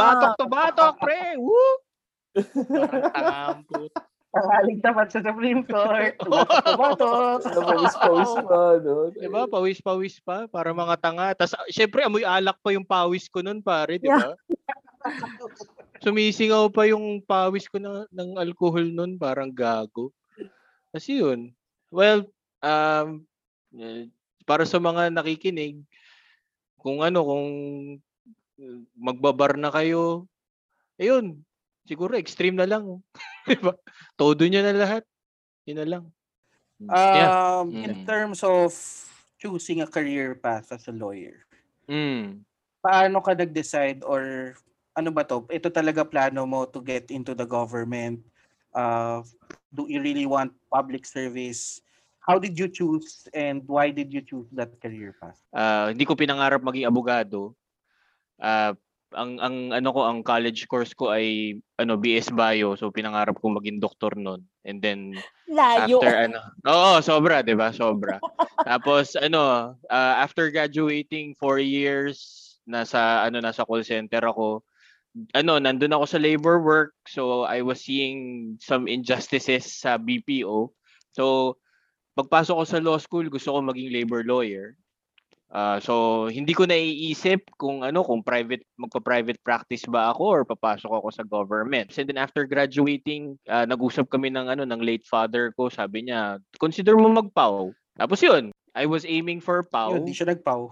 Batok 0.01 0.33
to 0.39 0.47
batok, 0.47 0.95
pre! 1.01 1.35
Woo! 1.41 1.81
Parang 3.11 3.65
tangamput. 4.31 4.47
Pangaling 4.47 4.79
tapat 4.81 5.09
sa 5.11 5.21
Supreme 5.21 5.63
Court. 5.67 6.15
Bato. 6.81 7.11
Napawis-pawis 7.43 8.33
pa, 8.47 8.61
no? 8.79 8.95
Diba? 9.11 9.43
Pawis-pawis 9.51 10.17
pa 10.23 10.47
para 10.47 10.71
mga 10.71 10.95
tanga. 11.03 11.35
Tapos 11.35 11.55
syempre 11.71 12.07
amoy 12.07 12.23
alak 12.23 12.57
pa 12.63 12.71
yung 12.71 12.87
pawis 12.87 13.27
ko 13.27 13.43
nun 13.43 13.61
pare, 13.61 13.99
di 13.99 14.09
ba? 14.09 14.35
Sumisingaw 16.05 16.73
pa 16.73 16.89
yung 16.89 17.21
pawis 17.21 17.69
ko 17.69 17.77
na, 17.77 18.09
ng 18.09 18.41
alcohol 18.41 18.87
nun, 18.89 19.21
parang 19.21 19.53
gago. 19.53 20.15
Kasi 20.95 21.21
yun. 21.21 21.53
Well, 21.93 22.31
um, 22.65 23.27
para 24.47 24.65
sa 24.65 24.81
mga 24.81 25.13
nakikinig, 25.13 25.83
kung 26.81 27.05
ano, 27.05 27.21
kung 27.27 27.49
magbabar 28.97 29.61
na 29.61 29.69
kayo, 29.69 30.25
ayun, 30.97 31.45
siguro 31.91 32.15
extreme 32.15 32.55
na 32.55 32.71
lang. 32.71 33.03
di 33.51 33.59
ba? 33.59 33.75
Todo 34.15 34.47
niya 34.47 34.63
na 34.63 34.71
lahat. 34.71 35.03
Yun 35.67 35.79
na 35.83 35.87
lang. 35.91 36.05
Yeah. 37.11 37.35
Um, 37.35 37.75
In 37.75 37.93
Mm. 37.99 38.07
terms 38.07 38.41
of 38.47 38.71
choosing 39.43 39.83
a 39.83 39.91
career 39.91 40.39
path 40.39 40.71
as 40.71 40.87
a 40.87 40.95
lawyer, 40.95 41.43
Mm. 41.91 42.47
paano 42.79 43.19
ka 43.19 43.35
nag-decide 43.35 44.07
or 44.07 44.55
ano 44.95 45.11
ba 45.11 45.27
to? 45.27 45.43
Ito 45.51 45.69
talaga 45.75 46.07
plano 46.07 46.47
mo 46.47 46.71
to 46.71 46.79
get 46.79 47.11
into 47.11 47.35
the 47.35 47.45
government? 47.45 48.23
Uh, 48.71 49.27
do 49.75 49.91
you 49.91 49.99
really 49.99 50.25
want 50.31 50.55
public 50.71 51.03
service? 51.03 51.83
How 52.23 52.39
did 52.39 52.55
you 52.55 52.71
choose 52.71 53.27
and 53.35 53.67
why 53.67 53.91
did 53.91 54.15
you 54.15 54.23
choose 54.23 54.47
that 54.55 54.71
career 54.79 55.19
path? 55.19 55.41
Ah, 55.51 55.91
hindi 55.91 56.07
ko 56.07 56.15
pinangarap 56.15 56.63
maging 56.63 56.87
abogado. 56.87 57.59
Ah, 58.39 58.77
ang 59.15 59.43
ang 59.43 59.57
ano 59.75 59.89
ko 59.91 60.01
ang 60.07 60.23
college 60.23 60.71
course 60.71 60.95
ko 60.95 61.11
ay 61.11 61.59
ano 61.79 61.99
BS 61.99 62.31
Bio. 62.31 62.79
So 62.79 62.95
pinangarap 62.95 63.39
kong 63.43 63.59
maging 63.59 63.83
doktor 63.83 64.15
noon 64.15 64.47
and 64.63 64.79
then 64.79 65.19
Layo. 65.51 65.99
after 65.99 66.31
ano 66.31 66.39
oo 66.67 67.03
sobra 67.03 67.43
'di 67.43 67.59
ba? 67.59 67.75
Sobra. 67.75 68.23
Tapos 68.63 69.19
ano 69.19 69.75
ah, 69.91 70.15
after 70.23 70.51
graduating 70.55 71.35
four 71.39 71.59
years 71.59 72.59
nasa 72.67 73.27
ano 73.27 73.43
nasa 73.43 73.67
call 73.67 73.83
center 73.83 74.23
ako. 74.23 74.63
Ano 75.35 75.59
nandun 75.59 75.91
ako 75.91 76.07
sa 76.07 76.23
labor 76.23 76.63
work. 76.63 76.95
So 77.11 77.43
I 77.43 77.67
was 77.67 77.83
seeing 77.83 78.55
some 78.63 78.87
injustices 78.87 79.67
sa 79.83 79.99
BPO 79.99 80.71
so 81.11 81.59
pagpasok 82.15 82.55
ko 82.55 82.65
sa 82.67 82.83
law 82.83 82.99
school 82.99 83.27
gusto 83.31 83.55
ko 83.55 83.59
maging 83.63 83.91
labor 83.91 84.23
lawyer 84.27 84.79
Ah, 85.51 85.83
so 85.83 86.27
hindi 86.31 86.55
ko 86.55 86.63
naiisip 86.63 87.59
kung 87.59 87.83
ano 87.83 88.07
kung 88.07 88.23
private 88.23 88.63
magpa-private 88.79 89.43
practice 89.43 89.83
ba 89.91 90.15
ako 90.15 90.23
or 90.23 90.43
papasok 90.47 90.87
ako 90.95 91.09
sa 91.11 91.27
government. 91.27 91.91
And 91.99 92.07
then 92.07 92.23
after 92.23 92.47
graduating, 92.47 93.35
ah, 93.51 93.67
nag-usap 93.67 94.07
kami 94.15 94.31
ng 94.31 94.47
ano 94.47 94.63
ng 94.63 94.79
late 94.79 95.03
father 95.11 95.51
ko, 95.59 95.67
sabi 95.67 96.07
niya, 96.07 96.39
"Consider 96.63 96.95
mo 96.95 97.11
magpaw." 97.11 97.67
Tapos 97.99 98.23
'yun, 98.23 98.55
I 98.79 98.87
was 98.87 99.03
aiming 99.03 99.43
for 99.43 99.67
PAW. 99.67 99.99
Yun, 99.99 100.07
di 100.07 100.15
siya 100.15 100.31
nagpaw. 100.31 100.71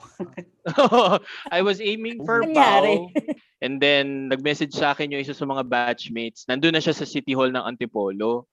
I 1.58 1.60
was 1.66 1.82
aiming 1.82 2.22
for? 2.22 2.46
PAW. 2.46 3.10
And 3.58 3.82
then 3.82 4.30
nag-message 4.30 4.78
sa 4.78 4.94
akin 4.94 5.10
yung 5.10 5.26
isa 5.26 5.34
sa 5.34 5.42
mga 5.42 5.66
batchmates. 5.66 6.46
Nandun 6.46 6.78
na 6.78 6.82
siya 6.82 6.94
sa 6.94 7.02
City 7.02 7.34
Hall 7.34 7.50
ng 7.50 7.66
Antipolo. 7.66 8.46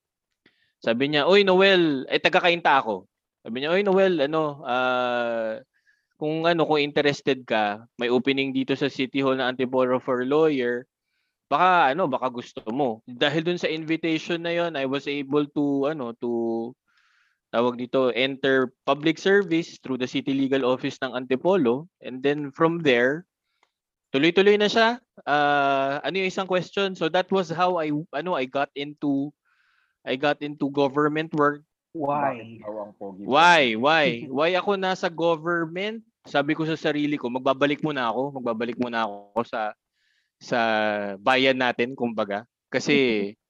Sabi 0.82 1.14
niya, 1.14 1.30
"Oy 1.30 1.46
Noel, 1.46 2.10
eh 2.10 2.18
taga-Kainta 2.18 2.82
ako." 2.82 3.06
Sabi 3.46 3.62
niya, 3.62 3.78
"Oy 3.78 3.86
Noel, 3.86 4.26
ano, 4.26 4.66
ah 4.66 5.62
kung 6.16 6.48
ano 6.48 6.64
kung 6.68 6.80
interested 6.80 7.44
ka, 7.44 7.84
may 8.00 8.08
opening 8.08 8.56
dito 8.56 8.76
sa 8.76 8.88
City 8.88 9.20
Hall 9.20 9.36
ng 9.36 9.56
Antipolo 9.56 10.00
for 10.00 10.24
lawyer. 10.24 10.88
Baka 11.52 11.94
ano, 11.94 12.08
baka 12.10 12.32
gusto 12.32 12.64
mo." 12.72 13.04
Dahil 13.06 13.44
dun 13.46 13.60
sa 13.62 13.70
invitation 13.70 14.42
na 14.42 14.54
yon, 14.56 14.80
I 14.80 14.88
was 14.88 15.06
able 15.06 15.46
to 15.56 15.92
ano, 15.92 16.16
to 16.24 16.72
tawag 17.56 17.80
dito, 17.80 18.12
enter 18.12 18.76
public 18.84 19.16
service 19.16 19.80
through 19.80 19.96
the 19.96 20.10
City 20.10 20.36
Legal 20.36 20.68
Office 20.68 21.00
ng 21.00 21.16
Antipolo. 21.16 21.88
And 22.04 22.20
then 22.20 22.52
from 22.52 22.84
there, 22.84 23.24
tuloy-tuloy 24.12 24.60
na 24.60 24.68
siya. 24.68 25.00
Ah, 25.24 26.04
ano 26.04 26.20
yung 26.20 26.32
isang 26.32 26.48
question? 26.52 27.00
So 27.00 27.08
that 27.12 27.32
was 27.32 27.48
how 27.48 27.80
I 27.80 27.96
ano 28.12 28.36
I 28.36 28.44
got 28.44 28.72
into 28.76 29.32
I 30.04 30.20
got 30.20 30.44
into 30.44 30.68
government 30.72 31.32
work. 31.36 31.64
Why? 31.96 32.60
Why? 33.24 33.64
Why? 33.80 34.06
Why 34.36 34.52
ako 34.60 34.76
nasa 34.76 35.08
government? 35.08 36.04
Sabi 36.28 36.52
ko 36.52 36.68
sa 36.68 36.76
sarili 36.76 37.16
ko, 37.16 37.32
magbabalik 37.32 37.80
muna 37.80 38.12
ako, 38.12 38.36
magbabalik 38.42 38.76
muna 38.76 39.08
ako 39.08 39.42
sa 39.48 39.72
sa 40.36 40.60
bayan 41.24 41.56
natin 41.56 41.96
kumbaga. 41.96 42.44
Kasi 42.68 42.96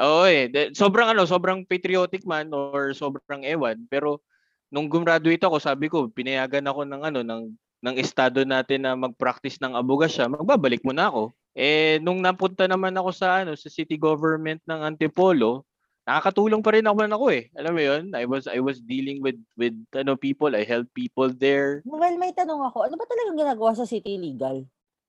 Oo 0.00 0.24
eh, 0.24 0.48
de- 0.48 0.72
sobrang 0.72 1.12
ano, 1.12 1.28
sobrang 1.28 1.60
patriotic 1.68 2.24
man 2.24 2.48
or 2.56 2.96
sobrang 2.96 3.44
ewan, 3.44 3.84
pero 3.92 4.24
nung 4.72 4.88
gumraduate 4.88 5.44
ako, 5.44 5.60
sabi 5.60 5.92
ko, 5.92 6.08
pinayagan 6.08 6.64
ako 6.64 6.88
ng 6.88 7.02
ano 7.04 7.20
ng 7.20 7.42
ng 7.80 7.96
estado 8.00 8.44
natin 8.44 8.84
na 8.88 8.96
mag-practice 8.96 9.60
ng 9.60 9.76
abogasya, 9.76 10.28
magbabalik 10.32 10.80
muna 10.84 11.12
ako. 11.12 11.32
Eh 11.52 12.00
nung 12.00 12.24
napunta 12.24 12.64
naman 12.64 12.96
ako 12.96 13.10
sa 13.12 13.44
ano 13.44 13.52
sa 13.56 13.68
city 13.68 14.00
government 14.00 14.64
ng 14.64 14.80
Antipolo, 14.80 15.68
nakakatulong 16.08 16.62
pa 16.64 16.72
rin 16.74 16.84
naman 16.84 17.10
ako 17.12 17.30
eh. 17.32 17.48
Alam 17.56 17.72
mo 17.76 17.82
'yun? 17.82 18.04
I 18.16 18.24
was 18.24 18.44
I 18.48 18.58
was 18.60 18.80
dealing 18.80 19.20
with 19.20 19.38
with 19.56 19.76
ano 19.94 20.16
people, 20.16 20.52
I 20.52 20.64
help 20.64 20.88
people 20.96 21.30
there. 21.30 21.84
Well, 21.84 22.16
may 22.16 22.32
tanong 22.32 22.60
ako, 22.70 22.88
ano 22.88 22.94
ba 22.96 23.06
talagang 23.06 23.36
ginagawa 23.38 23.72
sa 23.76 23.86
city 23.88 24.16
legal 24.16 24.64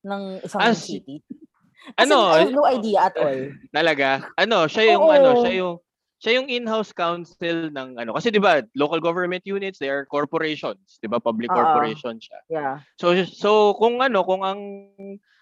ng 0.05 0.21
isang 0.43 0.59
Ah, 0.61 0.75
si- 0.75 0.99
city? 1.01 1.21
Kasi 1.97 2.13
Ano, 2.13 2.29
I 2.29 2.45
have 2.45 2.53
no 2.53 2.65
idea 2.69 3.09
at 3.09 3.15
all. 3.17 3.33
Talaga? 3.77 4.29
Ano, 4.37 4.69
siya 4.69 4.93
yung 4.93 5.09
Oo. 5.09 5.15
ano, 5.17 5.29
siya 5.33 5.53
yung 5.57 5.75
siya 6.21 6.37
yung 6.37 6.47
in-house 6.53 6.93
counsel 6.93 7.73
ng 7.73 7.97
ano 7.97 8.13
kasi 8.13 8.29
'di 8.29 8.37
ba, 8.37 8.61
local 8.77 9.01
government 9.01 9.41
units, 9.49 9.81
they 9.81 9.89
are 9.89 10.05
corporations, 10.05 11.01
'di 11.01 11.09
ba? 11.09 11.17
Public 11.17 11.49
Oo. 11.49 11.57
corporation 11.57 12.21
siya. 12.21 12.39
Yeah. 12.53 12.73
So 13.01 13.17
so 13.25 13.73
kung 13.81 13.97
ano, 13.97 14.21
kung 14.21 14.45
ang 14.45 14.61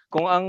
kung 0.08 0.24
ang 0.26 0.46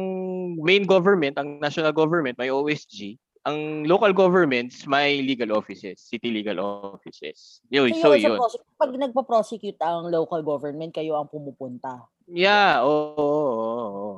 main 0.64 0.88
government, 0.88 1.36
ang 1.36 1.60
national 1.60 1.92
government 1.92 2.40
may 2.40 2.48
OSG, 2.48 3.20
ang 3.42 3.90
local 3.90 4.14
governments 4.14 4.86
may 4.86 5.18
legal 5.26 5.50
offices, 5.58 5.98
city 5.98 6.30
legal 6.30 6.62
offices. 6.62 7.62
Yun, 7.74 7.90
So, 7.98 8.14
so 8.14 8.18
yun, 8.18 8.38
prosec- 8.38 8.70
pag 8.78 8.92
nagpa-prosecute 8.94 9.82
ang 9.82 10.14
local 10.14 10.46
government, 10.46 10.94
kayo 10.94 11.18
ang 11.18 11.26
pumupunta. 11.26 12.06
Yeah, 12.30 12.86
oo, 12.86 13.18
oo, 13.18 13.50
oo, 13.50 13.86
oo. 13.90 14.12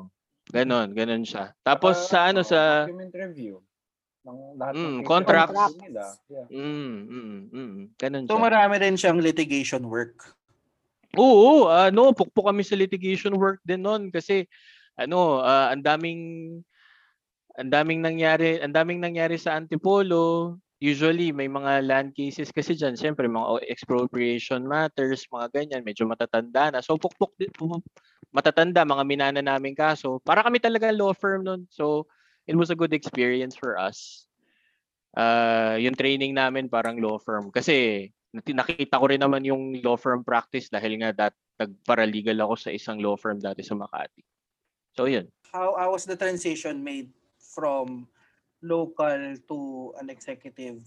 Ganon, 0.51 0.91
ganon 0.91 1.23
siya. 1.23 1.55
Tapos 1.63 2.11
sa 2.11 2.29
ano 2.29 2.43
sa 2.43 2.85
Document 2.85 3.15
review. 3.15 3.63
Ng 4.23 4.55
lahat 4.59 4.73
Mm, 4.75 4.83
ng 5.03 5.07
contracts. 5.07 5.55
papers 5.55 5.75
nila. 5.83 6.03
Yeah. 6.27 6.47
mm, 6.51 6.95
mm, 7.07 7.39
mm, 7.51 7.75
ganon 7.95 8.23
So 8.27 8.35
siya. 8.35 8.43
marami 8.43 8.75
rin 8.79 8.95
siyang 8.99 9.19
litigation 9.23 9.83
work. 9.87 10.35
Oo, 11.15 11.71
ano, 11.71 12.11
pukpok 12.11 12.51
kami 12.51 12.63
sa 12.65 12.75
litigation 12.75 13.35
work 13.39 13.63
din 13.63 13.83
noon 13.85 14.11
kasi 14.11 14.47
ano, 14.99 15.39
ah, 15.41 15.71
ang 15.71 15.81
daming 15.81 16.21
ang 17.53 17.69
daming 17.69 18.01
nangyari, 18.01 18.57
ang 18.57 18.73
daming 18.73 18.97
nangyari 18.97 19.37
sa 19.37 19.57
Antipolo. 19.57 20.57
Usually 20.83 21.31
may 21.31 21.47
mga 21.47 21.85
land 21.85 22.11
cases 22.11 22.51
kasi 22.51 22.75
diyan, 22.75 22.99
syempre 22.99 23.23
mga 23.29 23.63
expropriation 23.71 24.67
matters, 24.67 25.23
mga 25.31 25.47
ganyan, 25.53 25.81
medyo 25.85 26.03
matatanda 26.03 26.75
na. 26.75 26.83
So 26.83 26.99
pukpok 26.99 27.37
matatanda 28.35 28.83
mga 28.83 29.03
minana 29.07 29.39
naming 29.39 29.77
kaso. 29.77 30.19
Para 30.25 30.43
kami 30.43 30.59
talaga 30.59 30.91
law 30.91 31.15
firm 31.15 31.47
noon. 31.47 31.69
So 31.71 32.09
it 32.49 32.57
was 32.57 32.73
a 32.73 32.75
good 32.75 32.91
experience 32.91 33.55
for 33.55 33.79
us. 33.79 34.27
Ah, 35.13 35.77
yung 35.77 35.93
training 35.93 36.33
namin 36.33 36.67
parang 36.67 36.97
law 36.97 37.21
firm 37.21 37.53
kasi 37.53 38.09
nakita 38.33 38.97
ko 38.97 39.05
rin 39.07 39.21
naman 39.21 39.45
yung 39.45 39.77
law 39.85 39.93
firm 39.93 40.25
practice 40.25 40.73
dahil 40.73 40.97
nga 40.99 41.13
dat 41.13 41.33
nagparalegal 41.61 42.33
ako 42.43 42.57
sa 42.57 42.73
isang 42.73 42.97
law 42.97 43.13
firm 43.13 43.37
dati 43.37 43.61
sa 43.61 43.77
Makati. 43.77 44.25
So 44.97 45.05
yun. 45.05 45.29
How, 45.53 45.77
how 45.77 45.93
was 45.93 46.09
the 46.09 46.17
transition 46.17 46.81
made 46.81 47.13
from 47.53 48.09
local 48.61 49.37
to 49.47 49.57
an 50.01 50.09
executive 50.09 50.81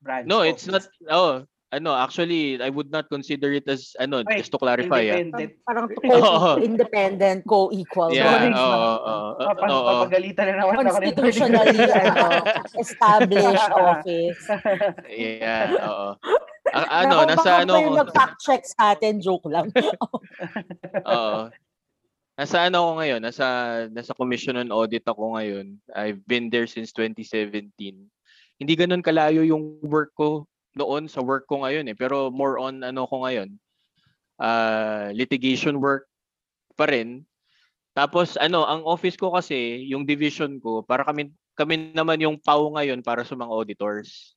branch? 0.00 0.28
No, 0.28 0.42
it's 0.42 0.66
not 0.68 0.84
oh, 1.08 1.42
ano, 1.72 1.94
actually 1.96 2.60
I 2.62 2.70
would 2.70 2.90
not 2.90 3.08
consider 3.08 3.52
it 3.52 3.66
as 3.66 3.96
ano, 3.98 4.22
Ay, 4.22 4.38
just 4.38 4.52
to 4.52 4.58
clarify. 4.58 5.02
ah. 5.10 5.18
Independent. 5.18 5.50
Parang 5.66 5.86
Oo. 6.14 6.38
co-independent, 6.54 7.40
co-equal. 7.44 8.12
Yeah, 8.14 8.52
oo, 8.52 8.54
oo, 8.54 8.96
oo, 9.02 9.30
Papa- 9.40 9.66
oo. 9.66 9.86
Papagalitan 10.06 10.44
na 10.46 10.52
naman 10.62 10.72
ako 10.72 10.82
ng 10.82 10.94
Constitutionally 10.94 11.78
ano, 12.06 12.26
established 12.78 13.70
office. 13.82 14.40
Yeah, 15.10 15.64
oo. 15.80 16.08
A- 16.74 16.90
ano, 17.06 17.14
Naku, 17.22 17.30
nasa 17.30 17.40
baka 17.46 17.62
ano 17.62 17.72
kayo 17.74 17.88
ako- 17.88 18.00
mag-fact 18.04 18.36
check 18.42 18.62
sa 18.66 18.94
atin, 18.94 19.14
joke 19.22 19.46
lang. 19.50 19.70
Oo. 21.06 21.50
Nasa 22.36 22.68
ano 22.68 22.84
ako 22.84 22.92
ngayon? 23.00 23.20
Nasa 23.24 23.46
nasa 23.88 24.12
Commission 24.12 24.60
on 24.60 24.68
Audit 24.68 25.08
ako 25.08 25.40
ngayon. 25.40 25.80
I've 25.96 26.20
been 26.28 26.52
there 26.52 26.68
since 26.68 26.92
2017. 26.92 27.72
Hindi 28.60 28.72
ganoon 28.76 29.00
kalayo 29.00 29.40
yung 29.40 29.80
work 29.80 30.12
ko 30.12 30.44
noon 30.76 31.08
sa 31.08 31.24
work 31.24 31.48
ko 31.48 31.64
ngayon 31.64 31.88
eh, 31.88 31.96
pero 31.96 32.28
more 32.28 32.60
on 32.60 32.84
ano 32.84 33.08
ko 33.08 33.24
ngayon. 33.24 33.56
Uh, 34.36 35.16
litigation 35.16 35.80
work 35.80 36.04
pa 36.76 36.84
rin. 36.92 37.24
Tapos 37.96 38.36
ano, 38.36 38.68
ang 38.68 38.84
office 38.84 39.16
ko 39.16 39.32
kasi, 39.32 39.88
yung 39.88 40.04
division 40.04 40.60
ko, 40.60 40.84
para 40.84 41.08
kami 41.08 41.32
kami 41.56 41.96
naman 41.96 42.20
yung 42.20 42.36
PAW 42.36 42.76
ngayon 42.76 43.00
para 43.00 43.24
sa 43.24 43.32
mga 43.32 43.48
auditors. 43.48 44.36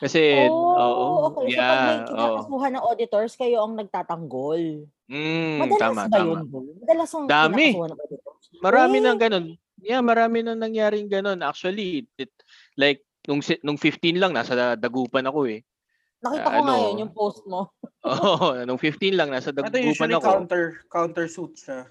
Kasi 0.00 0.48
oo, 0.48 0.56
oh, 0.80 1.36
okay. 1.36 1.52
So 1.52 1.60
pag 1.60 1.84
may 1.84 1.96
yeah, 2.00 2.00
oo. 2.00 2.08
kinakasuhan 2.08 2.72
ng 2.72 2.84
auditors, 2.88 3.32
kayo 3.36 3.68
ang 3.68 3.76
nagtatanggol. 3.76 4.88
Mm, 5.10 5.58
Madalas 5.58 5.80
tama, 5.82 6.02
ba 6.06 6.12
tama. 6.14 6.22
yun? 6.22 6.40
Bo? 6.46 6.58
Madalas 6.78 7.10
ang 7.10 7.26
Dami. 7.26 7.66
ng. 7.74 7.98
Marami 8.62 8.96
Eh. 8.96 9.02
nang 9.02 9.18
ganun. 9.18 9.46
Yeah, 9.80 9.98
marami 10.00 10.38
nang 10.40 10.62
nangyaring 10.62 11.10
ganun. 11.10 11.42
Actually, 11.42 12.06
it, 12.14 12.30
like 12.78 13.02
nung 13.26 13.42
nung 13.66 13.74
15 13.74 14.14
lang 14.16 14.30
nasa 14.30 14.78
dagupan 14.78 15.26
ako 15.26 15.50
eh. 15.50 15.66
Nakita 16.22 16.46
Ah, 16.46 16.52
ko 16.52 16.60
ano? 16.62 16.72
yun, 16.78 17.02
yung 17.02 17.12
post 17.12 17.42
mo. 17.42 17.74
Oo, 18.06 18.54
nung 18.62 18.78
15 18.78 19.18
lang 19.18 19.34
nasa 19.34 19.50
Ito 19.50 19.66
dagupan 19.66 20.14
ako. 20.14 20.22
counter 20.22 20.62
counter 20.86 21.26
suit 21.26 21.58
siya. 21.58 21.90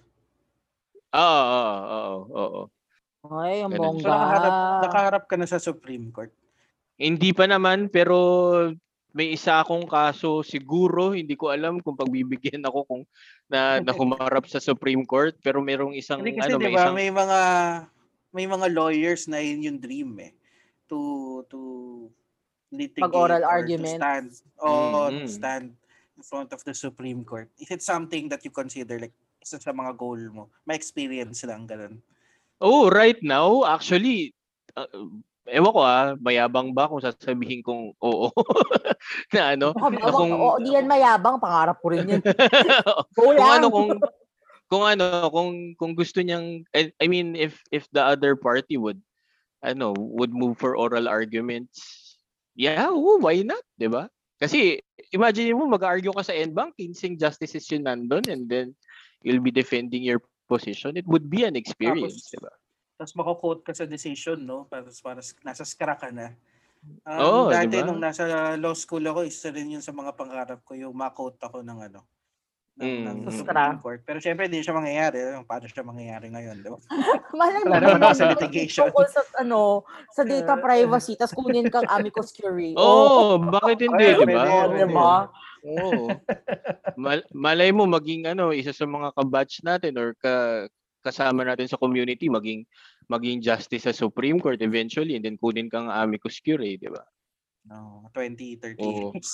Oo, 1.12 1.42
oo, 1.44 1.76
oo, 1.92 2.16
oo. 2.32 2.62
Ay, 3.36 3.60
ang 3.60 3.74
Ganun 3.76 4.00
So 4.00 4.08
bongga. 4.08 4.16
nakaharap, 4.16 4.54
nakaharap 4.80 5.24
ka 5.28 5.36
na 5.36 5.44
sa 5.44 5.60
Supreme 5.60 6.08
Court. 6.08 6.32
Hindi 6.96 7.36
pa 7.36 7.44
naman 7.44 7.92
pero 7.92 8.16
may 9.10 9.34
isa 9.34 9.58
akong 9.62 9.90
kaso 9.90 10.46
siguro, 10.46 11.18
hindi 11.18 11.34
ko 11.34 11.50
alam 11.50 11.82
kung 11.82 11.98
pagbibigyan 11.98 12.62
ako 12.62 12.80
kung 12.86 13.04
na, 13.50 13.82
na 13.82 13.90
humarap 13.98 14.46
sa 14.46 14.62
Supreme 14.62 15.02
Court 15.04 15.34
pero 15.42 15.60
merong 15.60 15.98
isang 15.98 16.22
Hindi 16.22 16.38
kasi 16.38 16.54
ano 16.54 16.58
'di 16.62 16.66
may 16.70 16.76
isang 16.78 16.96
may 16.96 17.12
mga 17.12 17.40
may 18.30 18.46
mga 18.46 18.68
lawyers 18.70 19.26
na 19.26 19.42
yun 19.42 19.66
yung 19.66 19.80
dream 19.82 20.14
eh 20.22 20.32
to 20.86 21.42
to 21.50 21.60
litigate 22.70 23.10
Mag-oral 23.10 23.42
or 23.42 23.50
argument. 23.50 23.98
to 23.98 24.02
stand 24.02 24.28
oh, 24.62 25.10
Mm, 25.10 25.26
to 25.26 25.26
mm. 25.26 25.34
stand 25.34 25.68
in 26.14 26.22
front 26.22 26.54
of 26.54 26.62
the 26.62 26.76
Supreme 26.78 27.26
Court. 27.26 27.50
Is 27.58 27.74
it 27.74 27.82
something 27.82 28.30
that 28.30 28.46
you 28.46 28.54
consider 28.54 29.02
like 29.02 29.16
isa 29.42 29.58
sa 29.58 29.74
mga 29.74 29.98
goal 29.98 30.22
mo? 30.30 30.54
May 30.70 30.78
experience 30.78 31.42
lang 31.50 31.66
ganun. 31.66 32.06
Oh, 32.62 32.94
right 32.94 33.18
now 33.26 33.66
actually 33.66 34.38
uh, 34.78 34.86
ewan 35.52 35.74
ko 35.74 35.82
ah, 35.82 36.14
mayabang 36.22 36.72
ba 36.72 36.88
kung 36.88 37.02
sasabihin 37.02 37.62
kong 37.66 37.94
oo 38.00 38.30
na 39.36 39.58
ano? 39.58 39.74
Baka, 39.74 39.90
na 39.92 40.10
kung- 40.14 40.34
oo, 40.34 40.58
di 40.62 40.74
yan 40.74 40.88
mayabang, 40.88 41.38
pangarap 41.42 41.78
ko 41.82 41.92
rin 41.92 42.06
yun. 42.08 42.22
Kung 43.18 43.36
ano 43.38 43.68
kung 43.74 43.90
kung 44.70 44.86
ano 44.86 45.04
kung 45.34 45.52
kung 45.76 45.94
gusto 45.98 46.22
niyang 46.22 46.62
I, 46.78 46.94
I 47.02 47.10
mean 47.10 47.34
if 47.34 47.58
if 47.74 47.90
the 47.90 48.06
other 48.06 48.38
party 48.38 48.78
would 48.78 49.02
ano 49.66 49.98
would 49.98 50.30
move 50.32 50.62
for 50.62 50.78
oral 50.78 51.10
arguments 51.10 52.16
yeah 52.54 52.86
oo, 52.88 53.18
why 53.18 53.42
not 53.42 53.66
'di 53.82 53.90
ba 53.90 54.08
kasi 54.38 54.78
imagine 55.10 55.58
mo 55.58 55.66
mag-argue 55.66 56.14
ka 56.14 56.22
sa 56.22 56.38
NBank 56.38 56.78
15 56.78 57.18
justices 57.18 57.66
yun 57.74 57.90
nandun 57.90 58.24
and 58.30 58.46
then 58.46 58.78
you'll 59.26 59.42
be 59.44 59.52
defending 59.52 60.06
your 60.06 60.22
position 60.46 60.94
it 60.96 61.04
would 61.10 61.26
be 61.28 61.44
an 61.50 61.58
experience 61.58 62.30
Tapos, 62.30 62.38
'di 62.38 62.40
ba 62.46 62.52
Tapos 63.00 63.16
mako-quote 63.16 63.64
ka 63.64 63.72
sa 63.72 63.88
decision, 63.88 64.36
no? 64.36 64.68
Para, 64.68 64.84
para 65.00 65.24
nasa 65.40 65.64
skra 65.64 65.96
ka 65.96 66.12
na. 66.12 66.36
Oo, 67.08 67.48
Um, 67.48 67.52
dati 67.52 67.72
di 67.72 67.80
ba? 67.80 67.88
nung 67.88 68.00
nasa 68.00 68.28
law 68.60 68.76
school 68.76 69.04
ako, 69.04 69.24
isa 69.24 69.48
rin 69.52 69.72
yun 69.72 69.84
sa 69.84 69.96
mga 69.96 70.12
pangarap 70.16 70.60
ko, 70.68 70.76
yung 70.76 70.92
ma-quote 70.92 71.40
ako 71.40 71.64
ng 71.64 71.80
ano, 71.88 72.04
ng, 72.76 72.84
Mm. 72.84 73.04
ng 73.04 73.18
Sa 73.24 73.32
Supreme 73.32 73.40
skra. 73.40 73.66
Court. 73.80 74.00
Pero 74.04 74.20
syempre, 74.20 74.48
hindi 74.48 74.60
siya 74.60 74.76
mangyayari. 74.76 75.16
Paano 75.44 75.68
siya 75.68 75.84
mangyayari 75.84 76.28
ngayon, 76.28 76.56
di 76.60 76.70
ba? 76.72 76.80
Malay 77.34 77.62
mo 77.62 77.72
naman 77.74 78.00
ako 78.02 78.16
sa 78.16 78.28
litigation. 78.30 78.84
tungkol 78.88 79.08
sa, 79.08 79.22
ano, 79.40 79.84
sa 80.10 80.24
data 80.24 80.56
privacy, 80.56 81.16
tapos 81.16 81.36
kunin 81.36 81.68
kang 81.68 81.88
amicus 81.90 82.32
curiae. 82.32 82.76
oh 82.76 83.40
bakit 83.42 83.80
hindi 83.80 84.06
'di 84.10 84.28
ba 84.30 84.44
Oo, 84.44 84.72
di 84.76 84.86
ba? 84.90 85.12
Oo. 85.62 86.04
Mal- 86.96 87.28
malay 87.32 87.72
mo 87.72 87.84
maging 87.86 88.28
ano, 88.28 88.52
isa 88.52 88.72
sa 88.72 88.84
mga 88.84 89.12
kabatch 89.14 89.64
natin 89.64 89.96
or 89.96 90.16
ka 90.16 90.68
kasama 91.10 91.42
natin 91.44 91.66
sa 91.66 91.82
community 91.82 92.30
maging 92.30 92.64
maging 93.10 93.42
justice 93.42 93.90
sa 93.90 93.94
Supreme 93.94 94.38
Court 94.38 94.62
eventually 94.62 95.18
and 95.18 95.26
then 95.26 95.36
kunin 95.42 95.68
kang 95.68 95.90
amicus 95.90 96.38
curiae, 96.40 96.78
di 96.78 96.88
ba? 96.88 97.02
No, 97.66 98.08
20, 98.14 98.56
30 98.62 98.78
Oo. 98.80 99.14
years. 99.14 99.30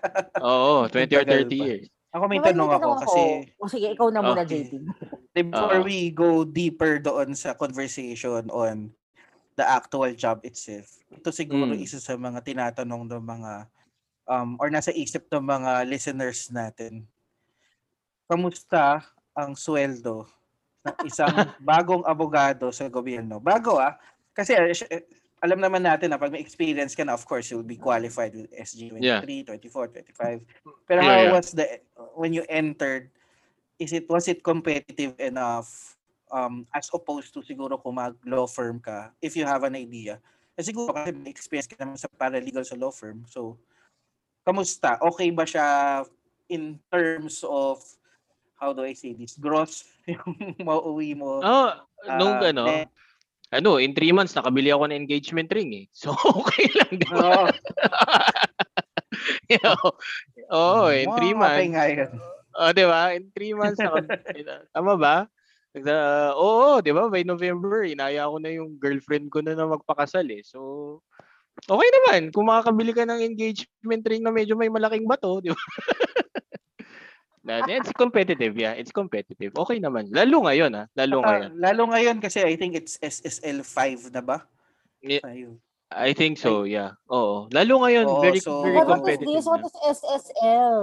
Oo, 0.46 0.86
20 0.88 1.10
or 1.18 1.26
Tagal 1.26 1.50
30 1.50 1.58
pa. 1.58 1.64
years. 1.66 1.86
ako 2.16 2.24
may 2.32 2.40
Naman, 2.40 2.48
tanong 2.54 2.70
ako 2.80 2.88
kasi 3.04 3.20
O, 3.60 3.68
sige, 3.68 3.86
ikaw 3.92 4.08
na 4.08 4.24
muna, 4.24 4.42
Okay. 4.46 4.64
JT. 4.70 4.72
before 5.36 5.78
Oo. 5.82 5.84
we 5.84 6.08
go 6.14 6.42
deeper 6.48 6.96
doon 6.96 7.36
sa 7.36 7.52
conversation 7.52 8.48
on 8.48 8.88
the 9.56 9.64
actual 9.64 10.08
job 10.16 10.40
itself, 10.44 10.88
ito 11.08 11.28
siguro 11.32 11.72
Mm. 11.72 11.80
isa 11.84 11.96
sa 12.00 12.16
mga 12.16 12.40
tinatanong 12.44 13.08
ng 13.08 13.24
mga 13.24 13.52
um, 14.28 14.56
or 14.60 14.68
nasa 14.68 14.92
isip 14.92 15.28
ng 15.32 15.44
mga 15.44 15.72
listeners 15.88 16.48
natin. 16.52 17.04
Kamusta 18.28 19.00
ang 19.32 19.56
sweldo 19.56 20.28
ng 20.86 20.96
isang 21.02 21.34
bagong 21.58 22.06
abogado 22.06 22.70
sa 22.70 22.86
gobyerno? 22.86 23.42
Bago 23.42 23.82
ah, 23.82 23.98
kasi 24.30 24.54
eh, 24.54 24.70
eh, 24.70 25.02
alam 25.42 25.60
naman 25.60 25.84
natin 25.84 26.12
na 26.12 26.20
pag 26.20 26.32
may 26.32 26.40
experience 26.40 26.96
ka 26.96 27.04
na, 27.04 27.12
of 27.12 27.26
course, 27.28 27.52
you'll 27.52 27.66
be 27.66 27.76
qualified 27.76 28.32
with 28.32 28.48
SG 28.56 28.94
23, 28.94 29.04
Yeah. 29.04 29.20
24, 29.20 29.92
25. 30.16 30.42
Pero 30.88 30.98
Yeah, 31.02 31.08
how 31.08 31.20
yeah. 31.28 31.34
was 31.34 31.52
the, 31.52 31.66
when 32.16 32.32
you 32.32 32.42
entered, 32.48 33.12
is 33.76 33.92
it, 33.92 34.08
was 34.08 34.24
it 34.26 34.40
competitive 34.40 35.12
enough 35.20 35.96
um, 36.32 36.64
as 36.72 36.88
opposed 36.90 37.36
to 37.36 37.44
siguro 37.44 37.76
kung 37.76 38.00
mag-law 38.00 38.48
firm 38.48 38.80
ka, 38.80 39.12
if 39.20 39.36
you 39.36 39.44
have 39.44 39.62
an 39.62 39.76
idea. 39.76 40.18
Eh, 40.56 40.64
siguro 40.64 40.96
kasi 40.96 41.12
may 41.12 41.28
experience 41.28 41.68
ka 41.68 41.76
naman 41.76 42.00
sa 42.00 42.08
paralegal 42.08 42.64
sa 42.64 42.80
law 42.80 42.88
firm. 42.88 43.28
So, 43.28 43.60
kamusta? 44.40 44.96
Okay 45.12 45.28
ba 45.30 45.44
siya 45.44 45.66
in 46.48 46.80
terms 46.88 47.44
of, 47.44 47.84
how 48.56 48.72
do 48.72 48.82
I 48.84 48.92
say 48.96 49.12
this, 49.12 49.36
gross 49.36 49.84
yung 50.10 50.56
mauuwi 50.60 51.16
mo? 51.16 51.40
Oh, 51.44 51.68
nung 52.16 52.36
Ah, 52.40 52.50
ano, 52.50 52.64
net. 52.66 52.88
ano, 53.52 53.70
in 53.78 53.92
three 53.94 54.12
months 54.12 54.34
nakabili 54.34 54.72
ako 54.72 54.90
ng 54.90 54.98
engagement 54.98 55.48
ring 55.52 55.72
eh. 55.72 55.86
So 55.92 56.12
okay 56.42 56.68
lang, 56.76 56.92
di 56.98 57.06
ba? 57.08 57.52
Oo. 59.56 59.88
Oo, 60.52 60.86
in 60.92 61.08
Mga 61.08 61.16
three 61.16 61.34
okay 61.34 61.38
months. 61.38 61.72
nga 61.72 61.84
yun. 61.88 62.10
Oh, 62.56 62.70
di 62.72 62.84
ba? 62.88 63.00
In 63.12 63.24
three 63.36 63.52
months 63.52 63.80
naka, 63.80 64.00
tama 64.72 64.94
ba? 64.96 65.16
Uh, 65.76 66.32
oo, 66.32 66.80
di 66.80 66.88
ba? 66.88 67.12
By 67.12 67.20
November, 67.20 67.84
inaya 67.84 68.24
ko 68.32 68.40
na 68.40 68.48
yung 68.48 68.80
girlfriend 68.80 69.28
ko 69.28 69.44
na 69.44 69.52
na 69.52 69.68
magpakasal 69.68 70.24
eh. 70.32 70.40
So, 70.40 70.58
okay 71.68 71.88
naman. 72.00 72.32
Kung 72.32 72.48
makakabili 72.48 72.96
ka 72.96 73.04
ng 73.04 73.20
engagement 73.20 74.02
ring 74.08 74.24
na 74.24 74.32
medyo 74.32 74.56
may 74.56 74.72
malaking 74.72 75.04
bato, 75.04 75.44
di 75.44 75.52
ba? 75.52 75.60
Na- 77.46 77.62
it's 77.70 77.94
competitive, 77.94 78.58
yeah. 78.58 78.74
It's 78.74 78.90
competitive. 78.90 79.54
Okay 79.54 79.78
naman. 79.78 80.10
Lalo 80.10 80.42
ngayon, 80.44 80.74
ha? 80.74 80.84
Lalo 80.98 81.22
Saka, 81.22 81.30
ngayon. 81.30 81.50
lalo 81.62 81.82
ngayon 81.94 82.16
kasi 82.18 82.42
I 82.42 82.58
think 82.58 82.74
it's 82.74 82.98
SSL 82.98 83.62
5 83.62 84.10
na 84.10 84.20
ba? 84.20 84.38
Yeah. 84.98 85.22
Five. 85.22 85.54
I 85.86 86.10
think 86.10 86.34
so, 86.36 86.66
yeah. 86.66 86.98
Oo. 87.06 87.46
Lalo 87.54 87.86
ngayon, 87.86 88.04
Oo, 88.04 88.18
very, 88.18 88.42
so- 88.42 88.66
very 88.66 88.74
What, 88.74 88.90
what 88.90 88.98
is 89.06 89.22
competitive 89.22 89.30
this? 89.30 89.46
What 89.46 89.62
is 89.62 89.74
SSL? 89.78 90.76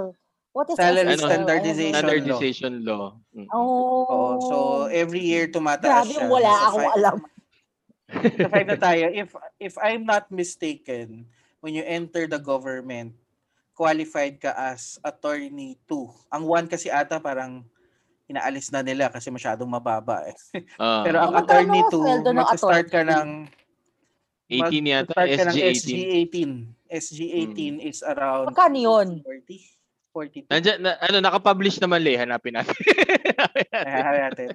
What 0.54 0.66
is 0.70 0.76
Salary 0.80 1.12
SSL? 1.12 1.28
standardization. 1.28 1.84
law. 1.84 1.98
Standardization 2.00 2.72
law. 2.80 3.04
Mm. 3.36 3.46
Oh. 3.52 4.06
Oo, 4.08 4.24
so 4.40 4.56
every 4.88 5.20
year 5.20 5.50
tumataas 5.52 6.08
Grabe, 6.08 6.14
siya. 6.16 6.26
wala 6.30 6.48
Nasa 6.48 6.64
akong 6.64 6.80
five- 6.80 6.96
alam. 6.96 7.16
Five 8.48 8.68
na 8.70 8.78
tayo. 8.78 9.04
If, 9.12 9.28
if 9.58 9.74
I'm 9.76 10.06
not 10.06 10.30
mistaken, 10.30 11.26
when 11.60 11.74
you 11.74 11.82
enter 11.84 12.24
the 12.24 12.38
government, 12.38 13.12
qualified 13.74 14.38
ka 14.38 14.54
as 14.54 14.96
attorney 15.02 15.76
2. 15.90 16.30
Ang 16.30 16.42
1 16.46 16.72
kasi 16.72 16.88
ata 16.88 17.18
parang 17.18 17.66
inaalis 18.24 18.70
na 18.70 18.80
nila 18.80 19.10
kasi 19.10 19.28
masyadong 19.28 19.68
mababa 19.68 20.24
eh. 20.24 20.36
Ah, 20.80 21.02
Pero 21.04 21.20
ang 21.20 21.34
Magkano 21.34 21.44
attorney 21.44 21.80
ang 21.82 21.90
sweldo 21.90 22.28
2, 22.30 22.32
ng 22.32 22.38
magsa-start 22.40 22.86
ka 22.88 23.02
ng 23.02 23.28
18 24.46 24.86
yata, 24.86 25.12
mag-start 25.12 25.28
ka 25.28 25.44
ng 25.44 25.56
SG18. 25.58 25.68
SG18. 25.74 26.50
SG18 26.94 27.60
is 27.82 28.00
around 28.00 28.46
Magkano 28.48 28.78
yun? 28.78 29.08
40. 29.20 30.46
42. 30.46 30.46
Nandiyan, 30.46 30.78
na, 30.78 30.94
ano, 31.02 31.16
nakapublish 31.18 31.82
naman 31.82 31.98
le, 32.00 32.14
hanapin 32.14 32.54
natin. 32.54 32.70
Hanapin 33.74 34.22
natin. 34.22 34.48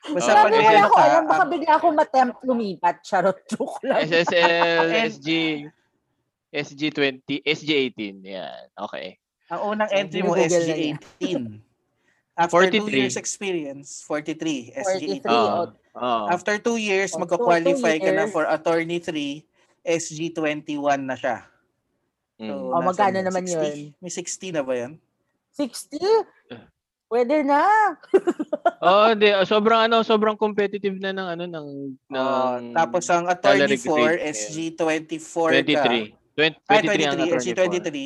Basta 0.00 0.30
Oh, 0.32 0.46
pag 0.46 0.54
wala 0.54 0.70
ano 0.70 0.86
ko 0.86 0.96
ka, 0.96 1.02
alam. 1.04 1.22
Baka 1.26 1.42
ang- 1.42 1.50
bigla 1.50 1.72
akong 1.76 1.96
matempt 1.98 2.38
lumipat. 2.40 2.96
Charot, 3.02 3.38
joke 3.44 3.82
lang. 3.82 4.06
SSL, 4.06 4.86
SG, 5.10 5.28
SG20, 6.50 7.46
SG18. 7.46 8.26
Yan, 8.26 8.64
okay. 8.74 9.18
Ang 9.50 9.60
unang 9.74 9.90
entry 9.90 10.22
mo, 10.22 10.34
Google 10.34 10.46
na 10.46 10.58
niya. 10.58 10.76
SG18. 10.98 11.44
After 12.40 12.64
2 12.64 12.88
43. 12.88 12.96
years 12.96 13.16
experience, 13.20 13.88
43, 14.06 14.72
SG18. 14.72 15.26
43. 15.26 15.28
Oo. 15.28 15.62
Oo. 15.98 16.24
After 16.30 16.54
2 16.56 16.78
years, 16.80 17.12
Oh, 17.12 17.20
magka-qualify 17.20 17.98
two- 17.98 18.06
two 18.06 18.06
ka 18.06 18.16
na 18.16 18.24
for 18.30 18.44
attorney 18.48 18.96
3, 18.96 19.44
SG21 19.84 21.00
na 21.04 21.16
siya. 21.18 21.44
Mm. 22.40 22.48
So, 22.48 22.52
Oh, 22.72 22.80
nasa 22.80 22.86
magkano 22.88 23.18
ano, 23.20 23.26
naman 23.28 23.44
60? 23.44 23.52
yun? 23.52 23.78
May 24.00 24.12
60 24.14 24.56
na 24.56 24.62
ba 24.64 24.72
yan? 24.72 24.92
60? 25.52 26.00
Pwede 27.10 27.42
na. 27.42 27.60
Oo, 28.86 29.04
hindi. 29.10 29.34
Sobrang 29.42 29.90
ano, 29.90 30.06
sobrang 30.06 30.38
competitive 30.38 30.94
na 31.02 31.10
ng 31.10 31.26
ano 31.26 31.44
ng 31.44 31.68
ng 32.06 32.16
Oo, 32.16 32.70
tapos 32.70 33.02
ang 33.10 33.26
attorney 33.26 33.74
salary 33.74 33.78
4, 33.82 33.98
grade, 33.98 34.22
SG24 34.30 35.50
ka. 35.74 36.19
23. 36.40 36.56
20, 36.64 36.64
Ah, 36.66 36.80
23 36.80 37.04
ang 37.04 37.16
23, 37.18 37.20
attorney 37.20 37.20
for. 37.20 37.36
SG23. 37.36 37.98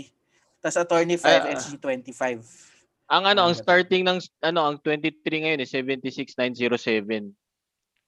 Tapos 0.59 0.77
attorney 0.77 1.17
5, 1.17 1.25
Ay, 1.25 1.37
ah. 1.37 1.55
SG25. 1.55 2.23
Ang 3.07 3.23
ano, 3.27 3.41
ang 3.43 3.53
Ah, 3.53 3.61
starting 3.61 4.03
ng 4.03 4.19
ano, 4.43 4.61
ang 4.65 4.77
23 4.81 5.13
ngayon 5.39 5.61
is 5.61 5.71
76907. 5.71 7.31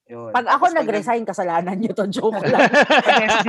Yun. 0.06 0.30
Pag 0.30 0.46
ako 0.46 0.54
Tapos 0.56 0.70
pag- 0.70 0.78
nag-resign, 0.80 1.22
kasalanan 1.24 1.76
nyo 1.76 1.90
to. 1.92 2.06
Joke 2.08 2.38
lang. 2.40 2.62
pag, 2.70 3.18
SG, 3.26 3.48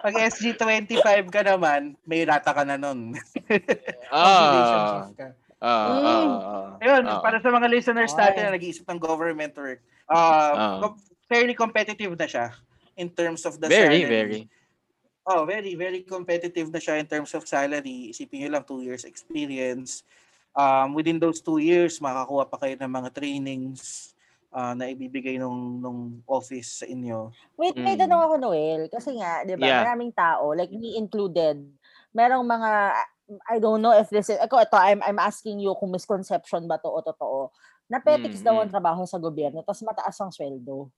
pag 0.00 0.14
SG25 0.32 0.98
ka 1.28 1.42
naman, 1.44 1.92
may 2.02 2.24
rata 2.24 2.50
ka 2.50 2.64
na 2.64 2.76
nun. 2.76 3.12
Ah. 4.08 5.08
ka. 5.12 5.26
Ah, 5.60 5.88
Mm. 5.88 6.04
ah, 6.04 6.28
ah, 6.44 6.68
Ayun, 6.78 7.02
ah. 7.06 7.20
para 7.20 7.36
sa 7.38 7.48
mga 7.48 7.68
listeners 7.68 8.12
Ay. 8.12 8.20
natin 8.22 8.40
na 8.42 8.52
nag-iisip 8.52 8.84
ng 8.84 8.98
government 8.98 9.52
work, 9.54 9.80
uh, 10.06 10.16
Ah. 10.52 10.76
com- 10.78 11.00
fairly 11.24 11.54
competitive 11.54 12.12
na 12.12 12.26
siya 12.26 12.52
in 12.94 13.08
terms 13.08 13.44
of 13.44 13.56
the 13.56 13.64
Very, 13.66 14.02
salary. 14.02 14.04
very. 14.04 14.40
Oh, 15.24 15.48
very, 15.48 15.72
very 15.72 16.04
competitive 16.04 16.68
na 16.68 16.76
siya 16.76 17.00
in 17.00 17.08
terms 17.08 17.32
of 17.32 17.48
salary. 17.48 18.12
Isipin 18.12 18.44
nyo 18.44 18.60
lang, 18.60 18.64
two 18.68 18.84
years 18.84 19.08
experience. 19.08 20.04
Um, 20.52 20.92
within 20.92 21.16
those 21.16 21.40
two 21.40 21.56
years, 21.64 21.96
makakuha 21.96 22.44
pa 22.44 22.60
kayo 22.60 22.76
ng 22.76 22.92
mga 22.92 23.08
trainings 23.16 24.12
uh, 24.52 24.76
na 24.76 24.92
ibibigay 24.92 25.40
nung, 25.40 25.80
nung 25.80 26.00
office 26.28 26.84
sa 26.84 26.86
inyo. 26.86 27.32
Wait, 27.56 27.72
may 27.80 27.96
Mm. 27.96 28.04
tanong 28.04 28.20
ako, 28.20 28.34
Noel. 28.36 28.82
Kasi 28.92 29.16
nga, 29.16 29.48
di 29.48 29.56
ba, 29.56 29.64
Yeah. 29.64 29.80
maraming 29.80 30.12
tao, 30.12 30.52
like 30.52 30.70
me 30.70 31.00
included, 31.00 31.56
merong 32.12 32.44
mga, 32.44 32.70
I 33.48 33.56
don't 33.56 33.80
know 33.80 33.96
if 33.96 34.12
this 34.12 34.28
is, 34.28 34.36
ako, 34.36 34.60
ito, 34.60 34.76
I'm, 34.76 35.00
I'm 35.00 35.16
asking 35.18 35.56
you 35.58 35.72
kung 35.80 35.88
misconception 35.88 36.68
ba 36.68 36.76
to 36.84 36.92
o 36.92 37.00
totoo, 37.00 37.48
na 37.88 37.96
petics 37.96 38.44
Mm, 38.44 38.46
daw 38.46 38.54
ang 38.60 38.68
trabaho 38.68 39.08
sa 39.08 39.16
gobyerno, 39.16 39.64
tapos 39.64 39.80
mataas 39.80 40.20
ang 40.20 40.28
sweldo. 40.28 40.92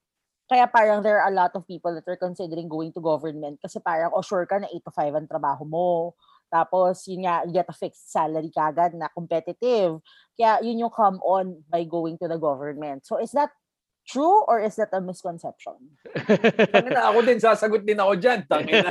Kaya 0.47 0.63
parang 0.71 1.03
there 1.03 1.19
are 1.19 1.27
a 1.27 1.35
lot 1.35 1.51
of 1.59 1.67
people 1.67 1.91
that 1.91 2.07
are 2.07 2.19
considering 2.19 2.71
going 2.71 2.95
to 2.95 3.03
government 3.03 3.59
kasi 3.59 3.83
parang, 3.83 4.15
oh 4.15 4.23
sure 4.23 4.47
ka 4.47 4.63
na 4.63 4.71
8 4.71 4.79
to 4.87 4.91
5 4.95 5.19
ang 5.19 5.27
trabaho 5.27 5.67
mo. 5.67 6.15
Tapos, 6.47 7.03
yun 7.11 7.27
nga, 7.27 7.43
you 7.43 7.51
get 7.51 7.67
a 7.67 7.75
fixed 7.75 8.07
salary 8.07 8.47
kagad 8.47 8.95
na 8.95 9.11
competitive. 9.11 9.99
Kaya 10.39 10.63
yun 10.63 10.79
yung 10.79 10.93
come 10.95 11.19
on 11.19 11.59
by 11.67 11.83
going 11.83 12.15
to 12.23 12.31
the 12.31 12.39
government. 12.39 13.03
So, 13.03 13.19
is 13.19 13.35
that 13.35 13.51
true 14.07 14.47
or 14.47 14.63
is 14.63 14.79
that 14.79 14.95
a 14.95 15.03
misconception? 15.03 15.75
Tangina, 16.71 17.11
ako 17.11 17.19
din, 17.27 17.39
sasagot 17.43 17.83
din 17.83 17.99
ako 17.99 18.15
dyan. 18.15 18.47
Tangina. 18.47 18.87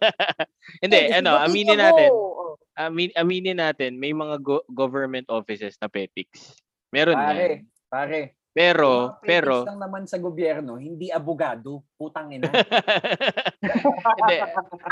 Hindi, 0.82 1.00
ano, 1.12 1.36
aminin 1.36 1.76
natin. 1.76 2.08
Oh. 2.08 2.56
Amin, 2.80 3.12
aminin 3.12 3.60
natin, 3.60 4.00
may 4.00 4.16
mga 4.16 4.40
go- 4.40 4.64
government 4.72 5.28
offices 5.28 5.76
na 5.84 5.92
petics. 5.92 6.56
Meron 6.88 7.20
Pare, 7.20 7.36
yan. 7.36 7.52
pare. 7.92 8.39
Pero, 8.50 9.14
mga 9.14 9.22
pero, 9.22 9.54
lang 9.62 9.78
naman 9.78 10.04
sa 10.10 10.18
gobyerno, 10.18 10.74
hindi 10.74 11.06
abogado. 11.14 11.86
Putang 11.94 12.34
ina. 12.34 12.50
Hindi. 14.18 14.36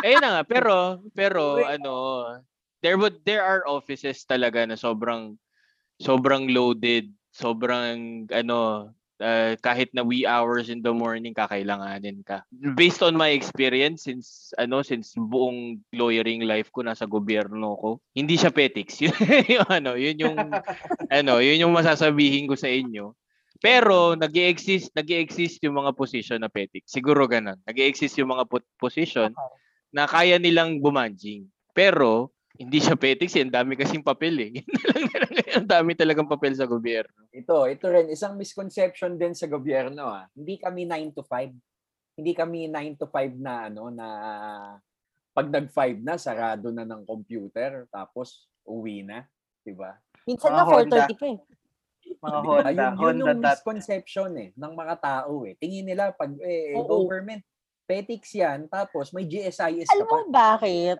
Ayun 0.06 0.22
na 0.22 0.30
nga, 0.30 0.42
pero 0.46 1.02
pero 1.10 1.58
ano, 1.66 1.94
there 2.84 2.94
would 2.94 3.18
there 3.26 3.42
are 3.42 3.66
offices 3.66 4.22
talaga 4.22 4.62
na 4.62 4.78
sobrang 4.78 5.34
sobrang 5.98 6.54
loaded, 6.54 7.10
sobrang 7.34 8.30
ano, 8.30 8.92
uh, 9.18 9.52
kahit 9.58 9.90
na 9.90 10.06
wee 10.06 10.26
hours 10.26 10.70
in 10.70 10.82
the 10.82 10.94
morning 10.94 11.34
kakailanganin 11.34 12.22
ka. 12.22 12.46
Based 12.78 13.02
on 13.02 13.18
my 13.18 13.34
experience 13.34 14.06
since 14.06 14.54
ano 14.54 14.82
since 14.86 15.14
buong 15.18 15.82
lawyering 15.90 16.46
life 16.46 16.70
ko 16.70 16.86
nasa 16.86 17.10
gobyerno 17.10 17.74
ko, 17.78 17.90
hindi 18.14 18.38
siya 18.38 18.54
petics. 18.54 18.98
Yun 19.02 19.14
yung 19.50 19.68
ano, 19.68 19.90
yun 19.98 20.16
yung 20.18 20.36
ano, 21.10 21.42
yun 21.42 21.62
yung 21.66 21.74
masasabihin 21.74 22.46
ko 22.46 22.54
sa 22.54 22.70
inyo. 22.70 23.14
Pero 23.58 24.14
nag 24.14 24.30
exist 24.38 24.94
nag 24.94 25.10
exist 25.10 25.58
yung 25.66 25.78
mga 25.78 25.94
position 25.94 26.38
na 26.38 26.50
petics. 26.50 26.94
Siguro 26.94 27.26
ganun. 27.26 27.58
nag 27.66 27.78
exist 27.78 28.14
yung 28.18 28.30
mga 28.30 28.46
po- 28.46 28.70
position 28.78 29.34
Okay. 29.34 29.56
na 29.94 30.06
kaya 30.06 30.38
nilang 30.38 30.78
bumanjing. 30.78 31.46
Pero 31.74 32.30
hindi 32.58 32.82
siya 32.82 32.98
petics, 32.98 33.38
eh. 33.38 33.46
ang 33.46 33.54
dami 33.54 33.78
kasing 33.78 34.02
papel 34.02 34.34
eh. 34.42 34.52
Na 35.14 35.62
ang 35.62 35.68
dami 35.70 35.94
talagang 35.94 36.26
papel 36.26 36.58
sa 36.58 36.66
gobyerno. 36.66 37.30
Ito, 37.30 37.70
ito 37.70 37.86
rin, 37.86 38.10
isang 38.10 38.34
misconception 38.34 39.14
din 39.14 39.30
sa 39.30 39.46
gobyerno. 39.46 40.10
Ah. 40.10 40.26
Hindi 40.34 40.58
kami 40.58 40.82
9 40.82 41.14
to 41.14 41.22
5. 41.22 41.54
Hindi 42.18 42.32
kami 42.34 42.66
9 42.66 42.98
to 42.98 43.06
5 43.06 43.38
na 43.38 43.70
ano 43.70 43.94
na 43.94 44.06
pag 45.30 45.46
nag-5 45.54 46.02
na, 46.02 46.18
sarado 46.18 46.74
na 46.74 46.82
ng 46.82 47.06
computer, 47.06 47.86
tapos 47.94 48.50
uwi 48.66 49.06
na. 49.06 49.22
Diba? 49.62 49.94
Minsan 50.26 50.50
Mga 50.50 50.58
nga 50.58 50.64
Honda. 50.66 50.98
4.30 51.06 51.14
pa 51.14 51.26
eh. 51.30 51.38
Mga 52.16 52.38
Honda, 52.42 52.68
Ayun, 52.68 52.78
yun 52.78 52.96
Honda 52.98 53.32
yung 53.32 53.40
misconception 53.44 54.30
eh, 54.40 54.50
ng 54.56 54.72
mga 54.72 54.94
tao 54.98 55.44
eh. 55.44 55.54
Tingin 55.60 55.86
nila 55.86 56.10
pag 56.16 56.32
eh, 56.40 56.74
Oo. 56.78 57.04
government, 57.04 57.44
petics 57.88 58.36
yan, 58.36 58.68
tapos 58.68 59.12
may 59.16 59.24
GSIS 59.24 59.88
ka 59.88 59.94
Alam 59.96 60.06
pa. 60.08 60.12
mo 60.12 60.18
bakit? 60.28 60.96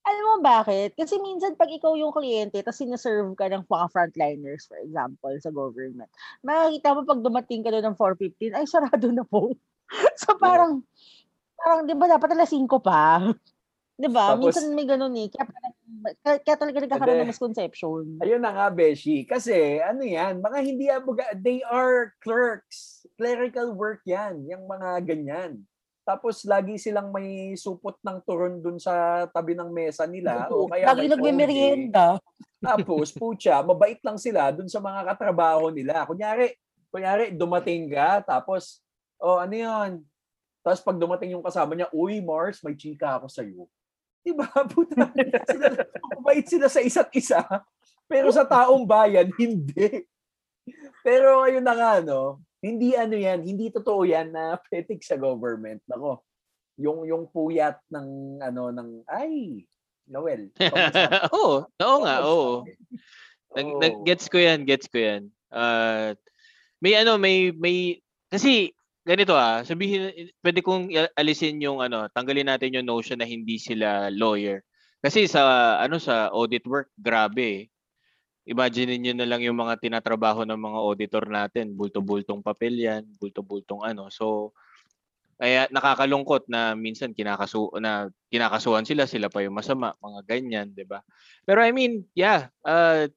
Alam 0.00 0.24
mo 0.24 0.36
bakit? 0.40 0.96
Kasi 0.96 1.20
minsan 1.20 1.58
pag 1.58 1.68
ikaw 1.68 1.92
yung 1.98 2.14
kliyente, 2.14 2.62
tapos 2.62 2.80
sinaserve 2.80 3.34
ka 3.36 3.50
ng 3.50 3.66
mga 3.66 3.86
frontliners, 3.92 4.64
for 4.70 4.78
example, 4.80 5.34
sa 5.42 5.50
government, 5.52 6.08
makikita 6.40 6.96
mo 6.96 7.04
pag 7.04 7.20
dumating 7.20 7.60
ka 7.66 7.70
doon 7.74 7.92
ng 7.92 7.98
4.15, 7.98 8.56
ay 8.56 8.64
sarado 8.64 9.08
na 9.12 9.26
po. 9.26 9.52
so 10.22 10.38
parang, 10.38 10.80
parang 11.58 11.84
di 11.84 11.94
ba 11.98 12.06
dapat 12.08 12.32
alas 12.32 12.50
5 12.54 12.64
pa? 12.80 13.34
Di 14.00 14.08
ba? 14.08 14.32
Tapos- 14.32 14.56
Minsan 14.56 14.72
may 14.72 14.88
ganun 14.88 15.12
eh. 15.12 15.28
Kaya, 15.28 15.44
kaya, 16.24 16.36
kaya 16.40 16.56
talaga 16.56 16.78
nagkakaroon 16.80 17.18
ng 17.20 17.32
misconception. 17.36 18.04
Ayun 18.24 18.40
na 18.40 18.50
nga, 18.56 18.66
Beshi. 18.72 19.28
Kasi, 19.28 19.76
ano 19.84 20.00
yan, 20.00 20.40
mga 20.40 20.58
hindi 20.64 20.88
aboga, 20.88 21.28
they 21.36 21.60
are 21.68 22.16
clerks. 22.24 23.04
Clerical 23.20 23.76
work 23.76 24.00
yan, 24.08 24.40
yung 24.48 24.64
mga 24.64 25.04
ganyan. 25.04 25.60
Tapos, 26.00 26.48
lagi 26.48 26.80
silang 26.80 27.12
may 27.12 27.52
supot 27.60 28.00
ng 28.00 28.24
turon 28.24 28.56
dun 28.64 28.80
sa 28.80 29.28
tabi 29.28 29.52
ng 29.52 29.68
mesa 29.68 30.08
nila. 30.08 30.48
o 30.48 30.64
kaya 30.64 30.96
Lagi 30.96 31.06
nagme-merienda. 31.12 32.16
Tapos, 32.56 33.12
putya, 33.12 33.60
mabait 33.60 34.00
lang 34.00 34.16
sila 34.16 34.48
dun 34.48 34.66
sa 34.66 34.80
mga 34.80 35.12
katrabaho 35.12 35.68
nila. 35.68 36.08
Kunyari, 36.08 36.56
kunyari, 36.88 37.36
dumating 37.36 37.92
ka, 37.92 38.24
tapos, 38.24 38.80
oh, 39.20 39.36
ano 39.36 39.52
yun? 39.52 39.90
Tapos 40.60 40.80
pag 40.84 40.96
dumating 41.00 41.32
yung 41.32 41.44
kasama 41.44 41.72
niya, 41.72 41.88
uy, 41.92 42.20
Mars, 42.20 42.60
may 42.60 42.76
chika 42.76 43.16
ako 43.16 43.28
sa'yo. 43.32 43.64
Diba? 44.20 44.46
Puta, 44.72 45.08
sila, 45.48 45.68
mabait 46.16 46.46
sila 46.46 46.66
sa 46.68 46.80
isa't 46.84 47.10
isa. 47.16 47.40
Pero 48.04 48.28
sa 48.34 48.44
taong 48.44 48.84
bayan, 48.84 49.30
hindi. 49.42 50.04
Pero 51.00 51.46
ayun 51.46 51.64
na 51.64 51.74
nga, 51.74 51.92
no? 52.04 52.42
Hindi 52.60 52.92
ano 52.92 53.16
yan, 53.16 53.40
hindi 53.40 53.72
totoo 53.72 54.04
yan 54.04 54.36
na 54.36 54.60
petik 54.60 55.00
sa 55.00 55.16
government. 55.16 55.80
Nako, 55.88 56.20
yung 56.76 57.08
yung 57.08 57.24
puyat 57.32 57.80
ng 57.88 58.40
ano 58.44 58.68
ng 58.68 58.90
ay 59.08 59.64
Noel. 60.10 60.52
oo, 61.38 61.64
oo 61.64 61.98
nga, 62.04 62.16
oo. 62.26 62.66
Nag, 63.54 63.66
Oo. 63.66 63.80
nag, 63.82 63.94
gets 64.06 64.26
ko 64.30 64.38
yan, 64.38 64.62
gets 64.66 64.86
ko 64.86 64.98
yan. 64.98 65.30
Uh, 65.50 66.14
may 66.78 66.94
ano, 66.98 67.18
may, 67.18 67.50
may, 67.54 67.98
kasi, 68.30 68.74
ganito 69.10 69.34
ah, 69.34 69.66
sabihin, 69.66 70.30
pwede 70.38 70.62
kong 70.62 70.94
alisin 71.18 71.58
yung 71.58 71.82
ano, 71.82 72.06
tanggalin 72.14 72.46
natin 72.46 72.78
yung 72.78 72.86
notion 72.86 73.18
na 73.18 73.26
hindi 73.26 73.58
sila 73.58 74.06
lawyer. 74.14 74.62
Kasi 75.02 75.26
sa, 75.26 75.74
ano, 75.82 75.98
sa 75.98 76.30
audit 76.30 76.62
work, 76.70 76.94
grabe 76.94 77.42
eh. 77.42 77.62
Imagine 78.46 79.02
niyo 79.02 79.18
na 79.18 79.26
lang 79.26 79.42
yung 79.42 79.58
mga 79.58 79.82
tinatrabaho 79.82 80.46
ng 80.46 80.56
mga 80.56 80.78
auditor 80.78 81.24
natin, 81.26 81.74
bulto-bultong 81.74 82.38
papel 82.40 82.78
yan, 82.78 83.02
bulto-bultong 83.18 83.82
ano. 83.82 84.06
So, 84.14 84.54
kaya 85.40 85.66
nakakalungkot 85.72 86.52
na 86.52 86.76
minsan 86.76 87.16
kinakasu 87.16 87.72
na 87.80 88.12
kinakasuhan 88.28 88.84
sila, 88.84 89.08
sila 89.08 89.32
pa 89.32 89.40
yung 89.40 89.56
masama, 89.56 89.96
mga 89.96 90.20
ganyan, 90.28 90.68
'di 90.76 90.84
ba? 90.84 91.00
Pero 91.48 91.64
I 91.64 91.72
mean, 91.72 92.04
yeah, 92.12 92.52
uh, 92.60 93.08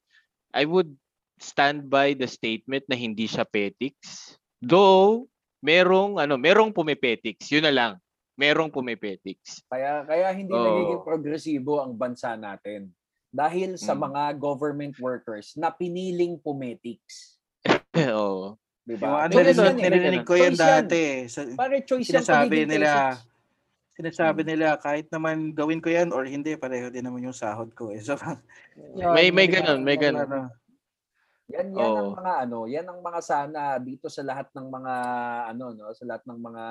I 0.56 0.64
would 0.64 0.88
stand 1.36 1.92
by 1.92 2.16
the 2.16 2.24
statement 2.24 2.88
na 2.88 2.96
hindi 2.96 3.28
siya 3.28 3.44
petics. 3.44 4.40
Though 4.64 5.28
merong 5.64 6.20
ano, 6.20 6.36
merong 6.36 6.68
pumipetics, 6.70 7.48
yun 7.48 7.64
na 7.64 7.72
lang. 7.72 7.92
Merong 8.36 8.68
pumipetics. 8.68 9.64
Kaya 9.64 10.04
kaya 10.04 10.28
hindi 10.30 10.52
Oo. 10.52 10.60
nagiging 10.60 11.02
progresibo 11.02 11.80
ang 11.80 11.96
bansa 11.96 12.36
natin 12.36 12.92
dahil 13.30 13.74
sa 13.74 13.96
Mm. 13.96 14.00
mga 14.04 14.22
government 14.36 14.94
workers 15.00 15.56
na 15.56 15.72
piniling 15.72 16.36
pumetics. 16.36 17.40
Oo. 18.12 18.60
Di 18.84 19.00
Yung 19.00 19.16
ano, 19.16 19.32
Choice 19.32 19.56
narinig, 19.56 19.80
yan 19.80 19.80
eh. 19.80 19.92
narinig 19.96 20.24
ko 20.28 20.34
yan 20.36 20.52
yan. 20.52 20.60
dati. 20.60 21.00
eh. 21.00 21.18
Sa, 21.24 21.40
Pare 21.56 21.80
choice 21.80 22.04
yan 22.04 22.20
sinasabi 22.20 22.44
pagiging 22.52 22.68
nila, 22.68 22.90
sinasabi 23.90 24.40
Hmm. 24.44 24.50
nila, 24.50 24.66
kahit 24.76 25.06
naman 25.08 25.36
gawin 25.50 25.80
ko 25.80 25.88
yan 25.88 26.12
or 26.12 26.26
hindi, 26.26 26.52
pareho 26.54 26.90
din 26.90 27.00
naman 27.00 27.24
yung 27.24 27.32
sahod 27.32 27.72
ko 27.72 27.88
eh. 27.88 28.02
So, 28.04 28.18
Yun, 28.92 29.14
May 29.14 29.30
may 29.30 29.48
yun. 29.48 29.54
ganun, 29.56 29.80
may 29.80 29.96
ganun. 29.96 30.50
Yan 31.52 31.76
yan 31.76 31.92
ang 31.92 32.10
Oo. 32.12 32.16
mga 32.16 32.32
ano, 32.48 32.58
yan 32.64 32.86
ang 32.88 33.00
mga 33.04 33.20
sana 33.20 33.76
dito 33.76 34.08
sa 34.08 34.24
lahat 34.24 34.48
ng 34.56 34.64
mga 34.64 34.94
ano 35.52 35.64
no, 35.76 35.92
sa 35.92 36.04
lahat 36.08 36.24
ng 36.24 36.40
mga 36.40 36.64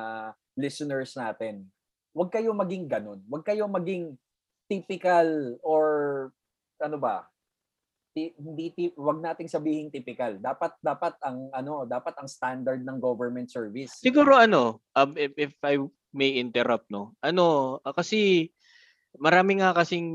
listeners 0.58 1.14
natin. 1.14 1.70
Huwag 2.14 2.34
kayo 2.34 2.54
maging 2.58 2.90
ganun. 2.90 3.22
Huwag 3.30 3.46
kayo 3.46 3.70
maging 3.70 4.18
typical 4.66 5.58
or 5.62 5.86
ano 6.82 6.98
ba? 6.98 7.30
Ti- 8.14 8.34
hindi 8.38 8.74
ti- 8.74 8.98
wag 8.98 9.22
nating 9.22 9.50
sabihin 9.50 9.94
typical. 9.94 10.38
Dapat 10.42 10.78
dapat 10.82 11.18
ang 11.22 11.54
ano, 11.54 11.86
dapat 11.86 12.14
ang 12.18 12.30
standard 12.30 12.82
ng 12.82 12.98
government 12.98 13.50
service. 13.50 14.02
Siguro 14.02 14.38
ano, 14.38 14.82
um, 14.98 15.14
if, 15.18 15.34
if 15.38 15.54
I 15.62 15.78
may 16.14 16.38
interrupt, 16.38 16.90
no? 16.90 17.18
Ano, 17.22 17.78
ah, 17.82 17.94
kasi 17.94 18.50
marami 19.18 19.62
nga 19.62 19.74
kasing 19.74 20.10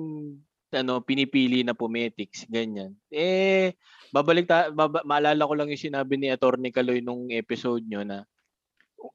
ano, 0.74 1.00
pinipili 1.04 1.62
na 1.64 1.74
pumetics, 1.76 2.44
ganyan. 2.50 2.94
Eh, 3.12 3.74
babalik 4.14 4.46
ta, 4.50 4.68
baba, 4.72 5.02
maalala 5.06 5.42
ko 5.48 5.54
lang 5.56 5.68
yung 5.72 5.80
sinabi 5.90 6.16
ni 6.20 6.28
Attorney 6.32 6.70
Kaloy 6.74 7.00
nung 7.04 7.28
episode 7.32 7.84
nyo 7.88 8.02
na 8.04 8.24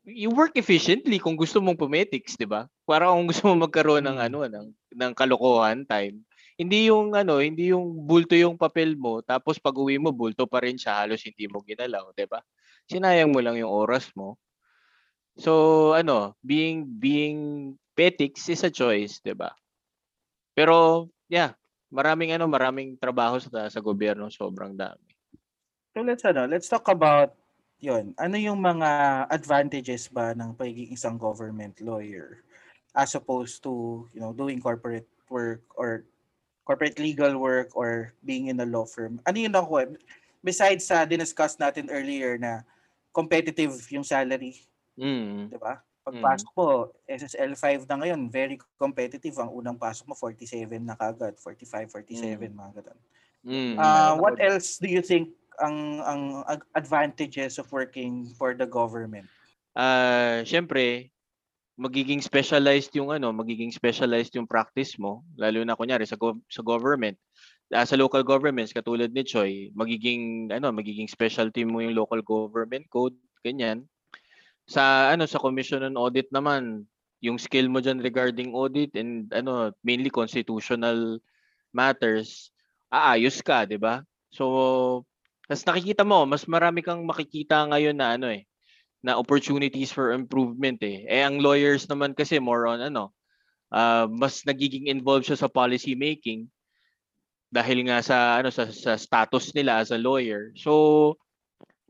you 0.08 0.32
work 0.32 0.56
efficiently 0.56 1.20
kung 1.20 1.36
gusto 1.36 1.60
mong 1.60 1.80
pumetics, 1.80 2.36
'di 2.40 2.48
ba? 2.48 2.68
Para 2.88 3.12
kung 3.12 3.28
gusto 3.28 3.52
mo 3.52 3.68
magkaroon 3.68 4.04
ng 4.08 4.18
Mm. 4.20 4.26
ano 4.32 4.40
ng 4.48 4.68
ng 4.96 5.12
kalokohan 5.16 5.84
time. 5.88 6.24
Hindi 6.60 6.88
yung 6.92 7.16
ano, 7.18 7.42
hindi 7.42 7.74
yung 7.74 8.06
bulto 8.06 8.36
yung 8.38 8.56
papel 8.60 8.96
mo 8.96 9.20
tapos 9.26 9.58
pag-uwi 9.60 9.98
mo 10.00 10.14
bulto 10.14 10.46
pa 10.48 10.62
rin 10.64 10.78
siya 10.80 11.04
halos 11.04 11.24
hindi 11.26 11.48
mo 11.52 11.60
ginalaw, 11.66 12.14
'di 12.16 12.26
ba? 12.30 12.40
Sinayang 12.88 13.32
mo 13.34 13.40
lang 13.44 13.58
yung 13.60 13.72
oras 13.72 14.12
mo. 14.16 14.38
So, 15.38 15.94
ano, 15.98 16.38
being 16.46 16.86
being 17.02 17.74
petics 17.98 18.50
is 18.50 18.62
a 18.66 18.70
choice, 18.74 19.18
'di 19.22 19.34
ba? 19.38 19.54
Pero 20.58 21.10
yeah, 21.30 21.54
maraming 21.94 22.34
ano, 22.36 22.46
maraming 22.50 22.98
trabaho 22.98 23.38
sa 23.40 23.70
sa 23.70 23.80
gobyerno, 23.84 24.28
sobrang 24.32 24.74
dami. 24.76 25.04
so 25.94 26.02
let's, 26.02 26.26
ano, 26.26 26.46
let's 26.50 26.70
talk 26.70 26.88
about 26.90 27.38
yon 27.84 28.16
Ano 28.18 28.40
yung 28.40 28.60
mga 28.64 29.28
advantages 29.30 30.08
ba 30.08 30.32
ng 30.34 30.56
pagiging 30.56 30.96
isang 30.96 31.20
government 31.20 31.78
lawyer 31.84 32.42
as 32.96 33.14
opposed 33.16 33.62
to, 33.64 34.06
you 34.16 34.22
know, 34.24 34.32
doing 34.34 34.62
corporate 34.62 35.08
work 35.30 35.62
or 35.76 36.06
corporate 36.64 36.98
legal 37.00 37.36
work 37.38 37.76
or 37.76 38.14
being 38.24 38.48
in 38.48 38.60
a 38.62 38.68
law 38.68 38.86
firm? 38.88 39.20
Ano 39.28 39.38
yung 39.38 39.54
nakuha? 39.54 39.92
Besides 40.44 40.88
sa 40.88 41.04
diniscuss 41.04 41.60
natin 41.60 41.92
earlier 41.92 42.40
na 42.40 42.64
competitive 43.12 43.74
yung 43.92 44.06
salary, 44.08 44.64
Mm. 44.94 45.50
di 45.50 45.58
ba? 45.58 45.82
Pagpasok 46.04 46.50
mo, 46.56 46.68
SSL 47.08 47.56
5 47.56 47.88
na 47.88 47.96
ngayon, 48.04 48.28
very 48.28 48.60
competitive. 48.76 49.40
Ang 49.40 49.56
unang 49.56 49.80
pasok 49.80 50.12
mo, 50.12 50.16
47 50.20 50.84
na 50.84 51.00
kagad, 51.00 51.40
45, 51.40 51.88
47, 51.88 52.52
mga 52.52 52.72
ganun. 52.84 53.00
Mm. 53.44 53.76
Uh, 53.76 54.14
what 54.20 54.40
else 54.40 54.80
do 54.80 54.88
you 54.88 55.04
think 55.04 55.32
ang 55.60 56.00
ang 56.04 56.48
ag- 56.48 56.68
advantages 56.80 57.60
of 57.60 57.68
working 57.72 58.28
for 58.40 58.56
the 58.56 58.68
government? 58.68 59.28
ah 59.74 60.46
syempre 60.46 61.10
magiging 61.74 62.22
specialized 62.22 62.94
yung 62.94 63.10
ano, 63.10 63.34
magiging 63.34 63.74
specialized 63.74 64.30
yung 64.38 64.46
practice 64.46 64.94
mo, 65.02 65.26
lalo 65.34 65.66
na 65.66 65.74
kunyari 65.74 66.06
sa 66.06 66.14
gov- 66.14 66.46
sa 66.46 66.62
government. 66.62 67.18
Ah, 67.74 67.82
sa 67.82 67.98
local 67.98 68.22
governments 68.22 68.70
katulad 68.70 69.10
ni 69.10 69.26
Choi, 69.26 69.74
magiging 69.74 70.54
ano, 70.54 70.70
magiging 70.70 71.10
specialty 71.10 71.66
mo 71.66 71.82
yung 71.82 71.98
local 71.98 72.22
government 72.22 72.86
code, 72.94 73.18
ganyan. 73.42 73.90
Sa 74.68 75.12
ano 75.12 75.28
sa 75.28 75.42
Commission 75.42 75.84
on 75.84 76.00
Audit 76.00 76.32
naman, 76.32 76.88
yung 77.24 77.40
skill 77.40 77.72
mo 77.72 77.80
diyan 77.80 78.04
regarding 78.04 78.52
audit 78.52 79.00
and 79.00 79.32
ano, 79.32 79.72
mainly 79.80 80.12
constitutional 80.12 81.24
matters, 81.72 82.52
aayos 82.92 83.40
ka, 83.40 83.64
'di 83.64 83.80
ba? 83.80 84.04
So, 84.28 85.08
tas 85.48 85.64
nakikita 85.64 86.04
mo, 86.04 86.28
mas 86.28 86.44
marami 86.52 86.84
kang 86.84 87.08
makikita 87.08 87.64
ngayon 87.72 87.96
na 87.96 88.20
ano 88.20 88.28
eh, 88.28 88.44
na 89.00 89.16
opportunities 89.16 89.92
for 89.92 90.12
improvement 90.12 90.80
eh. 90.84 91.08
Eh 91.08 91.24
ang 91.24 91.40
lawyers 91.40 91.88
naman 91.88 92.12
kasi 92.12 92.44
more 92.44 92.68
on 92.68 92.84
ano, 92.84 93.16
ah, 93.72 94.08
mas 94.12 94.44
nagiging 94.44 94.92
involved 94.92 95.28
siya 95.28 95.40
sa 95.40 95.52
policy 95.52 95.96
making 95.96 96.52
dahil 97.54 97.86
nga 97.88 98.02
sa 98.02 98.42
ano 98.42 98.50
sa, 98.50 98.68
sa 98.74 98.98
status 99.00 99.54
nila 99.56 99.80
as 99.80 99.94
a 99.94 100.00
lawyer. 100.02 100.52
So 100.60 101.16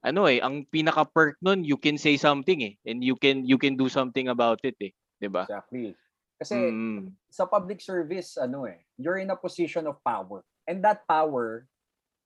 ano 0.03 0.27
eh, 0.27 0.43
ang 0.43 0.67
pinaka 0.67 1.07
perk 1.07 1.39
nun, 1.39 1.63
you 1.63 1.79
can 1.79 1.95
say 1.95 2.19
something 2.19 2.59
eh 2.59 2.75
and 2.83 2.99
you 2.99 3.15
can 3.15 3.47
you 3.47 3.55
can 3.55 3.79
do 3.79 3.87
something 3.87 4.27
about 4.27 4.59
it 4.67 4.75
eh, 4.83 4.91
'di 5.17 5.31
ba? 5.31 5.47
Exactly. 5.47 5.95
Kasi 6.35 6.59
Mm. 6.59 7.15
sa 7.31 7.47
public 7.47 7.79
service, 7.79 8.35
ano 8.35 8.67
eh, 8.67 8.83
you're 8.99 9.17
in 9.17 9.31
a 9.31 9.39
position 9.39 9.87
of 9.87 9.95
power. 10.03 10.43
And 10.67 10.83
that 10.83 11.07
power 11.07 11.67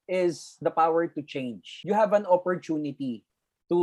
is 0.10 0.58
the 0.58 0.74
power 0.74 1.06
to 1.06 1.22
change. 1.22 1.86
You 1.86 1.94
have 1.94 2.18
an 2.18 2.26
opportunity 2.26 3.22
to 3.70 3.80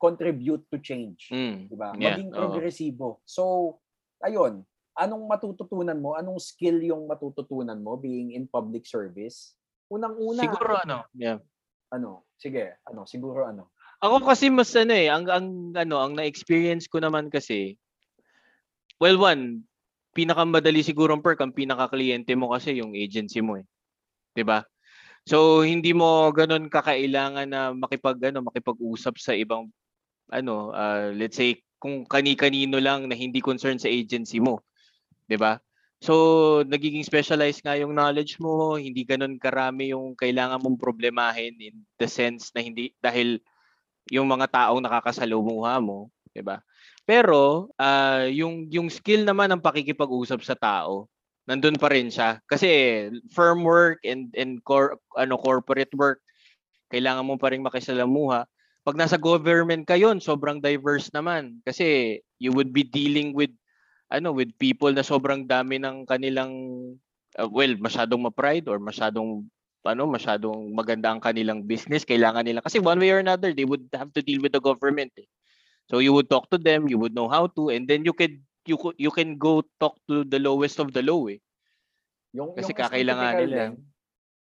contribute 0.00 0.64
to 0.74 0.80
change. 0.82 1.30
Mm. 1.30 1.70
Diba? 1.70 1.94
Yeah, 1.94 2.16
Maging 2.18 2.30
progresibo. 2.34 3.20
So, 3.28 3.76
ayun, 4.24 4.64
anong 4.96 5.28
matututunan 5.28 6.00
mo? 6.00 6.16
Anong 6.16 6.40
skill 6.40 6.80
yung 6.80 7.06
matututunan 7.06 7.78
mo 7.78 7.94
being 8.00 8.32
in 8.32 8.48
public 8.48 8.88
service? 8.88 9.54
Unang-una, 9.92 10.40
Siguro 10.40 10.72
ano, 10.80 11.04
yeah. 11.12 11.38
Ano, 11.90 12.24
sige, 12.38 12.78
ano, 12.86 13.04
siguro 13.04 13.46
ano. 13.46 13.74
Ako 14.00 14.24
kasi 14.24 14.48
mas 14.48 14.72
ano 14.72 14.96
eh, 14.96 15.12
ang 15.12 15.28
ang 15.28 15.76
ano, 15.76 15.96
ang 16.00 16.16
na-experience 16.16 16.88
ko 16.88 17.04
naman 17.04 17.28
kasi 17.28 17.76
well 18.96 19.20
one, 19.20 19.68
pinakamadali 20.16 20.80
siguro 20.80 21.12
ang 21.12 21.20
perk 21.20 21.44
ang 21.44 21.52
pinaka-kliyente 21.52 22.32
mo 22.32 22.52
kasi 22.56 22.80
yung 22.80 22.96
agency 22.96 23.44
mo 23.44 23.60
eh. 23.60 23.66
'Di 24.32 24.44
ba? 24.46 24.64
So 25.28 25.66
hindi 25.66 25.92
mo 25.92 26.32
ganoon 26.32 26.72
kakailangan 26.72 27.48
na 27.50 27.76
makipag 27.76 28.18
ano, 28.32 28.40
makipag-usap 28.46 29.20
sa 29.20 29.36
ibang 29.36 29.68
ano, 30.32 30.72
ah, 30.72 31.12
let's 31.12 31.36
say 31.36 31.60
kung 31.80 32.04
kani-kanino 32.08 32.80
lang 32.80 33.08
na 33.08 33.16
hindi 33.16 33.40
concerned 33.44 33.84
sa 33.84 33.92
agency 33.92 34.40
mo. 34.40 34.64
'Di 35.28 35.36
ba? 35.36 35.60
So, 36.00 36.14
nagiging 36.64 37.04
specialized 37.04 37.60
nga 37.60 37.76
yung 37.76 37.92
knowledge 37.92 38.40
mo, 38.40 38.80
hindi 38.80 39.04
ganun 39.04 39.36
karami 39.36 39.92
yung 39.92 40.16
kailangan 40.16 40.64
mong 40.64 40.80
problemahin 40.80 41.52
in 41.60 41.76
the 42.00 42.08
sense 42.08 42.48
na 42.56 42.64
hindi 42.64 42.96
dahil 43.04 43.36
yung 44.08 44.26
mga 44.28 44.48
taong 44.50 44.82
nakakasalumuha 44.82 45.78
mo, 45.84 46.10
'di 46.32 46.42
ba? 46.44 46.60
Pero 47.04 47.70
ah, 47.76 48.26
yung 48.28 48.68
yung 48.72 48.88
skill 48.88 49.28
naman 49.28 49.52
ng 49.52 49.64
pakikipag-usap 49.64 50.40
sa 50.44 50.56
tao, 50.56 51.08
nandun 51.44 51.76
pa 51.76 51.92
rin 51.92 52.08
siya. 52.08 52.40
Kasi 52.48 53.06
firm 53.34 53.62
work 53.66 54.00
and 54.06 54.32
and 54.36 54.64
cor, 54.64 54.96
ano 55.20 55.36
corporate 55.36 55.92
work, 55.96 56.24
kailangan 56.92 57.26
mo 57.26 57.36
pa 57.36 57.52
rin 57.52 57.62
makisalamuha. 57.64 58.48
Pag 58.86 58.96
nasa 58.96 59.20
government 59.20 59.84
ka 59.84 59.94
yon, 60.00 60.18
sobrang 60.24 60.58
diverse 60.64 61.12
naman 61.12 61.60
kasi 61.68 62.18
you 62.40 62.50
would 62.56 62.72
be 62.72 62.82
dealing 62.82 63.36
with 63.36 63.52
ano 64.10 64.34
with 64.34 64.50
people 64.58 64.90
na 64.90 65.06
sobrang 65.06 65.46
dami 65.46 65.78
ng 65.78 66.04
kanilang 66.04 66.52
uh, 67.38 67.48
well 67.48 67.70
masyadong 67.78 68.26
ma-pride 68.26 68.66
or 68.66 68.82
masyadong 68.82 69.46
ano 69.86 70.04
masyadong 70.04 70.74
maganda 70.76 71.08
ang 71.08 71.22
kanilang 71.22 71.64
business 71.64 72.04
kailangan 72.04 72.44
nila 72.44 72.60
kasi 72.60 72.82
one 72.82 73.00
way 73.00 73.14
or 73.14 73.22
another 73.22 73.54
they 73.54 73.64
would 73.64 73.86
have 73.94 74.12
to 74.12 74.20
deal 74.20 74.42
with 74.42 74.52
the 74.52 74.60
government 74.60 75.14
eh. 75.16 75.28
so 75.88 76.02
you 76.02 76.12
would 76.12 76.28
talk 76.28 76.50
to 76.52 76.60
them 76.60 76.90
you 76.90 77.00
would 77.00 77.16
know 77.16 77.30
how 77.30 77.48
to 77.48 77.72
and 77.72 77.88
then 77.88 78.04
you 78.04 78.12
could 78.12 78.36
you 78.68 78.76
could 78.76 78.98
you 79.00 79.08
can 79.08 79.40
go 79.40 79.64
talk 79.80 79.96
to 80.04 80.26
the 80.28 80.36
lowest 80.36 80.76
of 80.82 80.92
the 80.92 81.00
low 81.00 81.30
eh 81.30 81.40
Yung, 82.30 82.54
Kasi 82.54 82.70
yung 82.70 82.80
kakailangan 82.80 83.34
nila. 83.42 83.56
Din, 83.74 83.82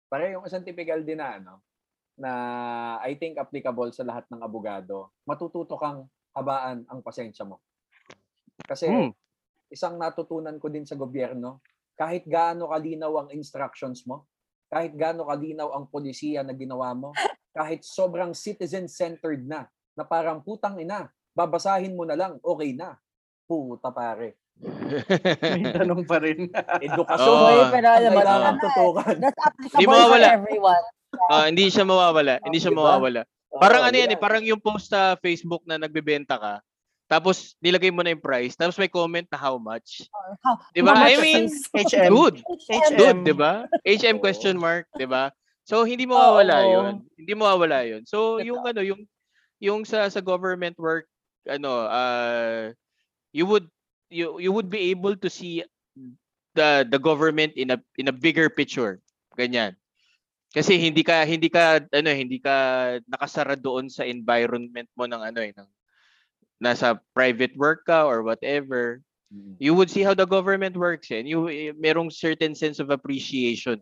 pare 0.09 0.33
yung 0.33 0.45
isang 0.45 0.65
typical 0.65 1.01
din 1.05 1.21
na 1.21 1.41
ano, 1.41 1.65
na 2.19 2.33
I 3.01 3.17
think 3.17 3.41
applicable 3.41 3.89
sa 3.95 4.05
lahat 4.05 4.29
ng 4.29 4.45
abogado, 4.45 5.13
matututo 5.25 5.79
kang 5.81 6.05
habaan 6.37 6.85
ang 6.89 7.01
pasensya 7.01 7.49
mo. 7.49 7.61
Kasi 8.69 8.89
Hmm. 8.89 9.13
Isang 9.69 10.01
natutunan 10.01 10.57
ko 10.57 10.73
din 10.73 10.85
sa 10.85 10.97
gobyerno, 10.97 11.61
kahit 11.99 12.25
gaano 12.25 12.71
kalinaw 12.73 13.25
ang 13.25 13.29
instructions 13.35 14.05
mo, 14.05 14.29
kahit 14.69 14.93
gaano 14.95 15.29
kalinaw 15.29 15.73
ang 15.77 15.89
polisiya 15.89 16.45
na 16.45 16.53
ginawa 16.53 16.93
mo, 16.93 17.11
kahit 17.59 17.85
sobrang 17.85 18.37
citizen-centered 18.37 19.45
na, 19.45 19.67
na 19.97 20.05
parang 20.05 20.45
putang 20.45 20.79
ina, 20.79 21.11
babasahin 21.33 21.97
mo 21.97 22.07
na 22.07 22.15
lang, 22.15 22.37
okay 22.41 22.77
na. 22.77 22.97
Puta 23.49 23.89
pare. 23.89 24.37
May 25.41 25.73
tanong 25.79 26.05
pa 26.05 26.21
rin. 26.21 26.53
Edukasyon. 26.85 27.33
Oo. 27.33 27.49
Uy, 27.49 27.63
pero 27.73 27.89
ang 27.97 28.59
tutukan. 28.61 29.17
That's 29.17 29.41
Hindi 29.79 29.87
applicable 29.87 30.05
for 30.11 30.21
everyone. 30.21 30.85
Ah, 31.33 31.49
hindi 31.49 31.73
siya 31.73 31.89
mawawala 31.89 32.37
hindi 32.45 32.61
siya 32.61 32.73
Diba? 32.73 32.85
mawawala 32.85 33.21
parang 33.57 33.83
Oo, 33.85 33.89
ano 33.89 33.97
yan 33.97 34.13
eh 34.13 34.21
parang 34.21 34.45
yung 34.45 34.61
post 34.61 34.93
sa 34.93 35.17
Facebook 35.17 35.65
na 35.65 35.81
nagbebenta 35.81 36.37
ka 36.37 36.61
tapos 37.09 37.57
nilagay 37.65 37.89
mo 37.89 38.05
na 38.05 38.13
yung 38.13 38.23
price 38.23 38.55
tapos 38.55 38.77
may 38.77 38.93
comment 38.93 39.25
na 39.33 39.41
how 39.41 39.57
much 39.57 40.07
How, 40.45 40.61
Di 40.77 40.85
ba? 40.85 40.93
I 40.93 41.17
mean, 41.17 41.49
HM. 41.73 42.13
good 42.13 42.37
HM. 42.69 42.97
Good, 43.01 43.17
'di 43.25 43.35
ba? 43.35 43.65
HM 43.83 44.21
question 44.21 44.61
mark, 44.61 44.85
'di 44.95 45.09
ba? 45.09 45.33
So 45.65 45.85
hindi 45.85 46.05
mawawala 46.05 46.57
Oo. 46.65 46.69
'yun. 46.69 46.95
Hindi 47.17 47.33
mawawala 47.33 47.79
'yun. 47.85 48.03
So 48.05 48.41
yung 48.45 48.65
ano, 48.65 48.81
yung 48.85 49.01
yung 49.59 49.83
sa 49.89 50.09
sa 50.13 50.21
government 50.21 50.77
work 50.77 51.09
ano, 51.49 51.89
uh 51.89 52.73
you 53.33 53.49
would 53.49 53.69
you 54.13 54.37
you 54.41 54.53
would 54.53 54.69
be 54.69 54.93
able 54.93 55.17
to 55.17 55.29
see 55.29 55.65
the 56.57 56.85
the 56.89 57.01
government 57.01 57.57
in 57.57 57.73
a 57.73 57.79
in 57.97 58.09
a 58.09 58.15
bigger 58.15 58.49
picture. 58.53 59.01
Ganyan. 59.37 59.77
Kasi 60.53 60.81
hindi 60.81 61.05
ka 61.05 61.29
hindi 61.29 61.53
ka 61.53 61.85
ano, 61.93 62.09
hindi 62.13 62.41
ka 62.41 62.57
nakasara 63.05 63.57
doon 63.57 63.93
sa 63.93 64.09
environment 64.09 64.89
mo 64.97 65.05
ng 65.05 65.21
ano 65.21 65.41
eh 65.45 65.53
ng 65.53 65.69
nasa 66.59 66.99
private 67.15 67.55
work 67.57 67.87
ka 67.87 68.05
or 68.05 68.23
whatever 68.23 69.03
you 69.61 69.77
would 69.77 69.93
see 69.93 70.01
how 70.01 70.17
the 70.17 70.27
government 70.27 70.75
works 70.75 71.13
eh. 71.13 71.21
and 71.21 71.29
you 71.29 71.47
eh, 71.53 71.73
merong 71.77 72.09
certain 72.11 72.57
sense 72.57 72.81
of 72.81 72.89
appreciation 72.91 73.79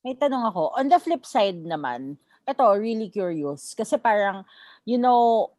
May 0.00 0.16
tanong 0.16 0.48
ako. 0.48 0.72
On 0.80 0.88
the 0.88 0.96
flip 0.96 1.28
side 1.28 1.60
naman, 1.60 2.16
ito, 2.48 2.64
really 2.80 3.12
curious. 3.12 3.76
Kasi 3.76 4.00
parang, 4.00 4.48
you 4.88 4.96
know, 4.96 5.52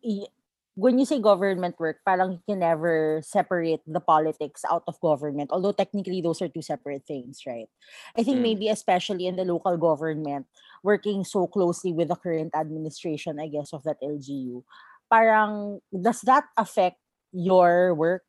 when 0.74 0.98
you 0.98 1.06
say 1.06 1.22
government 1.22 1.78
work, 1.78 2.02
parang 2.02 2.40
you 2.40 2.42
can 2.50 2.60
never 2.66 3.22
separate 3.22 3.86
the 3.86 4.02
politics 4.02 4.66
out 4.66 4.82
of 4.90 4.98
government. 4.98 5.54
Although 5.54 5.78
technically 5.78 6.26
those 6.26 6.42
are 6.42 6.50
two 6.50 6.66
separate 6.66 7.06
things, 7.06 7.46
right? 7.46 7.70
I 8.18 8.26
think 8.26 8.42
Mm. 8.42 8.46
maybe 8.50 8.66
especially 8.74 9.30
in 9.30 9.38
the 9.38 9.46
local 9.46 9.78
government, 9.78 10.50
working 10.82 11.22
so 11.22 11.46
closely 11.46 11.94
with 11.94 12.10
the 12.10 12.18
current 12.18 12.58
administration, 12.58 13.38
I 13.38 13.46
guess, 13.46 13.70
of 13.78 13.86
that 13.86 14.02
LGU, 14.02 14.66
parang, 15.12 15.84
does 15.92 16.24
that 16.24 16.48
affect 16.56 16.98
your 17.36 17.92
work, 17.94 18.24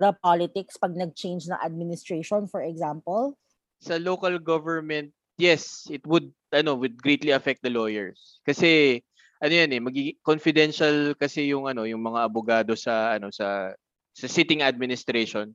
the 0.00 0.16
politics, 0.24 0.80
pag 0.80 0.96
nag-change 0.96 1.52
ng 1.52 1.60
administration, 1.60 2.48
for 2.48 2.64
example? 2.64 3.36
sa 3.82 3.98
local 3.98 4.38
government, 4.38 5.10
yes, 5.42 5.90
it 5.90 6.06
would 6.06 6.30
ano 6.54 6.78
would 6.78 6.94
greatly 7.02 7.34
affect 7.34 7.66
the 7.66 7.72
lawyers. 7.74 8.38
Kasi 8.46 9.02
ano 9.42 9.50
yan 9.52 9.74
eh, 9.74 9.82
magiging 9.82 10.18
confidential 10.22 11.18
kasi 11.18 11.50
yung 11.50 11.66
ano, 11.66 11.82
yung 11.82 11.98
mga 11.98 12.30
abogado 12.30 12.78
sa 12.78 13.18
ano 13.18 13.34
sa 13.34 13.74
sa 14.14 14.26
sitting 14.30 14.62
administration. 14.62 15.50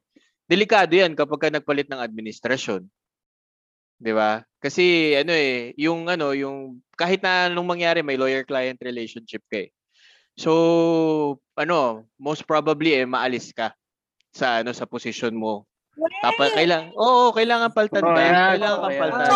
Delikado 0.51 0.91
yan 0.91 1.15
kapag 1.15 1.39
ka 1.39 1.49
nagpalit 1.55 1.87
ng 1.87 2.03
administrasyon. 2.03 2.83
'Di 4.03 4.11
ba? 4.11 4.43
Kasi 4.59 5.15
ano 5.15 5.31
eh, 5.31 5.71
yung 5.79 6.11
ano, 6.11 6.35
yung 6.35 6.83
kahit 6.99 7.23
na 7.23 7.47
anong 7.47 7.79
mangyari 7.79 8.03
may 8.03 8.19
lawyer-client 8.19 8.77
relationship 8.83 9.41
ka 9.47 9.63
eh. 9.63 9.69
So, 10.37 10.51
ano, 11.57 12.05
most 12.21 12.45
probably 12.45 12.93
eh 12.93 13.09
maalis 13.09 13.49
ka 13.49 13.73
sa 14.29 14.61
ano 14.61 14.69
sa 14.69 14.85
position 14.85 15.33
mo 15.33 15.65
Tapos 16.21 16.53
kailangan, 16.53 16.93
oo, 16.93 17.33
kailangan 17.33 17.73
paltan 17.73 18.05
Oo, 18.05 18.13
ka. 18.13 18.21
yan, 18.21 18.37
Kailangan 18.53 18.77
oo, 18.77 18.83
kang 18.85 18.97
paltan. 19.01 19.29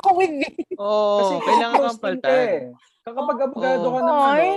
Ako 0.00 0.08
with 0.16 0.32
me. 0.32 0.48
Oo, 0.80 1.16
Kasi 1.20 1.34
kailangan 1.44 1.76
kang 1.76 2.00
paltan. 2.00 2.32
eh. 2.40 2.60
Kapag 3.04 3.38
abogado 3.44 3.86
ka 3.92 4.00
ng 4.00 4.08
Oo. 4.16 4.24
ano, 4.32 4.48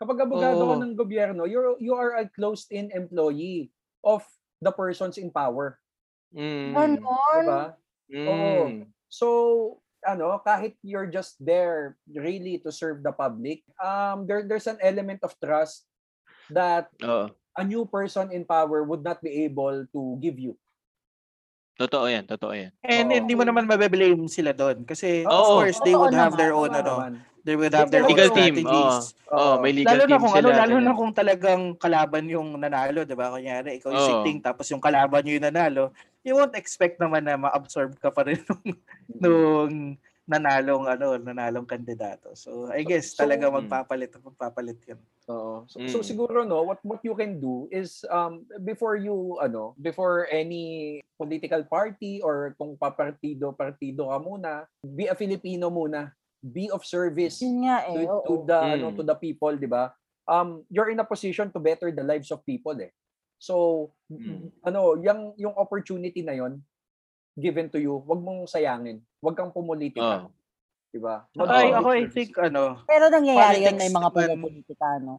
kapag 0.00 0.18
abogado 0.24 0.62
ka 0.64 0.74
Oo. 0.74 0.80
ng 0.80 0.92
gobyerno, 0.96 1.42
you're, 1.44 1.76
you 1.76 1.92
are 1.92 2.16
a 2.16 2.24
closed-in 2.24 2.88
employee 2.96 3.68
of 4.00 4.24
the 4.64 4.72
persons 4.72 5.20
in 5.20 5.28
power. 5.28 5.76
Mm. 6.32 6.72
Ganon. 6.72 7.44
Diba? 7.44 7.64
Oo. 8.32 8.52
Mm. 8.72 8.88
So, 9.12 9.26
ano, 10.06 10.38
kahit 10.42 10.76
you're 10.82 11.08
just 11.08 11.38
there 11.42 11.96
really 12.10 12.58
to 12.62 12.70
serve 12.70 13.02
the 13.02 13.12
public, 13.12 13.62
um, 13.78 14.26
there, 14.26 14.42
there's 14.46 14.66
an 14.66 14.78
element 14.82 15.22
of 15.22 15.34
trust 15.38 15.86
that 16.50 16.90
Oo. 17.02 17.30
a 17.58 17.64
new 17.64 17.86
person 17.86 18.30
in 18.32 18.44
power 18.44 18.82
would 18.82 19.02
not 19.04 19.22
be 19.22 19.44
able 19.46 19.86
to 19.94 20.18
give 20.20 20.38
you. 20.38 20.58
Totoo 21.80 22.04
yan, 22.04 22.28
totoo 22.28 22.52
yan. 22.52 22.72
And 22.84 23.08
Oo. 23.08 23.16
hindi 23.24 23.32
mo 23.32 23.48
naman 23.48 23.64
mabablame 23.64 24.28
sila 24.28 24.52
doon. 24.52 24.84
Kasi, 24.84 25.24
of 25.24 25.32
Oo. 25.32 25.64
course, 25.64 25.80
they 25.80 25.96
would 25.96 26.12
have 26.12 26.36
naman. 26.36 26.40
their 26.40 26.52
own, 26.52 26.68
Tama 26.68 26.82
ano, 26.84 26.92
naman. 27.00 27.12
they 27.42 27.56
would 27.56 27.72
have 27.72 27.88
their 27.88 28.04
Legal 28.04 28.28
own 28.28 28.36
team, 28.36 28.54
strategies. 28.60 29.16
Oo, 29.32 29.40
oh, 29.40 29.54
may 29.64 29.72
legal 29.72 29.96
lalo 29.96 30.04
na 30.04 30.12
team 30.12 30.20
kung 30.20 30.34
sila. 30.36 30.40
ano, 30.44 30.48
lalo 30.52 30.74
na 30.84 30.92
kung 30.92 31.12
talagang 31.16 31.62
kalaban 31.80 32.24
yung 32.28 32.48
nanalo, 32.60 33.00
'di 33.08 33.16
ba? 33.16 33.32
Kunyari, 33.32 33.80
ikaw 33.80 33.88
yung 33.90 34.04
Oo. 34.04 34.10
sitting 34.12 34.38
tapos 34.44 34.68
yung 34.68 34.82
kalaban 34.84 35.24
yung 35.24 35.40
nanalo, 35.42 35.90
you 36.22 36.34
won't 36.34 36.54
expect 36.54 36.98
naman 36.98 37.26
na 37.26 37.36
ma-absorb 37.36 37.98
ka 37.98 38.10
pa 38.10 38.22
rin 38.26 38.38
nung, 38.48 38.62
nung 39.18 39.74
nanalong 40.22 40.86
ano, 40.86 41.18
nanalong 41.18 41.66
kandidato. 41.66 42.30
So, 42.38 42.70
I 42.70 42.86
guess 42.86 43.12
So- 43.12 43.26
talaga 43.26 43.50
Mm. 43.50 43.66
magpapalit, 43.66 44.14
magpapalit 44.22 44.78
'yun. 44.86 45.00
Oo. 45.28 45.66
So, 45.66 45.82
so 45.90 45.98
Mm. 45.98 46.06
siguro 46.06 46.38
no, 46.46 46.62
what 46.62 46.78
what 46.86 47.02
you 47.02 47.14
can 47.18 47.42
do 47.42 47.66
is 47.74 48.06
um 48.06 48.46
before 48.62 48.94
you 48.94 49.38
ano, 49.42 49.74
before 49.82 50.30
any 50.30 50.98
political 51.18 51.66
party 51.66 52.22
or 52.22 52.54
kung 52.54 52.78
papartido 52.78 53.50
partido 53.50 54.10
ka 54.14 54.18
muna, 54.22 54.52
be 54.82 55.10
a 55.10 55.14
Filipino 55.18 55.70
muna. 55.70 56.14
Be 56.42 56.66
of 56.74 56.82
service 56.82 57.38
to, 57.38 57.46
Yun 57.46 57.70
nga 57.70 57.86
eh. 57.86 58.02
to 58.02 58.34
oo. 58.34 58.46
the 58.46 58.58
Mm. 58.58 58.72
ano 58.78 58.86
to 58.94 59.02
the 59.02 59.14
people, 59.18 59.54
'di 59.54 59.66
ba? 59.70 59.90
Um 60.26 60.62
you're 60.70 60.90
in 60.90 61.02
a 61.02 61.06
position 61.06 61.50
to 61.50 61.58
better 61.58 61.90
the 61.90 62.02
lives 62.02 62.30
of 62.30 62.42
people 62.46 62.74
eh. 62.78 62.90
So 63.42 63.90
Mm. 64.06 64.54
ano, 64.62 64.94
yung 65.02 65.34
yung 65.34 65.54
opportunity 65.58 66.22
na 66.22 66.38
'yon 66.38 66.62
given 67.34 67.66
to 67.66 67.80
you, 67.80 67.98
wag 68.06 68.22
mong 68.22 68.46
sayangin. 68.46 69.02
Wag 69.18 69.34
kang 69.34 69.50
pumulitika, 69.50 70.22
Oo. 70.22 70.30
'di 70.94 71.00
ba? 71.02 71.26
Ako, 71.34 71.42
Oo. 71.42 71.58
I, 71.58 71.70
ako, 71.74 71.88
I 71.90 72.04
think, 72.06 72.30
ano, 72.38 72.78
Pero 72.86 73.10
nangyayari 73.10 73.66
yun, 73.66 73.74
may 73.74 73.90
mga 73.90 74.08
naman. 74.08 74.28
pumupolitika, 74.30 74.88
no? 75.02 75.18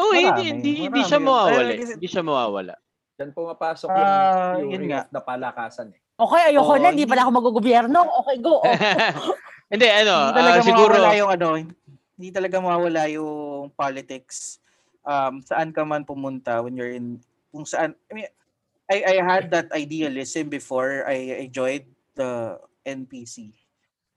Oo, 0.00 0.14
hindi, 0.14 0.24
Marami, 0.24 0.48
hindi, 0.48 0.70
hindi 0.88 1.00
siya 1.04 1.20
mawawala. 1.20 1.70
Ay, 1.76 1.84
Hindi 1.92 2.08
siya 2.08 2.24
mawawala. 2.24 2.74
Diyan 3.12 3.30
pumapasok 3.36 3.88
yung 3.92 4.12
Ah, 4.16 4.56
theory 4.56 4.72
yun 4.72 4.82
nga. 4.88 5.00
of 5.04 5.12
the 5.12 5.20
palakasan 5.20 5.88
eh. 5.92 6.00
Okay, 6.16 6.42
ayoko 6.48 6.72
na, 6.78 6.88
di 6.88 6.88
hindi- 6.94 7.10
pala 7.10 7.22
ako 7.26 7.32
mag-gobyerno. 7.36 7.98
Okay, 8.24 8.36
go. 8.40 8.54
Oh. 8.56 8.64
hindi, 9.72 9.86
ano, 9.90 10.14
hindi 10.22 10.32
talaga 10.32 10.56
ah, 10.56 10.64
siguro, 10.64 10.94
mawawala 10.96 11.12
yung 11.20 11.30
ano, 11.30 11.48
hindi 12.16 12.28
talaga 12.30 12.56
mawawala 12.56 13.02
yung 13.12 13.34
politics 13.74 14.56
um 15.02 15.42
saan 15.42 15.74
ka 15.74 15.82
man 15.82 16.06
pumunta 16.06 16.62
when 16.62 16.78
you're 16.78 16.94
in 16.94 17.18
kung 17.52 17.68
saan 17.68 17.94
I 18.08 18.12
mean 18.16 18.28
I 18.88 18.96
I 19.04 19.16
had 19.20 19.52
that 19.52 19.68
idealism 19.70 20.48
before 20.48 21.04
I, 21.06 21.44
I 21.44 21.52
joined 21.52 21.86
the 22.16 22.58
NPC 22.82 23.52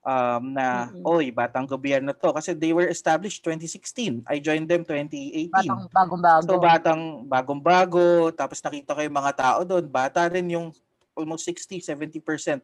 um 0.06 0.54
na 0.54 0.86
Mm-mm. 0.94 1.02
oy 1.02 1.34
batang 1.34 1.66
gobyerno 1.66 2.14
to 2.14 2.30
kasi 2.30 2.54
they 2.54 2.72
were 2.72 2.86
established 2.86 3.42
2016 3.42 4.22
I 4.30 4.38
joined 4.38 4.70
them 4.70 4.86
2018 4.86 5.50
Batang 5.50 5.90
bagong-bago. 5.90 6.46
So 6.46 6.62
batang 6.62 7.02
bagong-bago, 7.26 8.30
tapos 8.30 8.62
nakita 8.62 8.94
ko 8.94 9.02
yung 9.02 9.18
mga 9.18 9.34
tao 9.34 9.60
doon, 9.66 9.86
bata 9.90 10.30
rin 10.30 10.46
yung 10.46 10.70
almost 11.18 11.48
60, 11.48 11.82
70%. 11.82 12.62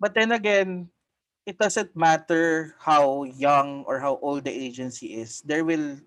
But 0.00 0.14
then 0.14 0.32
again, 0.32 0.88
it 1.44 1.58
doesn't 1.58 1.94
matter 1.94 2.74
how 2.78 3.26
young 3.26 3.84
or 3.84 3.98
how 3.98 4.18
old 4.22 4.46
the 4.46 4.54
agency 4.54 5.18
is. 5.18 5.42
There 5.42 5.66
will 5.66 5.98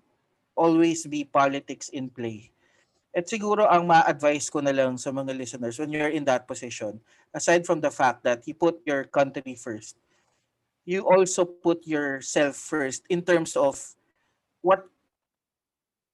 always 0.56 1.04
be 1.06 1.28
politics 1.28 1.92
in 1.92 2.08
play. 2.08 2.50
At 3.16 3.32
siguro 3.32 3.64
ang 3.64 3.88
ma-advise 3.88 4.52
ko 4.52 4.60
na 4.60 4.76
lang 4.76 5.00
sa 5.00 5.08
mga 5.08 5.32
listeners 5.32 5.80
when 5.80 5.88
you're 5.88 6.12
in 6.12 6.28
that 6.28 6.44
position, 6.44 7.00
aside 7.32 7.64
from 7.64 7.80
the 7.80 7.88
fact 7.88 8.20
that 8.28 8.44
you 8.44 8.52
put 8.52 8.76
your 8.84 9.08
country 9.08 9.56
first, 9.56 9.96
you 10.84 11.00
also 11.00 11.48
put 11.48 11.80
yourself 11.88 12.60
first 12.60 13.08
in 13.08 13.24
terms 13.24 13.56
of 13.56 13.80
what 14.60 14.84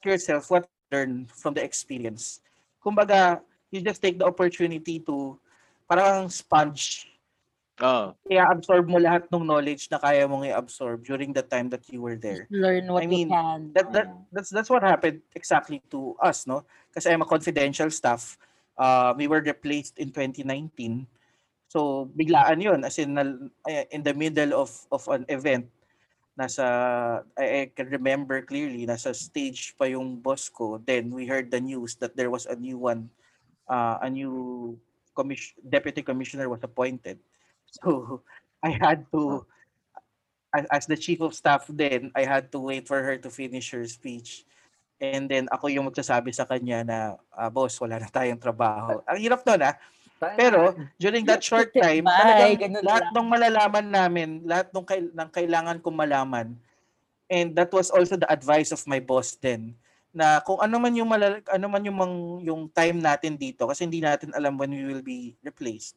yourself, 0.06 0.46
what 0.46 0.70
learn 0.94 1.26
from 1.26 1.58
the 1.58 1.64
experience. 1.64 2.40
Kumbaga, 2.78 3.42
you 3.74 3.82
just 3.82 4.00
take 4.00 4.18
the 4.18 4.28
opportunity 4.28 5.00
to 5.02 5.34
parang 5.90 6.30
sponge 6.30 7.11
Oo. 7.80 8.12
kaya 8.28 8.44
absorb 8.52 8.84
mo 8.84 9.00
lahat 9.00 9.24
ng 9.32 9.48
knowledge 9.48 9.88
na 9.88 9.96
kaya 9.96 10.28
mong 10.28 10.44
i-absorb 10.44 11.00
during 11.00 11.32
the 11.32 11.40
time 11.40 11.72
that 11.72 11.80
you 11.88 12.04
were 12.04 12.20
there. 12.20 12.44
Learn 12.52 12.84
what 12.92 13.00
I 13.00 13.08
mean, 13.08 13.32
you 13.32 13.34
can. 13.34 13.60
That, 13.72 13.88
that 13.96 14.06
that's 14.28 14.50
that's 14.52 14.68
what 14.68 14.84
happened 14.84 15.24
exactly 15.32 15.80
to 15.88 16.12
us, 16.20 16.44
no? 16.44 16.68
Kasi 16.92 17.08
I'm 17.08 17.24
a 17.24 17.28
confidential 17.28 17.88
staff. 17.88 18.36
Uh, 18.76 19.16
we 19.16 19.24
were 19.24 19.40
replaced 19.40 19.96
in 19.96 20.12
2019. 20.12 21.08
So 21.72 22.12
biglaan 22.12 22.60
'yun 22.60 22.84
as 22.84 23.00
in 23.00 23.16
eh, 23.64 23.88
in 23.88 24.04
the 24.04 24.12
middle 24.12 24.52
of 24.52 24.68
of 24.92 25.08
an 25.08 25.24
event 25.32 25.72
nasa 26.32 26.64
I, 27.36 27.44
I 27.44 27.62
can 27.72 27.92
remember 27.92 28.40
clearly 28.40 28.88
nasa 28.88 29.12
stage 29.12 29.76
pa 29.76 29.84
yung 29.84 30.16
boss 30.16 30.48
ko 30.48 30.80
then 30.80 31.12
we 31.12 31.28
heard 31.28 31.52
the 31.52 31.60
news 31.60 31.96
that 32.00 32.16
there 32.16 32.32
was 32.32 32.48
a 32.48 32.56
new 32.56 32.80
one 32.80 33.12
uh, 33.68 34.00
a 34.00 34.08
new 34.08 34.72
commission, 35.12 35.60
deputy 35.60 36.00
commissioner 36.00 36.48
was 36.48 36.64
appointed 36.64 37.20
so 37.80 38.20
I 38.62 38.76
had 38.76 39.08
to 39.12 39.48
as, 40.52 40.64
as 40.68 40.84
the 40.86 40.96
chief 41.00 41.24
of 41.24 41.32
staff 41.32 41.64
then 41.72 42.12
I 42.14 42.28
had 42.28 42.52
to 42.52 42.60
wait 42.60 42.84
for 42.86 43.00
her 43.00 43.16
to 43.16 43.30
finish 43.32 43.72
her 43.72 43.84
speech. 43.88 44.44
And 45.02 45.26
then 45.26 45.50
ako 45.50 45.66
yung 45.66 45.90
magsasabi 45.90 46.30
sa 46.30 46.46
kanya 46.46 46.86
na 46.86 46.98
ah, 47.34 47.50
boss 47.50 47.80
wala 47.82 47.98
na 47.98 48.06
tayong 48.06 48.38
trabaho. 48.38 49.02
Ang 49.08 49.18
hirap 49.18 49.42
nun 49.42 49.66
ah. 49.66 49.74
Pero 50.38 50.78
during 51.02 51.26
that 51.26 51.42
short 51.42 51.74
time, 51.82 52.06
Bye, 52.06 52.54
talagang 52.54 52.78
lahat 52.86 53.10
ng 53.10 53.26
malalaman 53.26 53.86
namin, 53.90 54.28
lahat 54.46 54.70
ng, 54.70 54.86
kail- 54.86 55.10
ng 55.10 55.30
kailangan 55.34 55.82
kong 55.82 55.98
malaman. 55.98 56.54
And 57.26 57.56
that 57.58 57.74
was 57.74 57.90
also 57.90 58.14
the 58.14 58.30
advice 58.30 58.70
of 58.70 58.86
my 58.86 59.02
boss 59.02 59.34
then 59.34 59.74
na 60.12 60.44
kung 60.44 60.60
ano 60.60 60.76
man 60.76 60.92
yung 60.92 61.08
malal- 61.08 61.42
ano 61.48 61.66
man 61.72 61.82
yung 61.82 61.96
mang- 61.96 62.42
yung 62.44 62.62
time 62.68 63.00
natin 63.00 63.32
dito 63.34 63.64
kasi 63.64 63.88
hindi 63.88 64.04
natin 64.04 64.28
alam 64.36 64.60
when 64.60 64.68
we 64.68 64.84
will 64.84 65.00
be 65.00 65.32
replaced. 65.40 65.96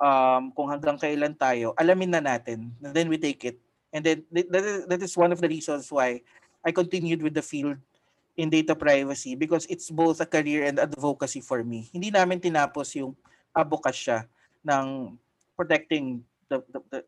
Um 0.00 0.48
kung 0.56 0.72
hanggang 0.72 0.96
kailan 0.96 1.36
tayo, 1.36 1.76
alamin 1.76 2.08
na 2.16 2.24
natin. 2.24 2.72
And 2.80 2.96
then 2.96 3.12
we 3.12 3.20
take 3.20 3.44
it. 3.44 3.60
And 3.92 4.00
then 4.00 4.24
th- 4.32 4.48
that 4.48 4.64
is, 4.64 4.78
that 4.88 5.00
is 5.04 5.12
one 5.12 5.30
of 5.30 5.44
the 5.44 5.50
reasons 5.50 5.92
why 5.92 6.24
I 6.64 6.72
continued 6.72 7.20
with 7.20 7.36
the 7.36 7.44
field 7.44 7.76
in 8.40 8.48
data 8.48 8.72
privacy 8.72 9.36
because 9.36 9.68
it's 9.68 9.92
both 9.92 10.20
a 10.20 10.28
career 10.28 10.64
and 10.64 10.80
advocacy 10.80 11.44
for 11.44 11.60
me. 11.60 11.92
Hindi 11.92 12.08
namin 12.08 12.40
tinapos 12.40 12.96
yung 12.96 13.12
abokasya 13.52 14.24
ng 14.64 15.18
protecting 15.56 16.24
the, 16.48 16.64
the, 16.72 16.80
the 16.88 17.00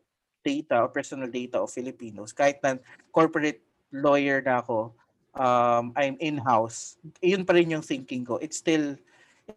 data 0.45 0.85
or 0.85 0.89
personal 0.89 1.29
data 1.29 1.57
of 1.57 1.71
Filipinos. 1.71 2.29
Kahit 2.29 2.61
na 2.61 2.77
corporate 3.09 3.63
lawyer 3.89 4.43
na 4.45 4.61
ako, 4.61 4.93
um, 5.33 5.93
I'm 5.95 6.17
in-house, 6.19 6.97
yun 7.23 7.45
pa 7.45 7.57
rin 7.57 7.73
yung 7.73 7.85
thinking 7.85 8.25
ko. 8.25 8.37
It's 8.37 8.57
still, 8.57 8.93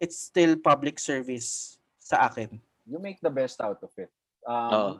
it's 0.01 0.17
still 0.17 0.55
public 0.57 0.97
service 0.97 1.77
sa 1.99 2.31
akin. 2.31 2.57
You 2.87 2.97
make 2.97 3.19
the 3.19 3.29
best 3.29 3.59
out 3.59 3.77
of 3.83 3.91
it. 3.99 4.09
Um, 4.47 4.71
Oo. 4.71 4.91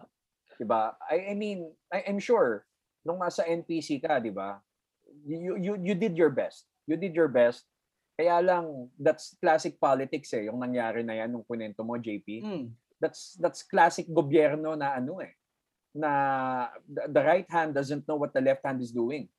Diba? 0.59 0.97
I, 1.07 1.31
I 1.31 1.33
mean, 1.33 1.69
I, 1.87 2.03
I'm 2.09 2.19
sure, 2.19 2.65
nung 3.05 3.21
nasa 3.21 3.47
NPC 3.47 4.01
ka, 4.03 4.19
di 4.19 4.33
ba, 4.33 4.59
you, 5.23 5.55
you, 5.55 5.73
you 5.79 5.95
did 5.95 6.17
your 6.17 6.29
best. 6.29 6.67
You 6.89 6.97
did 6.99 7.15
your 7.15 7.31
best. 7.31 7.63
Kaya 8.17 8.41
lang, 8.41 8.89
that's 8.97 9.37
classic 9.37 9.77
politics 9.77 10.33
eh, 10.33 10.49
yung 10.49 10.57
nangyari 10.57 11.05
na 11.05 11.13
yan 11.13 11.29
nung 11.31 11.45
kunento 11.45 11.85
mo, 11.85 11.95
JP. 11.95 12.27
Hmm. 12.41 12.65
That's 12.97 13.37
that's 13.37 13.61
classic 13.61 14.09
gobyerno 14.09 14.73
na 14.73 14.97
ano 14.97 15.21
eh, 15.21 15.37
na 15.93 16.09
the, 16.89 17.05
the 17.13 17.21
right 17.21 17.45
hand 17.45 17.77
doesn't 17.77 18.09
know 18.09 18.17
what 18.17 18.33
the 18.33 18.41
left 18.41 18.65
hand 18.65 18.81
is 18.81 18.89
doing. 18.89 19.29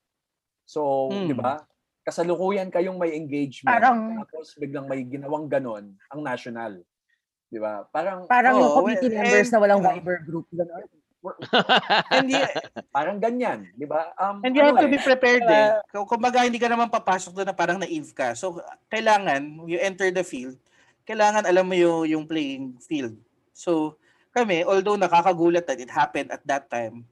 So, 0.63 1.11
Hmm. 1.11 1.27
di 1.27 1.35
ba? 1.35 1.67
Kasalukuyan 2.07 2.71
kayong 2.71 2.95
may 2.97 3.19
engagement, 3.19 3.75
Parang- 3.75 4.23
tapos 4.23 4.55
biglang 4.55 4.87
may 4.87 5.03
ginawang 5.03 5.51
ganon 5.51 5.91
ang 6.09 6.21
national. 6.23 6.79
Di 7.49 7.59
ba? 7.59 7.85
Parang 7.89 8.29
Parang 8.29 8.61
yung 8.61 8.71
Oo, 8.71 8.77
committee 8.85 9.09
and- 9.09 9.19
members 9.19 9.51
na 9.51 9.59
walang 9.59 9.81
Viber 9.81 10.19
group. 10.25 10.47
Ganun. 10.53 10.85
And, 12.15 12.31
you, 12.31 12.39
parang 12.95 13.19
ganyan, 13.19 13.67
di 13.75 13.85
ba? 13.85 14.15
Um, 14.17 14.39
and 14.47 14.55
you 14.55 14.63
ano 14.63 14.79
have 14.79 14.87
to 14.87 14.89
eh, 14.89 14.95
be 14.95 15.01
prepared 15.03 15.43
eh. 15.45 15.75
Diba? 15.75 15.83
Kung 15.91 16.07
kumbaga 16.07 16.47
hindi 16.47 16.63
ka 16.63 16.71
naman 16.71 16.89
papasok 16.89 17.35
doon 17.35 17.49
na 17.51 17.57
parang 17.57 17.77
naive 17.83 18.15
ka. 18.15 18.39
So 18.39 18.63
kailangan 18.87 19.67
you 19.67 19.83
enter 19.83 20.15
the 20.15 20.23
field, 20.23 20.55
kailangan 21.05 21.43
alam 21.45 21.67
mo 21.67 21.75
yung, 21.75 22.07
yung 22.07 22.25
playing 22.25 22.79
field. 22.87 23.19
So 23.51 23.99
kami, 24.31 24.63
although 24.63 24.95
nakakagulat 24.95 25.67
that 25.67 25.83
it 25.83 25.91
happened 25.91 26.31
at 26.31 26.41
that 26.47 26.71
time, 26.71 27.03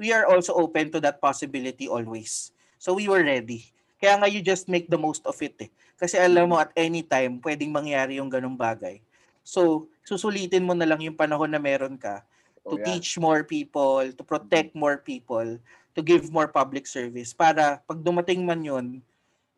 we 0.00 0.08
are 0.16 0.24
also 0.24 0.56
open 0.56 0.88
to 0.96 0.98
that 1.04 1.20
possibility 1.20 1.84
always. 1.84 2.56
So 2.80 2.96
we 2.96 3.12
were 3.12 3.20
ready. 3.20 3.68
Kaya 4.00 4.16
nga 4.16 4.28
you 4.32 4.40
just 4.40 4.72
make 4.72 4.88
the 4.88 4.96
most 4.96 5.20
of 5.28 5.36
it 5.44 5.52
eh. 5.60 5.70
Kasi 6.00 6.16
alam 6.16 6.48
mo 6.48 6.56
at 6.56 6.72
any 6.72 7.04
time 7.04 7.36
pwedeng 7.44 7.68
mangyari 7.68 8.16
yung 8.16 8.32
ganong 8.32 8.56
bagay. 8.56 9.04
So 9.50 9.90
susulitin 10.06 10.62
mo 10.62 10.78
na 10.78 10.86
lang 10.86 11.02
yung 11.02 11.18
panahon 11.18 11.50
na 11.50 11.58
meron 11.58 11.98
ka 11.98 12.22
to 12.62 12.76
oh, 12.76 12.78
yan. 12.78 12.86
teach 12.86 13.18
more 13.18 13.42
people, 13.42 14.06
to 14.14 14.22
protect 14.22 14.78
more 14.78 15.02
people, 15.02 15.58
to 15.98 16.00
give 16.06 16.30
more 16.30 16.46
public 16.46 16.86
service 16.86 17.34
para 17.34 17.82
pag 17.82 17.98
dumating 17.98 18.46
man 18.46 18.62
yun, 18.62 18.86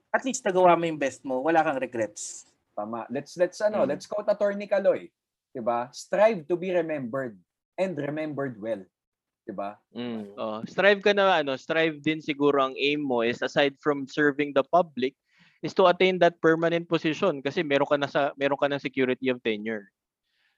at 0.08 0.24
least 0.24 0.40
nagawa 0.40 0.72
mo 0.80 0.88
yung 0.88 0.96
best 0.96 1.20
mo, 1.28 1.44
wala 1.44 1.60
kang 1.60 1.76
regrets. 1.76 2.48
Tama. 2.72 3.04
Let's 3.12 3.36
let's 3.36 3.60
ano, 3.60 3.84
Mm. 3.84 3.88
let's 3.92 4.08
quote 4.08 4.32
Attorney 4.32 4.64
Caloy, 4.64 5.12
'di 5.52 5.60
ba? 5.60 5.92
Strive 5.92 6.48
to 6.48 6.56
be 6.56 6.72
remembered 6.72 7.36
and 7.76 7.92
remembered 7.92 8.56
well. 8.56 8.80
'Di 9.44 9.52
ba? 9.52 9.76
Mm. 9.92 10.32
Oh, 10.40 10.64
strive 10.64 11.04
ka 11.04 11.12
na 11.12 11.44
ano, 11.44 11.52
strive 11.60 12.00
din 12.00 12.24
siguro 12.24 12.64
ang 12.64 12.74
aim 12.80 13.04
mo 13.04 13.20
is 13.20 13.44
aside 13.44 13.76
from 13.76 14.08
serving 14.08 14.56
the 14.56 14.64
public 14.72 15.12
is 15.62 15.72
to 15.72 15.86
attain 15.86 16.18
that 16.18 16.36
permanent 16.38 16.84
position 16.84 17.38
kasi 17.38 17.62
meron 17.62 17.86
ka 17.86 17.96
na 17.96 18.10
sa 18.10 18.34
meron 18.34 18.58
ka 18.58 18.66
ng 18.66 18.82
security 18.82 19.30
of 19.30 19.38
tenure. 19.40 19.88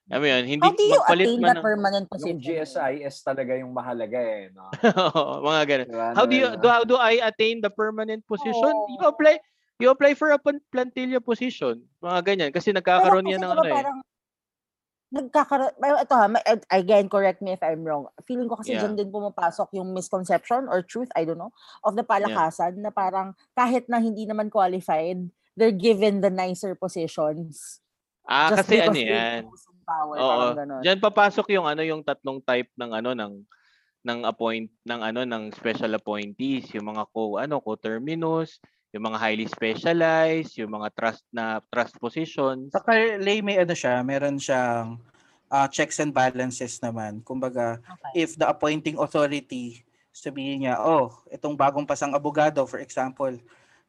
Mo 0.05 0.21
yun, 0.21 0.45
hindi 0.45 0.61
How 0.61 0.77
do 0.77 0.85
you 0.85 1.01
magpalit 1.01 1.25
attain 1.25 1.41
man 1.41 1.49
that 1.49 1.57
ng 1.57 1.65
permanent 1.65 2.05
Yung 2.05 2.13
position? 2.13 2.37
GSIS 2.37 3.17
talaga 3.25 3.57
yung 3.57 3.73
mahalaga 3.73 4.21
eh, 4.21 4.53
no? 4.53 4.69
Oo, 5.17 5.41
mga 5.41 5.63
ganun. 5.65 5.89
Di 5.89 5.97
ba, 5.97 6.07
How 6.13 6.25
do 6.25 6.35
you 6.37 6.49
Noel, 6.53 6.61
do, 6.61 6.69
how 6.69 6.85
do 6.85 6.97
I 7.01 7.25
attain 7.25 7.65
the 7.65 7.73
permanent 7.73 8.21
position? 8.29 8.69
Oo. 8.69 8.93
You 8.93 9.01
apply 9.09 9.41
you 9.81 9.89
apply 9.89 10.13
for 10.13 10.29
a 10.29 10.39
pan- 10.39 10.61
plantilla 10.69 11.25
position. 11.25 11.81
Mga 12.01 12.21
ganyan 12.21 12.51
kasi 12.53 12.69
nagkakaroon 12.71 13.25
Pero 13.25 13.33
yan 13.33 13.41
kasi 13.41 13.49
ng 13.49 13.51
diba 13.51 13.57
ano 13.57 13.65
eh. 13.65 13.75
parang 13.75 13.99
nagkakaroon, 15.15 15.73
ito 15.79 16.15
ha, 16.19 16.27
again, 16.75 17.07
correct 17.09 17.39
me 17.41 17.55
if 17.55 17.63
I'm 17.63 17.87
wrong. 17.87 18.11
Feeling 18.27 18.51
ko 18.51 18.59
kasi 18.59 18.75
Yeah. 18.75 18.83
dyan 18.83 18.99
din 18.99 19.15
pumapasok 19.15 19.71
yung 19.79 19.95
misconception 19.95 20.67
or 20.67 20.83
truth, 20.83 21.09
I 21.15 21.23
don't 21.25 21.39
know, 21.39 21.55
of 21.87 21.95
the 21.95 22.03
palakasan 22.03 22.83
na 22.83 22.91
parang 22.91 23.39
kahit 23.55 23.87
na 23.87 24.03
hindi 24.03 24.27
naman 24.27 24.51
qualified, 24.51 25.31
they're 25.55 25.75
given 25.75 26.21
the 26.21 26.31
nicer 26.35 26.75
positions. 26.75 27.79
Ah, 28.25 28.49
just 28.49 28.65
kasi 28.65 28.81
ano 28.81 28.97
yan. 28.97 29.53
power, 29.87 30.19
Oo. 30.21 30.57
Diyan 30.81 30.99
papasok 31.03 31.47
yung 31.53 31.67
ano 31.69 31.83
yung 31.85 32.01
tatlong 32.05 32.41
type 32.45 32.73
ng 32.81 32.91
ano 32.97 33.11
ng 33.13 33.35
ng 34.05 34.21
appoint 34.25 34.69
ng 34.87 35.01
ano 35.03 35.21
ng 35.29 35.45
special 35.53 35.93
appointees, 35.97 36.69
yung 36.77 36.89
mga 36.95 37.05
co 37.13 37.37
ano 37.41 37.61
co-terminus, 37.61 38.61
yung 38.95 39.11
mga 39.11 39.19
highly 39.19 39.47
specialized, 39.51 40.55
yung 40.55 40.71
mga 40.71 40.89
trust 40.95 41.27
na 41.35 41.59
trust 41.67 41.99
positions. 41.99 42.71
Sa 42.71 42.79
Lay 43.19 43.43
may 43.43 43.59
ano 43.59 43.75
siya, 43.75 43.99
meron 44.07 44.39
siyang 44.39 45.03
ah, 45.51 45.67
checks 45.67 45.99
and 45.99 46.15
balances 46.15 46.79
naman. 46.79 47.19
Kumbaga, 47.27 47.83
Okay. 47.83 48.23
if 48.23 48.39
the 48.39 48.47
appointing 48.47 48.95
authority 49.03 49.83
sabihin 50.15 50.63
niya, 50.63 50.79
oh, 50.79 51.11
itong 51.27 51.59
bagong 51.59 51.83
pasang 51.83 52.15
abogado, 52.15 52.63
for 52.71 52.79
example, 52.79 53.35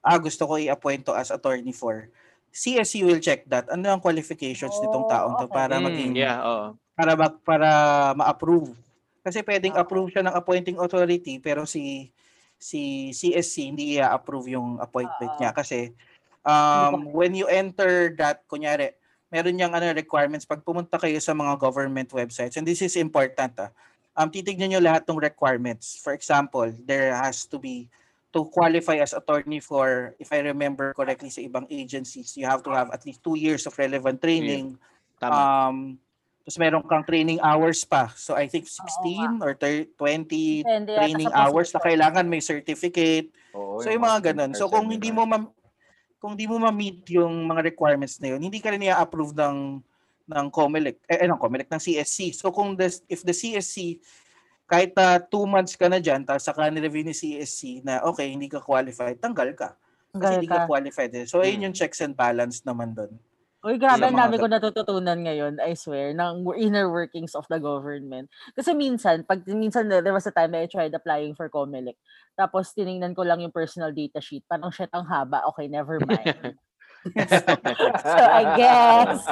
ah, 0.01 0.18
gusto 0.18 0.49
ko 0.49 0.58
i-appoint 0.58 1.06
to 1.06 1.14
as 1.14 1.30
attorney 1.30 1.70
for. 1.70 2.10
CSC 2.49 3.06
will 3.06 3.22
check 3.22 3.45
that. 3.45 3.70
Ano 3.70 3.86
ang 3.93 4.01
qualifications 4.01 4.74
nitong 4.82 5.06
Oh, 5.06 5.12
taong 5.12 5.34
to 5.38 5.45
okay. 5.45 5.53
para 5.53 5.78
Mm, 5.78 5.86
maging 5.86 6.12
yeah, 6.18 6.41
oo. 6.41 6.74
para 6.97 7.14
ma- 7.14 7.38
para 7.45 7.70
ma-approve. 8.18 8.74
Kasi 9.22 9.45
pwedeng 9.45 9.78
Ah. 9.78 9.86
approve 9.86 10.10
siya 10.10 10.26
ng 10.26 10.34
appointing 10.34 10.82
authority 10.82 11.38
pero 11.38 11.70
si 11.70 12.10
si 12.58 13.12
CSC 13.12 13.70
hindi 13.70 13.99
i-approve 13.99 14.56
yung 14.56 14.80
appointment 14.80 15.32
Ah. 15.36 15.39
niya 15.39 15.51
kasi 15.51 15.91
um, 16.45 17.12
when 17.12 17.36
you 17.36 17.45
enter 17.47 18.14
that 18.16 18.43
kunyari 18.47 18.95
meron 19.30 19.56
niyang 19.58 19.76
ano 19.76 19.91
requirements 19.91 20.47
pag 20.47 20.64
pumunta 20.64 20.95
kayo 20.95 21.20
sa 21.20 21.36
mga 21.36 21.60
government 21.60 22.10
websites 22.16 22.56
and 22.56 22.66
this 22.66 22.82
is 22.82 22.95
important 22.95 23.53
ah. 23.60 23.72
Um 24.16 24.32
titignan 24.32 24.72
niyo 24.72 24.80
lahat 24.80 25.03
ng 25.12 25.20
requirements. 25.20 25.99
For 25.99 26.16
example, 26.16 26.72
there 26.88 27.12
has 27.12 27.43
to 27.51 27.60
be 27.60 27.91
to 28.32 28.47
qualify 28.47 29.03
as 29.03 29.12
attorney 29.12 29.60
for 29.60 30.16
if 30.24 30.32
I 30.32 30.39
remember 30.39 30.95
correctly 30.95 31.28
sa 31.28 31.43
ibang 31.43 31.68
agencies, 31.68 32.32
you 32.39 32.47
have 32.47 32.64
to 32.64 32.72
have 32.72 32.95
at 32.95 33.03
least 33.03 33.20
two 33.20 33.36
years 33.36 33.68
of 33.68 33.76
relevant 33.76 34.24
training 34.24 34.80
Tama. 35.20 35.36
Um, 35.36 35.78
tapos 36.45 36.61
meron 36.61 36.85
kang 36.85 37.01
training 37.01 37.41
hours 37.41 37.81
pa. 37.81 38.13
So 38.13 38.37
I 38.37 38.45
think 38.45 38.69
16 38.69 39.41
or 39.41 39.57
thir- 39.57 39.89
20 39.97 40.61
Depende 40.61 40.93
training 40.93 41.33
hours 41.33 41.73
na 41.73 41.81
kailangan 41.81 42.21
may 42.21 42.37
certificate. 42.37 43.33
Oo, 43.57 43.81
So 43.81 43.89
yung 43.89 44.05
mga 44.05 44.31
ganun. 44.31 44.53
So 44.53 44.69
kung 44.69 44.85
hindi 44.85 45.09
mo 45.09 45.25
ma- 45.25 45.49
kung 46.21 46.37
hindi 46.37 46.45
mo 46.45 46.61
ma-meet 46.61 47.01
yung 47.09 47.49
mga 47.49 47.65
requirements 47.65 48.21
na 48.21 48.37
yun, 48.37 48.45
hindi 48.45 48.61
ka 48.61 48.69
rin 48.69 48.85
i-approve 48.85 49.33
ng 49.33 49.81
ng 50.25 50.45
COMELEC, 50.49 50.95
eh, 51.05 51.21
eh, 51.21 51.29
ng 51.29 51.37
COMELEC, 51.37 51.69
ng 51.69 51.81
CSC. 51.81 52.33
So 52.33 52.49
kung 52.49 52.73
the, 52.73 52.89
if 53.05 53.21
the 53.21 53.33
CSC, 53.33 53.97
kahit 54.65 54.93
na 54.93 55.17
two 55.17 55.45
months 55.45 55.73
ka 55.73 55.85
na 55.85 55.97
dyan, 55.97 56.25
tapos 56.25 56.45
saka 56.45 56.69
nireview 56.69 57.05
ni 57.05 57.13
CSC 57.13 57.81
na 57.81 58.01
okay, 58.01 58.29
hindi 58.29 58.49
ka 58.49 58.57
qualified, 58.57 59.17
tanggal 59.17 59.49
ka. 59.53 59.73
Kasi 60.13 60.41
hindi 60.41 60.49
ka 60.49 60.65
ka. 60.65 60.69
qualified. 60.69 61.13
Eh. 61.13 61.25
So 61.25 61.41
ayun 61.41 61.57
Hmm. 61.57 61.65
yung 61.69 61.75
checks 61.77 62.01
and 62.01 62.13
balance 62.13 62.61
naman 62.61 62.93
doon. 62.93 63.13
Uy, 63.66 63.82
grabe, 63.82 64.05
ang 64.05 64.13
dami 64.13 64.38
ko 64.38 64.45
natututunan 64.45 65.26
ngayon, 65.26 65.57
I 65.57 65.74
swear, 65.74 66.13
ng 66.13 66.45
inner 66.53 66.86
workings 66.86 67.34
of 67.34 67.49
the 67.49 67.57
government. 67.57 68.30
Kasi 68.53 68.78
minsan, 68.78 69.26
pag 69.26 69.41
minsan 69.49 69.89
there 69.89 70.13
was 70.13 70.30
a 70.30 70.36
time 70.38 70.53
I 70.53 70.70
tried 70.70 70.93
applying 70.93 71.34
for 71.34 71.49
COMELEC. 71.49 71.97
Tapos 72.38 72.78
tiningnan 72.78 73.18
ko 73.18 73.26
lang 73.26 73.41
yung 73.41 73.49
personal 73.49 73.89
data 73.89 74.22
sheet. 74.22 74.45
Parang 74.45 74.70
shit, 74.70 74.93
ang 74.93 75.09
haba. 75.09 75.41
Okay, 75.49 75.66
never 75.66 75.97
mind. 75.97 76.53
so 78.05 78.22
I 78.22 78.53
guess 78.53 79.26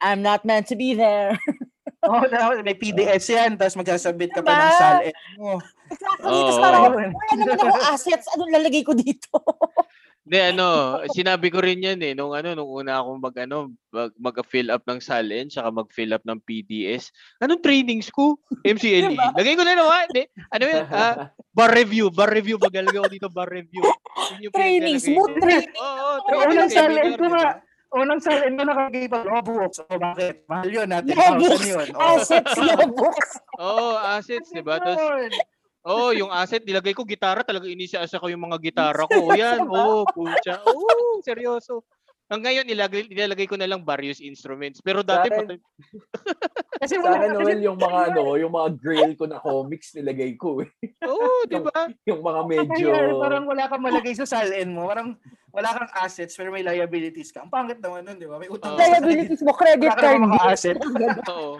I'm 0.00 0.24
not 0.24 0.48
meant 0.48 0.72
to 0.72 0.76
be 0.76 0.96
there. 0.96 1.36
Oh, 2.06 2.22
na, 2.22 2.54
may 2.62 2.78
PDS 2.78 3.26
yan, 3.34 3.58
tapos 3.58 3.74
magsasabit 3.78 4.30
ka 4.30 4.38
pa 4.42 4.52
ng 4.54 4.62
Diba? 4.62 4.78
SAL. 4.78 4.98
mo. 5.42 5.58
Exactly. 5.90 6.30
Oo. 6.30 6.38
Tapos 6.38 6.56
parang, 6.62 6.82
wala 6.94 7.32
naman 7.34 7.56
ako 7.58 7.78
assets. 7.94 8.26
Anong 8.34 8.52
lalagay 8.54 8.82
ko 8.86 8.94
dito? 8.94 9.34
Hindi 10.26 10.38
ano, 10.42 10.66
sinabi 11.14 11.54
ko 11.54 11.62
rin 11.62 11.86
'yan 11.86 12.02
eh 12.02 12.10
nung 12.10 12.34
ano 12.34 12.50
nung 12.58 12.66
una 12.66 12.98
akong 12.98 13.22
mag 13.22 13.36
ano 13.38 13.70
mag, 13.94 14.10
mag-fill 14.18 14.74
up 14.74 14.82
ng 14.82 14.98
SALN 14.98 15.46
saka 15.46 15.70
mag-fill 15.70 16.10
up 16.10 16.26
ng 16.26 16.42
PDS. 16.42 17.14
Anong 17.38 17.62
trainings 17.62 18.10
ko? 18.10 18.34
MCLE. 18.66 19.14
Diba? 19.14 19.30
Lagay 19.38 19.54
ko 19.54 19.62
na 19.62 19.78
naman. 19.78 20.10
Hindi. 20.10 20.24
Ano 20.50 20.64
'yan? 20.66 20.84
Ah, 20.98 21.30
bar 21.54 21.70
review, 21.70 22.10
bar 22.10 22.26
review 22.26 22.58
magalagay 22.58 22.98
ako 22.98 23.06
dito 23.08 23.28
bar 23.30 23.46
review. 23.46 23.86
Yun 24.34 24.50
yung 24.50 24.54
Training, 24.54 24.98
pinagalagay 24.98 25.06
smooth 25.14 25.30
ko. 25.30 25.40
training. 25.46 25.72
Oo, 25.78 25.86
oh, 25.86 26.16
Unang 26.18 26.26
training 26.26 26.70
SALN 26.74 26.90
seminar, 26.90 27.14
ko 27.14 27.26
ba? 27.30 27.44
unang 27.96 28.20
SALN 28.20 28.52
ko 28.52 28.62
nakagay 28.66 29.04
pa 29.06 29.18
logbook. 29.22 29.72
So 29.72 29.86
bakit? 29.86 30.34
Mahal 30.50 30.68
yun 30.68 30.88
natin. 30.90 31.14
Logbook. 31.14 31.62
1,000 31.62 31.70
yun. 31.70 31.88
Oh. 31.94 32.18
Assets, 32.18 32.54
logbook. 32.58 33.18
Oo, 33.62 33.88
assets, 33.94 34.48
'di 34.50 34.62
ba? 34.66 34.82
Tapos 34.82 34.98
Oh, 35.86 36.10
yung 36.10 36.34
asset 36.34 36.66
nilagay 36.66 36.90
ko 36.98 37.06
gitara, 37.06 37.46
talaga 37.46 37.70
inisiasa 37.70 38.18
ko 38.18 38.26
yung 38.26 38.42
mga 38.42 38.58
gitara 38.58 39.06
ko. 39.06 39.14
O 39.30 39.38
yan, 39.38 39.70
oh, 39.70 40.02
pucha. 40.10 40.58
Oh, 40.66 41.22
seryoso. 41.22 41.86
Hanggang 42.26 42.42
ngayon 42.52 42.66
nilagay 42.66 43.02
nilalagay 43.06 43.46
ko 43.46 43.54
na 43.54 43.66
lang 43.66 43.82
various 43.82 44.18
instruments. 44.18 44.78
Pero 44.80 45.00
dati 45.00 45.26
Sa 45.26 45.32
akin- 45.32 45.46
patay- 45.46 45.62
Kasi 46.76 46.92
Sa 46.92 47.00
wala 47.00 47.16
akin, 47.16 47.30
kasi- 47.30 47.40
Noel, 47.40 47.60
yung 47.62 47.78
mga 47.78 47.98
ano, 48.04 48.22
yung 48.36 48.52
mga 48.52 48.68
grill 48.76 49.12
ko 49.14 49.24
na 49.24 49.38
comics 49.38 49.94
nilagay 49.94 50.34
ko 50.34 50.60
eh. 50.60 50.68
Oo, 51.02 51.46
'di 51.46 51.56
ba? 51.62 51.88
Yung 52.04 52.20
mga 52.20 52.40
medyo... 52.44 52.86
Kaya, 52.92 53.16
parang 53.16 53.44
wala 53.44 53.64
kang 53.64 53.80
malagay 53.80 54.12
sa 54.12 54.26
SALN 54.26 54.68
mo. 54.68 54.84
Parang 54.84 55.14
wala 55.50 55.72
kang 55.72 55.88
assets 55.96 56.34
pero 56.34 56.50
may 56.50 56.60
liabilities 56.60 57.30
ka. 57.30 57.40
Ang 57.40 57.48
pangit 57.48 57.78
naman 57.78 58.04
nun, 58.04 58.18
di 58.18 58.26
ba? 58.26 58.36
May 58.36 58.50
utang 58.50 58.74
sa 58.74 58.82
Liabilities 58.82 59.40
mo, 59.40 59.54
credit 59.54 59.88
Wala 59.88 59.96
card. 59.96 60.20
mga 60.20 60.36
bills. 60.36 60.52
asset. 60.52 60.76
Oo. 61.32 61.52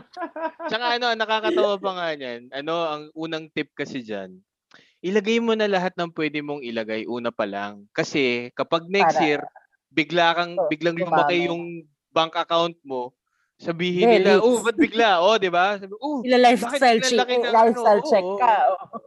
Tsaka 0.67 0.85
ano, 0.93 1.07
ang 1.07 1.17
nakakatawa 1.19 1.75
pa 1.79 1.91
nga 1.95 2.09
niyan. 2.13 2.41
Ano, 2.53 2.75
ang 2.83 3.03
unang 3.15 3.49
tip 3.49 3.73
kasi 3.73 4.03
diyan. 4.03 4.37
Ilagay 5.01 5.39
mo 5.39 5.55
na 5.55 5.65
lahat 5.65 5.95
ng 5.95 6.13
pwede 6.13 6.43
mong 6.43 6.61
ilagay 6.61 7.07
una 7.07 7.31
pa 7.31 7.47
lang. 7.47 7.89
Kasi 7.91 8.51
kapag 8.53 8.85
next 8.87 9.17
Para- 9.17 9.25
year, 9.25 9.41
bigla 9.97 10.37
kang 10.37 10.53
Oh, 10.59 10.69
biglang 10.69 11.01
dumami. 11.01 11.01
lumaki 11.01 11.49
yung 11.49 11.89
bank 12.13 12.37
account 12.37 12.77
mo, 12.85 13.17
sabihin 13.57 14.13
Hindi, 14.13 14.17
nila, 14.21 14.45
oh, 14.45 14.61
ba't 14.61 14.77
bigla? 14.77 15.25
Oh, 15.25 15.41
'di 15.41 15.49
ba? 15.49 15.81
Oh, 16.01 16.21
Sila 16.25 16.37
lifestyle 16.41 17.01
check, 17.01 17.25
lalaki 17.25 17.37
ng 17.41 17.57
lifestyle 17.57 18.01
ano? 18.05 18.05
check 18.05 18.27
ka. 18.37 18.55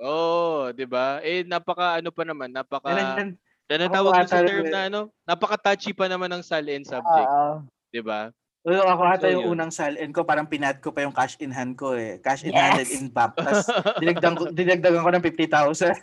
oh, 0.02 0.74
'di 0.74 0.86
ba? 0.90 1.22
Eh 1.26 1.46
napaka 1.46 2.02
ano 2.02 2.10
pa 2.14 2.24
naman, 2.26 2.50
napaka 2.54 3.22
Yan, 3.22 3.38
ano 3.70 3.86
Ako 3.86 3.94
tawag 3.94 4.16
doon 4.18 4.30
sa 4.30 4.42
term 4.42 4.66
na 4.70 4.90
ano? 4.90 5.14
Napaka-touchy 5.30 5.94
pa 5.94 6.10
naman 6.10 6.30
ng 6.34 6.42
SALN 6.46 6.84
subject, 6.86 7.30
Oo. 7.30 7.70
'di 7.94 8.02
ba? 8.06 8.34
Oo, 8.68 8.84
ako 8.92 9.04
ata 9.08 9.28
So, 9.28 9.32
yung 9.32 9.46
yun. 9.46 9.56
unang 9.56 9.72
SALN 9.72 10.12
ko, 10.12 10.28
parang 10.28 10.44
pinad 10.52 10.84
ko 10.84 10.92
pa 10.92 11.00
yung 11.08 11.16
cash 11.16 11.40
in 11.40 11.48
hand 11.56 11.80
ko 11.80 11.96
eh. 11.96 12.20
Cash 12.20 12.44
in 12.44 12.52
Yes! 12.52 12.60
hand 12.60 12.76
and 12.84 12.92
in 12.92 13.08
bank. 13.08 13.40
Tapos 13.40 13.72
dinagdag 14.00 14.36
ko, 14.36 14.44
dinagdagan 14.52 15.00
ko 15.06 15.12
ng 15.16 15.24
50,000. 15.24 15.96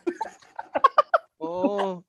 Oo. 1.41 2.03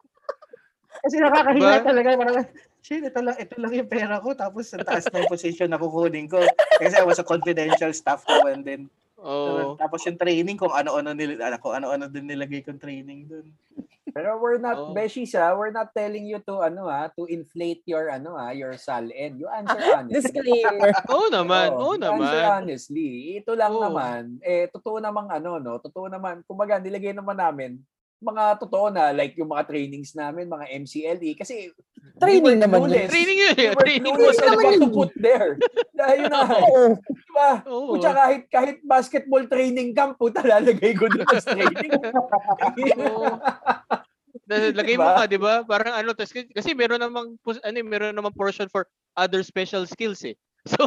Kasi 1.03 1.15
nakakahiya 1.21 1.77
Diba? 1.77 1.85
talaga. 1.85 2.09
Parang, 2.17 2.45
shit, 2.87 3.03
ito 3.03 3.19
lang, 3.19 3.35
ito 3.35 3.55
lang 3.59 3.73
yung 3.75 3.91
pera 3.91 4.23
ko. 4.23 4.31
Tapos 4.31 4.71
ang 4.71 4.87
taas 4.87 5.03
na 5.11 5.19
yung 5.19 5.31
position 5.31 5.67
na 5.67 5.75
kukunin 5.75 6.31
ko. 6.31 6.39
Kasi 6.79 6.95
I 6.95 7.03
was 7.03 7.19
a 7.19 7.27
confidential 7.27 7.91
staff 7.91 8.23
naman 8.23 8.63
din. 8.63 8.81
Oo. 9.19 9.75
Tapos 9.75 10.07
yung 10.07 10.15
training, 10.15 10.55
kung 10.55 10.71
ano-ano 10.71 11.11
nil, 11.11 11.35
ano, 11.35 11.59
kung 11.59 11.75
ano-ano 11.75 12.07
din 12.07 12.31
nilagay 12.31 12.63
kong 12.63 12.79
training 12.79 13.27
dun. 13.27 13.51
Pero 14.15 14.39
we're 14.39 14.55
not, 14.55 14.79
Oh. 14.79 14.95
Beshi 14.95 15.27
siya, 15.27 15.51
we're 15.51 15.75
not 15.75 15.91
telling 15.91 16.23
you 16.23 16.39
to, 16.39 16.63
ano 16.63 16.87
ha, 16.87 17.11
to 17.11 17.27
inflate 17.27 17.83
your, 17.83 18.07
ano 18.07 18.39
ha, 18.39 18.55
your 18.55 18.79
SALN. 18.79 19.35
You 19.35 19.51
answer 19.51 19.83
honestly. 19.99 20.31
Disclaimer. 20.31 20.95
Oo 21.11 21.27
naman, 21.27 21.75
Oo, 21.75 21.91
oo 21.91 21.93
you 21.99 22.07
Answer 22.07 22.39
naman. 22.39 22.55
honestly. 22.63 23.09
Ito 23.43 23.51
lang 23.51 23.75
Oo. 23.75 23.83
naman, 23.83 24.39
eh, 24.39 24.71
totoo 24.71 25.03
namang 25.03 25.27
ano, 25.27 25.59
no? 25.59 25.75
Totoo 25.83 26.07
naman, 26.07 26.39
kumbaga, 26.47 26.79
nilagay 26.79 27.11
naman 27.11 27.35
namin, 27.35 27.83
mga 28.23 28.57
totoo 28.63 28.89
na, 28.89 29.11
like 29.13 29.35
yung 29.35 29.51
mga 29.51 29.65
trainings 29.69 30.15
namin, 30.15 30.49
mga 30.49 30.65
MCLE, 30.87 31.35
kasi 31.35 31.69
Training 32.17 32.57
naman 32.61 32.89
yun. 32.89 33.07
Training 33.07 33.37
yun, 33.37 33.53
eh. 33.55 33.71
Training 33.77 34.13
mo 34.13 34.23
on 34.25 34.35
naman 34.35 34.57
to 34.57 34.71
yun. 34.73 34.89
put 34.91 35.11
there. 35.17 35.51
Dahil 35.93 36.21
na, 36.27 36.39
Oo. 36.49 36.83
diba? 36.97 37.49
Oo. 37.69 37.87
Kutsa 37.93 38.11
kahit, 38.13 38.41
kahit 38.49 38.77
basketball 38.81 39.45
training 39.45 39.93
camp, 39.93 40.17
puta, 40.17 40.41
lalagay 40.41 40.97
ko 40.97 41.05
doon 41.07 41.27
as 41.29 41.45
training. 41.45 41.91
Lagay 44.47 44.95
mo 44.95 45.03
Diba? 45.03 45.17
ka, 45.19 45.23
'di 45.27 45.39
ba? 45.43 45.53
Parang 45.67 45.93
ano, 45.99 46.15
tas, 46.15 46.31
kasi, 46.31 46.71
meron 46.71 47.03
namang 47.03 47.35
ano, 47.43 47.75
eh, 47.75 47.83
meron 47.83 48.15
namang 48.15 48.31
portion 48.31 48.71
for 48.71 48.87
other 49.19 49.43
special 49.43 49.83
skills 49.83 50.23
eh. 50.23 50.37
So, 50.71 50.83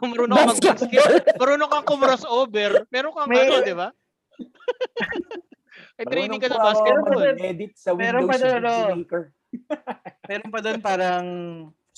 kung 0.00 0.12
marunong 0.16 0.36
kang 0.40 0.50
mag-basket, 0.56 0.92
Basketball. 0.92 1.36
marunong 1.36 1.70
kang 1.72 1.86
kumrossover, 1.88 2.70
meron 2.88 3.12
kang 3.16 3.28
May- 3.28 3.44
ano, 3.44 3.60
'di 3.64 3.74
ba? 3.76 3.88
Ay 5.98 6.04
training 6.06 6.40
ka 6.40 6.48
na 6.48 6.60
basketball. 6.62 7.16
mag-edit 7.32 7.72
sa 7.74 7.90
Meron 7.92 8.24
Windows 8.28 8.40
pa 8.44 8.60
doon, 8.60 8.98
Maker. 9.04 9.22
Meron 10.28 10.50
pa 10.52 10.60
doon 10.60 10.80
parang 10.80 11.26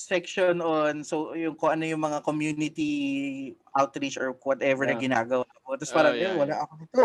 section 0.01 0.65
on 0.65 1.05
so 1.05 1.37
yung 1.37 1.53
kung 1.53 1.77
ano 1.77 1.85
yung 1.85 2.01
mga 2.01 2.25
community 2.25 2.93
outreach 3.77 4.17
or 4.17 4.33
whatever 4.49 4.89
na 4.89 4.97
Yeah. 4.97 5.05
ginagawa 5.05 5.45
ko. 5.45 5.77
Tapos 5.77 5.93
Oh, 5.93 5.97
parang, 6.01 6.15
yeah, 6.17 6.25
eh, 6.25 6.29
yeah. 6.33 6.41
wala 6.41 6.55
ako 6.65 6.73
nito. 6.81 7.05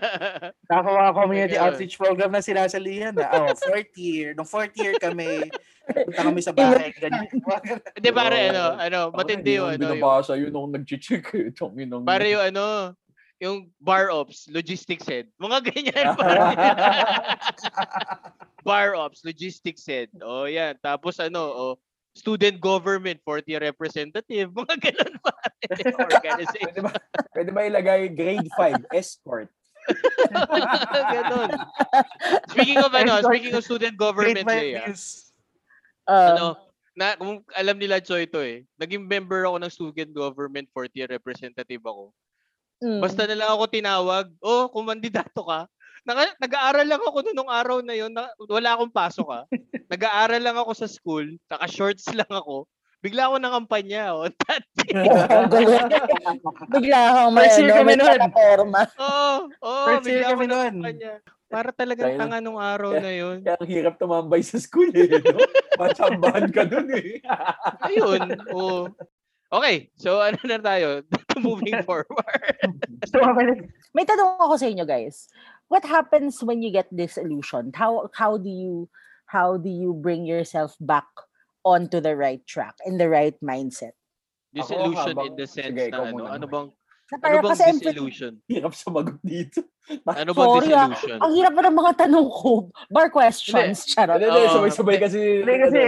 Ako 0.70 0.88
mga 0.94 1.12
community 1.18 1.56
Ganun. 1.58 1.66
outreach 1.66 1.96
program 1.98 2.30
na 2.30 2.40
sinasalihan 2.40 3.12
na. 3.12 3.26
Oh, 3.34 3.50
fourth 3.58 3.92
year. 3.98 4.38
Nung 4.38 4.46
fourth 4.46 4.72
year 4.78 4.94
kami, 5.02 5.50
punta 5.90 6.22
kami 6.30 6.40
sa 6.40 6.54
bahay. 6.54 6.94
Ganyan. 6.94 7.26
Hindi 7.98 8.10
pare 8.14 8.54
ano, 8.54 8.64
ano, 8.78 9.00
Ako 9.10 9.12
na, 9.12 9.18
matindi 9.18 9.52
ko 9.58 9.64
ano, 9.66 9.74
yung, 9.74 9.82
binabasa 9.82 10.32
yun 10.38 10.50
nung 10.54 10.70
nag-check 10.70 11.26
pare 12.06 12.26
yung 12.30 12.44
ano, 12.54 12.94
yung 13.40 13.72
bar 13.80 14.12
ops, 14.12 14.44
logistics 14.52 15.08
head. 15.08 15.24
Mga 15.40 15.58
ganyan 15.72 16.12
bar 18.68 18.92
ops, 18.92 19.24
logistics 19.24 19.88
head. 19.88 20.12
Oh, 20.20 20.44
yan. 20.44 20.76
Tapos 20.84 21.16
ano, 21.16 21.40
oh, 21.40 21.74
student 22.12 22.60
government, 22.60 23.16
40 23.24 23.72
representative. 23.72 24.52
Mga 24.52 24.74
ganun 24.76 25.14
pare. 25.24 25.56
Organization. 26.12 26.68
Pwede 26.68 26.80
ba, 26.84 26.92
pwede 27.32 27.50
ba 27.50 27.60
ilagay 27.64 28.12
grade 28.12 28.48
5, 28.52 28.92
escort? 28.92 29.48
ganun. 31.08 31.50
Speaking 32.52 32.84
of 32.84 32.92
ano, 32.92 33.24
speaking 33.24 33.56
of 33.56 33.64
student 33.64 33.96
government, 33.96 34.44
Leia. 34.44 34.84
Um, 36.04 36.28
ano, 36.36 36.46
na, 36.92 37.16
kung 37.16 37.40
alam 37.56 37.80
nila 37.80 38.04
Choi 38.04 38.28
to 38.28 38.44
eh, 38.44 38.68
naging 38.76 39.08
member 39.08 39.48
ako 39.48 39.56
ng 39.56 39.72
student 39.72 40.12
government 40.12 40.68
40 40.76 41.08
representative 41.08 41.80
ako. 41.80 42.12
Mm. 42.80 43.00
Basta 43.00 43.28
na 43.28 43.36
lang 43.36 43.50
ako 43.52 43.64
tinawag, 43.68 44.26
oh, 44.40 44.68
kung 44.72 44.88
mandidato 44.88 45.44
ka, 45.44 45.68
Naka, 46.00 46.32
nag-aaral 46.40 46.86
lang 46.88 47.02
ako 47.04 47.18
noong 47.20 47.36
nung 47.36 47.52
araw 47.52 47.78
na 47.84 47.92
yun, 47.92 48.12
na, 48.12 48.32
wala 48.48 48.72
akong 48.76 48.92
pasok 48.92 49.28
ha. 49.28 49.42
nag-aaral 49.92 50.40
lang 50.40 50.56
ako 50.56 50.72
sa 50.72 50.88
school, 50.88 51.26
naka-shorts 51.52 52.08
lang 52.18 52.30
ako. 52.30 52.64
Bigla 53.00 53.32
ako 53.32 53.36
ng 53.40 53.54
kampanya. 53.64 54.12
Oh. 54.12 54.28
Galing. 54.92 55.88
Bigla 56.68 56.98
akong 57.08 57.32
may, 57.32 57.48
First 57.48 57.56
year 57.56 57.72
ano, 57.72 57.78
kami 57.80 57.88
may 57.88 57.96
nun. 57.96 58.08
plataforma. 58.12 58.80
Oo, 59.00 59.32
oo, 59.64 59.84
First 59.88 60.04
year 60.04 60.20
bigla 60.20 60.28
ako 60.28 60.36
kami 60.36 60.46
kampanya. 60.52 61.12
Para 61.50 61.70
talagang 61.74 62.10
Kaya- 62.14 62.20
tanga 62.20 62.38
nung 62.44 62.60
araw 62.60 62.92
na 63.00 63.12
yun. 63.12 63.36
Kaya 63.40 63.56
ang 63.56 63.70
hirap 63.72 63.94
tumambay 63.96 64.44
sa 64.44 64.60
school 64.60 64.92
eh. 64.92 65.08
No? 65.16 65.40
Matsambahan 65.80 66.46
ka 66.52 66.62
dun 66.68 66.92
eh. 66.92 67.24
Ayun, 67.88 68.36
oo. 68.52 68.92
Okay, 69.50 69.90
so 69.98 70.20
ano 70.26 70.38
na 70.46 70.58
tayo? 70.62 71.02
Moving 71.42 71.82
forward. 71.88 72.56
So. 73.10 73.18
May 73.90 74.06
tanong 74.06 74.38
ako 74.38 74.54
sa 74.56 74.66
inyo 74.70 74.86
guys. 74.86 75.26
What 75.66 75.82
happens 75.82 76.42
when 76.42 76.62
you 76.62 76.70
get 76.70 76.90
disillusioned? 76.90 77.74
How 77.74 78.10
how 78.14 78.38
do 78.38 78.50
you 78.50 78.86
how 79.26 79.58
do 79.58 79.70
you 79.70 79.94
bring 79.94 80.26
yourself 80.26 80.74
back 80.78 81.06
onto 81.66 81.98
the 81.98 82.14
right 82.14 82.42
track 82.46 82.78
in 82.86 82.98
the 82.98 83.10
right 83.10 83.34
mindset? 83.42 83.94
Disillusion 84.54 85.14
in 85.18 85.34
the 85.38 85.46
sense 85.46 85.78
Sige, 85.78 85.94
na 85.94 86.10
ano, 86.10 86.26
ano 86.26 86.46
bang 86.46 86.68
Na 87.10 87.26
ano 87.26 87.38
bang 87.42 87.50
kasi 87.54 87.64
disillusion? 87.78 88.38
Hirap 88.46 88.74
sumagot 88.74 89.18
dito. 89.22 89.66
Ano 90.06 90.30
bang 90.30 90.46
Sorry, 90.46 90.70
ah. 90.74 90.90
disillusion? 90.90 91.18
Ang 91.22 91.32
hirap 91.38 91.52
pa 91.58 91.62
ng 91.66 91.76
mga 91.78 91.92
tanong 92.06 92.28
ko. 92.30 92.52
Bar 92.90 93.08
questions. 93.10 93.86
Charot. 93.90 94.18
Hindi, 94.18 94.26
hindi, 94.30 94.42
Oo. 94.46 94.54
sabay-sabay 94.58 94.96
kasi. 94.98 95.42
Hindi 95.42 95.56
kasi, 95.58 95.80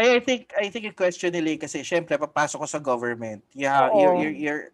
I, 0.00 0.16
I 0.16 0.20
think, 0.24 0.48
I 0.56 0.72
think 0.72 0.88
yung 0.88 0.96
question 0.96 1.28
nila 1.28 1.60
kasi 1.60 1.84
syempre, 1.84 2.16
papasok 2.16 2.64
ko 2.64 2.66
sa 2.66 2.80
government. 2.80 3.44
Yeah, 3.52 3.92
you're, 3.92 4.16
you're, 4.16 4.36
you're, 4.36 4.64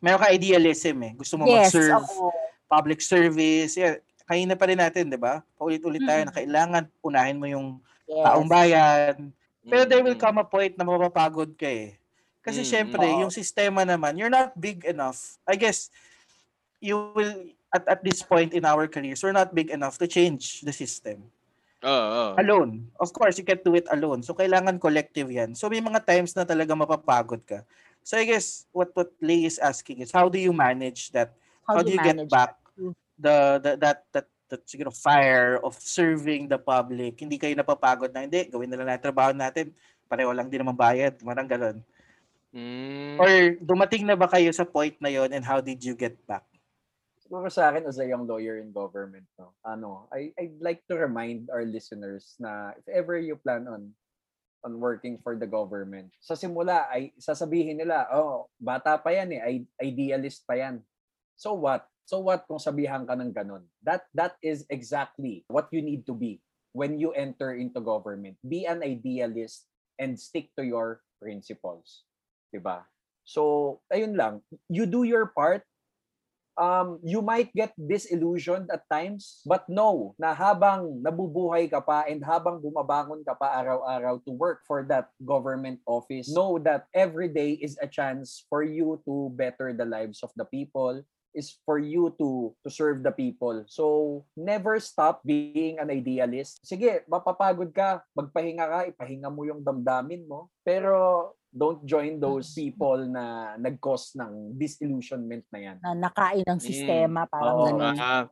meron 0.00 0.24
ka 0.24 0.32
idealism 0.32 0.96
eh. 1.04 1.12
Gusto 1.12 1.36
mo 1.36 1.44
yes, 1.44 1.68
mag-serve, 1.68 2.00
ako. 2.00 2.32
public 2.64 3.04
service. 3.04 3.76
Yeah, 3.76 4.00
kanina 4.24 4.56
pa 4.56 4.64
rin 4.72 4.80
natin, 4.80 5.12
di 5.12 5.20
ba? 5.20 5.44
Paulit-ulit 5.60 6.00
tayo 6.00 6.24
Mm. 6.24 6.28
na 6.30 6.34
kailangan 6.34 6.82
unahin 7.04 7.36
mo 7.36 7.44
yung 7.44 7.76
Yes. 8.08 8.24
taong 8.24 8.48
bayan. 8.48 9.14
Pero 9.60 9.84
there 9.84 10.02
will 10.02 10.16
come 10.16 10.40
a 10.40 10.46
point 10.48 10.74
na 10.74 10.82
mapapagod 10.82 11.52
ka 11.54 11.68
eh. 11.68 11.94
Kasi 12.40 12.64
Mm, 12.64 12.70
syempre, 12.72 13.04
Oo. 13.04 13.20
yung 13.28 13.32
sistema 13.34 13.84
naman, 13.84 14.16
you're 14.16 14.32
not 14.32 14.56
big 14.56 14.82
enough. 14.88 15.36
I 15.44 15.60
guess, 15.60 15.92
you 16.80 17.12
will, 17.12 17.52
at, 17.68 17.84
at 17.86 18.00
this 18.00 18.24
point 18.24 18.56
in 18.56 18.64
our 18.64 18.88
careers, 18.88 19.20
we're 19.20 19.36
not 19.36 19.52
big 19.52 19.68
enough 19.68 20.00
to 20.00 20.08
change 20.08 20.64
the 20.64 20.72
system. 20.72 21.28
Oo, 21.80 22.08
oo. 22.12 22.32
Alone. 22.36 22.92
Of 23.00 23.12
course, 23.16 23.40
you 23.40 23.46
can't 23.48 23.64
do 23.64 23.72
it 23.72 23.88
alone. 23.88 24.20
So, 24.20 24.36
kailangan 24.36 24.76
collective 24.76 25.32
yan. 25.32 25.56
So, 25.56 25.72
may 25.72 25.80
mga 25.80 26.04
times 26.04 26.36
na 26.36 26.44
talaga 26.44 26.76
mapapagod 26.76 27.40
ka. 27.48 27.64
So, 28.04 28.20
I 28.20 28.28
guess, 28.28 28.68
what 28.72 28.92
what 28.92 29.12
Lay 29.20 29.48
is 29.48 29.56
asking 29.56 30.04
is, 30.04 30.12
how 30.12 30.28
do 30.28 30.36
you 30.36 30.52
manage 30.52 31.08
that? 31.16 31.32
How, 31.64 31.80
do 31.80 31.92
you, 31.92 32.00
get 32.00 32.16
manage 32.16 32.32
back 32.32 32.56
Mm. 32.80 32.96
the, 33.20 33.36
the 33.60 33.70
that 33.76 33.98
that 34.08 34.26
that 34.48 34.62
siguro 34.64 34.88
fire 34.88 35.60
of 35.60 35.76
serving 35.76 36.48
the 36.48 36.56
public? 36.56 37.20
Hindi 37.20 37.36
kayo 37.36 37.52
napapagod 37.52 38.12
na, 38.12 38.24
hindi, 38.24 38.48
gawin 38.48 38.72
na 38.72 38.80
lang 38.80 38.88
natin 38.96 39.04
trabaho 39.04 39.32
natin. 39.36 39.72
Pareho 40.10 40.32
lang 40.34 40.48
din 40.48 40.64
naman 40.64 40.74
bayad. 40.74 41.14
Marang 41.22 41.46
ganun. 41.46 41.78
Mm, 42.50 43.14
Or 43.14 43.30
dumating 43.62 44.02
na 44.02 44.18
ba 44.18 44.26
kayo 44.26 44.50
sa 44.50 44.66
point 44.66 44.98
na 44.98 45.06
yon 45.06 45.30
and 45.30 45.46
how 45.46 45.62
did 45.62 45.78
you 45.86 45.94
get 45.94 46.18
back? 46.26 46.42
Siguro 47.30 47.46
sa 47.46 47.70
akin 47.70 47.86
as 47.86 48.02
a 48.02 48.10
young 48.10 48.26
lawyer 48.26 48.58
in 48.58 48.74
government, 48.74 49.22
no, 49.38 49.54
ano, 49.62 50.10
I, 50.10 50.34
I'd 50.34 50.58
like 50.58 50.82
to 50.90 50.98
remind 50.98 51.46
our 51.54 51.62
listeners 51.62 52.34
na 52.42 52.74
if 52.74 52.90
ever 52.90 53.22
you 53.22 53.38
plan 53.38 53.70
on 53.70 53.94
on 54.66 54.82
working 54.82 55.14
for 55.22 55.38
the 55.38 55.46
government, 55.46 56.10
sa 56.18 56.34
simula 56.34 56.90
ay 56.90 57.14
sasabihin 57.22 57.78
nila, 57.78 58.10
oh, 58.10 58.50
bata 58.58 58.98
pa 58.98 59.14
yan 59.14 59.30
eh, 59.30 59.62
idealist 59.78 60.42
pa 60.42 60.58
yan. 60.58 60.82
So 61.38 61.54
what? 61.54 61.86
So 62.02 62.18
what 62.18 62.50
kung 62.50 62.58
sabihan 62.58 63.06
ka 63.06 63.14
ng 63.14 63.30
ganun? 63.30 63.62
That 63.86 64.10
that 64.18 64.34
is 64.42 64.66
exactly 64.66 65.46
what 65.54 65.70
you 65.70 65.86
need 65.86 66.10
to 66.10 66.18
be 66.18 66.42
when 66.74 66.98
you 66.98 67.14
enter 67.14 67.54
into 67.54 67.78
government. 67.78 68.42
Be 68.42 68.66
an 68.66 68.82
idealist 68.82 69.70
and 70.02 70.18
stick 70.18 70.50
to 70.58 70.66
your 70.66 71.06
principles. 71.22 72.02
'Di 72.50 72.58
ba? 72.58 72.90
So, 73.22 73.78
ayun 73.94 74.18
lang. 74.18 74.42
You 74.66 74.90
do 74.90 75.06
your 75.06 75.30
part 75.30 75.62
um, 76.60 77.00
you 77.00 77.24
might 77.24 77.48
get 77.56 77.72
disillusioned 77.74 78.68
at 78.68 78.84
times, 78.92 79.40
but 79.48 79.64
know 79.64 80.12
na 80.20 80.36
habang 80.36 81.00
nabubuhay 81.00 81.72
ka 81.72 81.80
pa 81.80 82.04
and 82.04 82.20
habang 82.20 82.60
bumabangon 82.60 83.24
ka 83.24 83.32
pa 83.32 83.56
araw-araw 83.64 84.20
to 84.28 84.30
work 84.36 84.60
for 84.68 84.84
that 84.84 85.08
government 85.24 85.80
office, 85.88 86.28
know 86.28 86.60
that 86.60 86.84
every 86.92 87.32
day 87.32 87.56
is 87.56 87.80
a 87.80 87.88
chance 87.88 88.44
for 88.52 88.60
you 88.60 89.00
to 89.08 89.32
better 89.32 89.72
the 89.72 89.88
lives 89.88 90.20
of 90.20 90.28
the 90.36 90.44
people, 90.44 91.00
is 91.32 91.56
for 91.64 91.78
you 91.80 92.12
to 92.20 92.52
to 92.60 92.68
serve 92.68 93.00
the 93.06 93.14
people. 93.14 93.64
So, 93.70 94.26
never 94.36 94.76
stop 94.82 95.22
being 95.24 95.80
an 95.80 95.88
idealist. 95.88 96.60
Sige, 96.66 97.06
mapapagod 97.08 97.72
ka, 97.72 98.02
magpahinga 98.12 98.66
ka, 98.66 98.80
ipahinga 98.90 99.30
mo 99.32 99.46
yung 99.48 99.64
damdamin 99.64 100.26
mo. 100.28 100.52
Pero 100.66 101.32
don't 101.50 101.82
join 101.82 102.22
those 102.22 102.54
people 102.54 103.02
na 103.04 103.54
nag-cause 103.58 104.14
ng 104.14 104.54
disillusionment 104.54 105.42
na 105.50 105.58
yan. 105.58 105.76
Na 105.82 105.92
nakain 105.98 106.46
ng 106.46 106.62
sistema. 106.62 107.26
Parang 107.26 107.56
Oo. 107.58 107.66
ganun. 107.66 107.94
ah, 107.98 108.26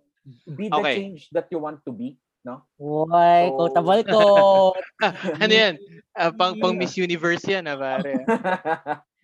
Be 0.45 0.69
the 0.69 0.77
Okay. 0.77 0.95
change 1.01 1.23
that 1.33 1.49
you 1.51 1.59
want 1.59 1.81
to 1.83 1.93
be. 1.93 2.14
Uy, 2.81 3.41
So- 3.45 3.57
quotable 3.61 4.03
ko. 4.14 4.21
ano 5.45 5.53
yan? 5.53 5.75
Ah, 6.16 6.33
pang, 6.33 6.57
pang 6.57 6.73
Miss 6.73 6.97
Universe 6.97 7.45
yan, 7.45 7.69
ah, 7.69 7.77
pare. 7.77 8.25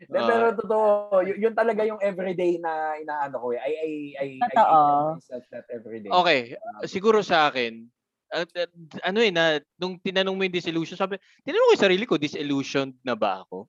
Oo. 0.05 0.28
pero 0.28 0.45
totoo, 0.53 1.24
y- 1.24 1.40
yun 1.40 1.57
talaga 1.57 1.86
yung 1.88 1.97
everyday 2.05 2.61
na 2.61 2.99
inaano 3.01 3.40
ko 3.40 3.57
eh. 3.57 3.61
I, 3.62 3.70
I, 3.72 3.90
I, 4.20 4.28
I, 4.42 4.49
Totoo. 4.53 4.76
tell 4.76 5.16
myself 5.16 5.45
that 5.49 5.64
everyday. 5.72 6.11
Okay, 6.12 6.40
siguro 6.84 7.24
sa 7.24 7.49
akin, 7.49 7.88
at, 8.28 8.51
at, 8.53 8.68
ano 9.01 9.18
eh, 9.24 9.32
na, 9.32 9.57
nung 9.80 9.97
tinanong 9.97 10.34
mo 10.36 10.42
yung 10.45 10.53
disillusion, 10.53 10.99
sabi, 10.99 11.16
tinanong 11.47 11.72
ko 11.72 11.74
yung 11.78 11.84
sarili 11.88 12.05
ko, 12.05 12.20
disillusioned 12.20 12.99
na 13.01 13.16
ba 13.16 13.47
ako? 13.47 13.64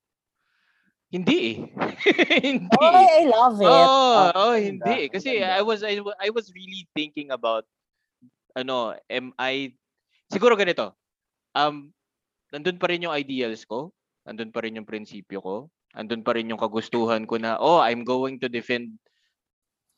Hindi 1.15 1.39
eh. 1.39 1.57
hindi. 2.51 2.75
Oh, 2.75 2.91
I 2.91 3.23
love 3.23 3.57
it. 3.63 3.71
Oh, 3.71 3.95
Oh, 4.19 4.31
oh, 4.35 4.55
hindi. 4.59 4.83
ganda, 4.83 5.15
Kasi. 5.15 5.39
I 5.39 5.63
was 5.63 5.79
I, 5.79 6.03
I 6.19 6.27
was 6.27 6.51
really 6.51 6.91
thinking 6.91 7.31
about 7.31 7.63
ano, 8.51 8.99
am 9.07 9.31
I 9.39 9.71
siguro 10.27 10.59
ganito. 10.59 10.91
Um 11.55 11.95
nandun 12.51 12.75
pa 12.75 12.91
rin 12.91 13.07
yung 13.07 13.15
ideals 13.15 13.63
ko, 13.63 13.95
nandun 14.27 14.51
pa 14.51 14.59
rin 14.59 14.75
yung 14.75 14.87
prinsipyo 14.87 15.39
ko, 15.39 15.55
nandun 15.95 16.19
pa 16.19 16.35
rin 16.35 16.51
yung 16.51 16.59
kagustuhan 16.59 17.23
ko 17.23 17.39
na 17.39 17.55
oh, 17.63 17.79
I'm 17.79 18.03
going 18.03 18.43
to 18.43 18.51
defend 18.51 18.99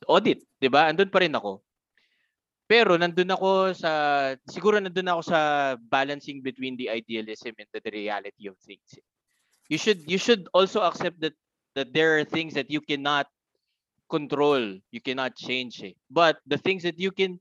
audit, 0.06 0.46
'di 0.62 0.70
ba? 0.70 0.86
Andun 0.86 1.10
pa 1.10 1.18
rin 1.18 1.34
ako. 1.34 1.66
Pero 2.70 2.94
nandun 2.94 3.34
ako 3.34 3.74
sa 3.74 3.90
siguro 4.46 4.78
nandun 4.78 5.10
ako 5.10 5.22
sa 5.26 5.40
balancing 5.82 6.46
between 6.46 6.78
the 6.78 6.86
idealism 6.86 7.58
and 7.58 7.66
the, 7.74 7.82
the 7.82 7.90
reality 7.90 8.46
of 8.46 8.54
things. 8.62 8.94
You 9.68 9.76
should 9.78 10.08
you 10.08 10.16
should 10.18 10.48
also 10.56 10.80
accept 10.80 11.20
that 11.20 11.36
that 11.76 11.92
there 11.92 12.16
are 12.18 12.24
things 12.24 12.54
that 12.56 12.70
you 12.72 12.80
cannot 12.80 13.28
control, 14.10 14.80
you 14.90 15.00
cannot 15.00 15.36
change 15.36 15.82
eh. 15.84 15.92
But 16.10 16.40
the 16.48 16.56
things 16.58 16.82
that 16.84 16.98
you 16.98 17.12
can 17.12 17.40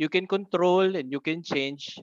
you 0.00 0.08
can 0.08 0.26
control 0.26 0.96
and 0.96 1.12
you 1.12 1.20
can 1.20 1.42
change 1.44 2.00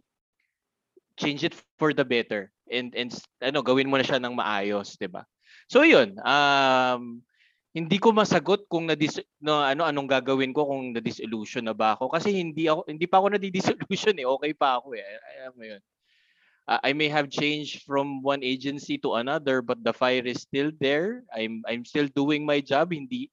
change 1.18 1.44
it 1.46 1.54
for 1.78 1.94
the 1.94 2.06
better 2.06 2.50
and 2.70 2.94
and 2.98 3.14
ano 3.42 3.62
gawin 3.62 3.90
mo 3.90 3.98
na 4.02 4.06
siya 4.06 4.18
ng 4.22 4.34
maayos, 4.34 4.98
'di 4.98 5.10
ba? 5.10 5.26
So 5.70 5.86
'yun, 5.86 6.18
um 6.26 7.22
hindi 7.74 7.98
ko 7.98 8.14
masagot 8.14 8.70
kung 8.70 8.86
na 8.86 8.94
no, 9.42 9.58
ano 9.66 9.82
anong 9.90 10.10
gagawin 10.10 10.54
ko 10.54 10.70
kung 10.70 10.94
na 10.94 11.02
disillusion 11.02 11.66
na 11.66 11.74
ba 11.74 11.98
ako 11.98 12.14
kasi 12.14 12.30
hindi 12.34 12.70
ako 12.70 12.86
hindi 12.86 13.06
pa 13.10 13.18
ako 13.22 13.28
na 13.34 13.42
disillusion 13.42 14.18
eh. 14.22 14.26
Okay 14.30 14.54
pa 14.54 14.78
ako 14.82 14.94
eh. 14.98 15.06
Alam 15.42 15.54
mo 15.58 15.64
'yun. 15.66 15.82
Uh, 16.64 16.80
I 16.80 16.95
may 16.95 17.11
have 17.11 17.28
changed 17.28 17.84
from 17.84 18.24
one 18.24 18.39
agency 18.39 18.95
to 19.03 19.20
another 19.20 19.59
but 19.59 19.84
the 19.84 19.91
fire 19.91 20.24
is 20.24 20.43
still 20.47 20.72
there. 20.80 21.28
I'm 21.36 21.64
I'm 21.68 21.84
still 21.84 22.07
doing 22.07 22.47
my 22.47 22.64
job. 22.64 22.95
Hindi 22.95 23.28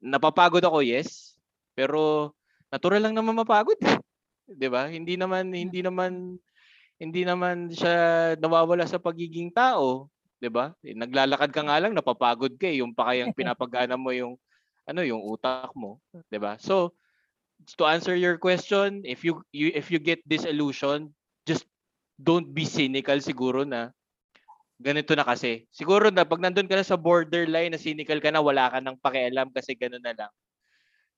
napapagod 0.00 0.64
ako, 0.64 0.80
yes. 0.80 1.36
Pero 1.76 2.32
natural 2.72 3.04
lang 3.04 3.14
naman 3.16 3.36
mapagod. 3.36 3.76
'Di 4.48 4.68
ba? 4.72 4.88
Hindi 4.88 5.20
naman 5.20 5.52
hindi 5.52 5.84
naman 5.84 6.40
hindi 6.96 7.22
naman 7.26 7.68
siya 7.72 8.34
nawawala 8.38 8.86
sa 8.88 9.00
pagiging 9.02 9.52
tao, 9.52 10.08
'di 10.40 10.48
ba? 10.48 10.72
Eh, 10.80 10.96
Naglalakad 10.96 11.50
ka 11.52 11.62
nga 11.66 11.76
lang 11.82 11.92
napapagod 11.92 12.56
ka 12.56 12.68
eh. 12.68 12.80
Yung 12.80 12.96
pa 12.96 13.12
kayang 13.12 13.34
pinapagana 13.38 14.00
mo 14.00 14.14
yung 14.16 14.40
ano 14.88 15.00
yung 15.04 15.20
utak 15.22 15.72
mo, 15.76 16.00
'di 16.32 16.38
ba? 16.40 16.56
So 16.56 16.96
to 17.78 17.86
answer 17.86 18.16
your 18.16 18.38
question, 18.38 19.02
if 19.06 19.22
you, 19.22 19.42
you 19.54 19.70
if 19.74 19.90
you 19.90 20.02
get 20.02 20.18
disillusioned, 20.26 21.14
don't 22.22 22.54
be 22.54 22.62
cynical 22.62 23.18
siguro 23.18 23.66
na 23.66 23.90
ganito 24.82 25.14
na 25.14 25.22
kasi. 25.22 25.66
Siguro 25.70 26.10
na 26.10 26.26
pag 26.26 26.42
nandun 26.42 26.66
ka 26.66 26.74
na 26.74 26.86
sa 26.86 26.98
borderline 26.98 27.70
na 27.70 27.78
cynical 27.78 28.18
ka 28.18 28.34
na, 28.34 28.42
wala 28.42 28.70
ka 28.70 28.78
nang 28.82 28.98
pakialam 28.98 29.50
kasi 29.54 29.78
gano'n 29.78 30.02
na 30.02 30.14
lang. 30.14 30.32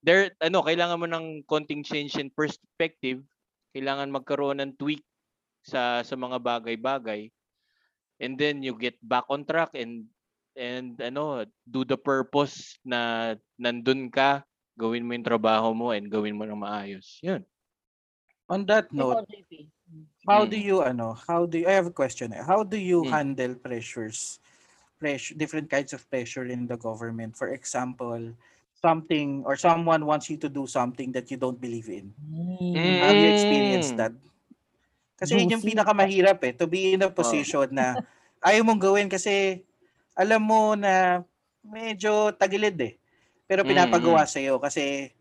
There, 0.05 0.29
ano, 0.37 0.61
kailangan 0.61 1.01
mo 1.01 1.09
ng 1.09 1.49
konting 1.49 1.81
change 1.81 2.21
in 2.21 2.29
perspective. 2.29 3.25
Kailangan 3.73 4.13
magkaroon 4.13 4.61
ng 4.61 4.77
tweak 4.77 5.01
sa 5.65 6.05
sa 6.05 6.13
mga 6.13 6.37
bagay-bagay. 6.37 7.33
And 8.21 8.37
then 8.37 8.61
you 8.61 8.77
get 8.77 8.95
back 9.01 9.25
on 9.33 9.49
track 9.49 9.73
and 9.73 10.05
and 10.53 10.95
ano, 11.01 11.43
do 11.65 11.83
the 11.83 11.97
purpose 11.97 12.77
na 12.85 13.33
nandun 13.57 14.13
ka, 14.13 14.45
gawin 14.77 15.03
mo 15.03 15.17
yung 15.17 15.25
trabaho 15.25 15.73
mo 15.73 15.89
and 15.91 16.07
gawin 16.07 16.37
mo 16.37 16.45
ng 16.45 16.61
maayos. 16.61 17.19
Yun. 17.25 17.41
On 18.45 18.61
that 18.69 18.93
note. 18.93 19.25
How 20.27 20.45
Mm. 20.45 20.49
do 20.49 20.57
you 20.57 20.81
ano? 20.81 21.13
How 21.27 21.45
do 21.45 21.59
you, 21.61 21.67
I 21.69 21.73
have 21.77 21.87
a 21.87 21.95
question. 21.95 22.33
eh. 22.33 22.43
How 22.43 22.63
do 22.63 22.77
you 22.77 23.05
Mm. 23.05 23.11
handle 23.11 23.55
pressures? 23.55 24.39
Pressure, 24.99 25.35
different 25.35 25.69
kinds 25.69 25.93
of 25.93 26.07
pressure 26.09 26.45
in 26.47 26.67
the 26.67 26.77
government. 26.77 27.35
For 27.37 27.49
example, 27.53 28.33
something 28.79 29.43
or 29.45 29.55
someone 29.57 30.05
wants 30.05 30.29
you 30.29 30.37
to 30.39 30.49
do 30.49 30.67
something 30.67 31.11
that 31.13 31.29
you 31.31 31.37
don't 31.37 31.59
believe 31.59 31.89
in. 31.89 32.15
Mm. 32.75 32.99
Have 32.99 33.19
you 33.19 33.27
experienced 33.29 33.95
Mm. 33.95 33.99
that? 33.99 34.13
Kasi 35.15 35.39
yun 35.39 35.55
yung 35.59 35.63
pinakamahirap 35.65 36.43
eh, 36.43 36.53
to 36.55 36.67
be 36.67 36.95
in 36.95 37.03
a 37.05 37.11
position 37.11 37.71
na 37.71 37.95
ayaw 38.43 38.67
mong 38.67 38.81
gawin 38.83 39.07
kasi 39.07 39.63
alam 40.15 40.43
mo 40.43 40.75
na 40.75 41.23
medyo 41.63 42.35
tagilid 42.35 42.75
eh. 42.83 42.93
Pero 43.47 43.63
Mm, 43.63 43.67
pinapagawa 43.67 44.27
sa 44.27 44.39
iyo 44.43 44.59
kasi 44.59 45.11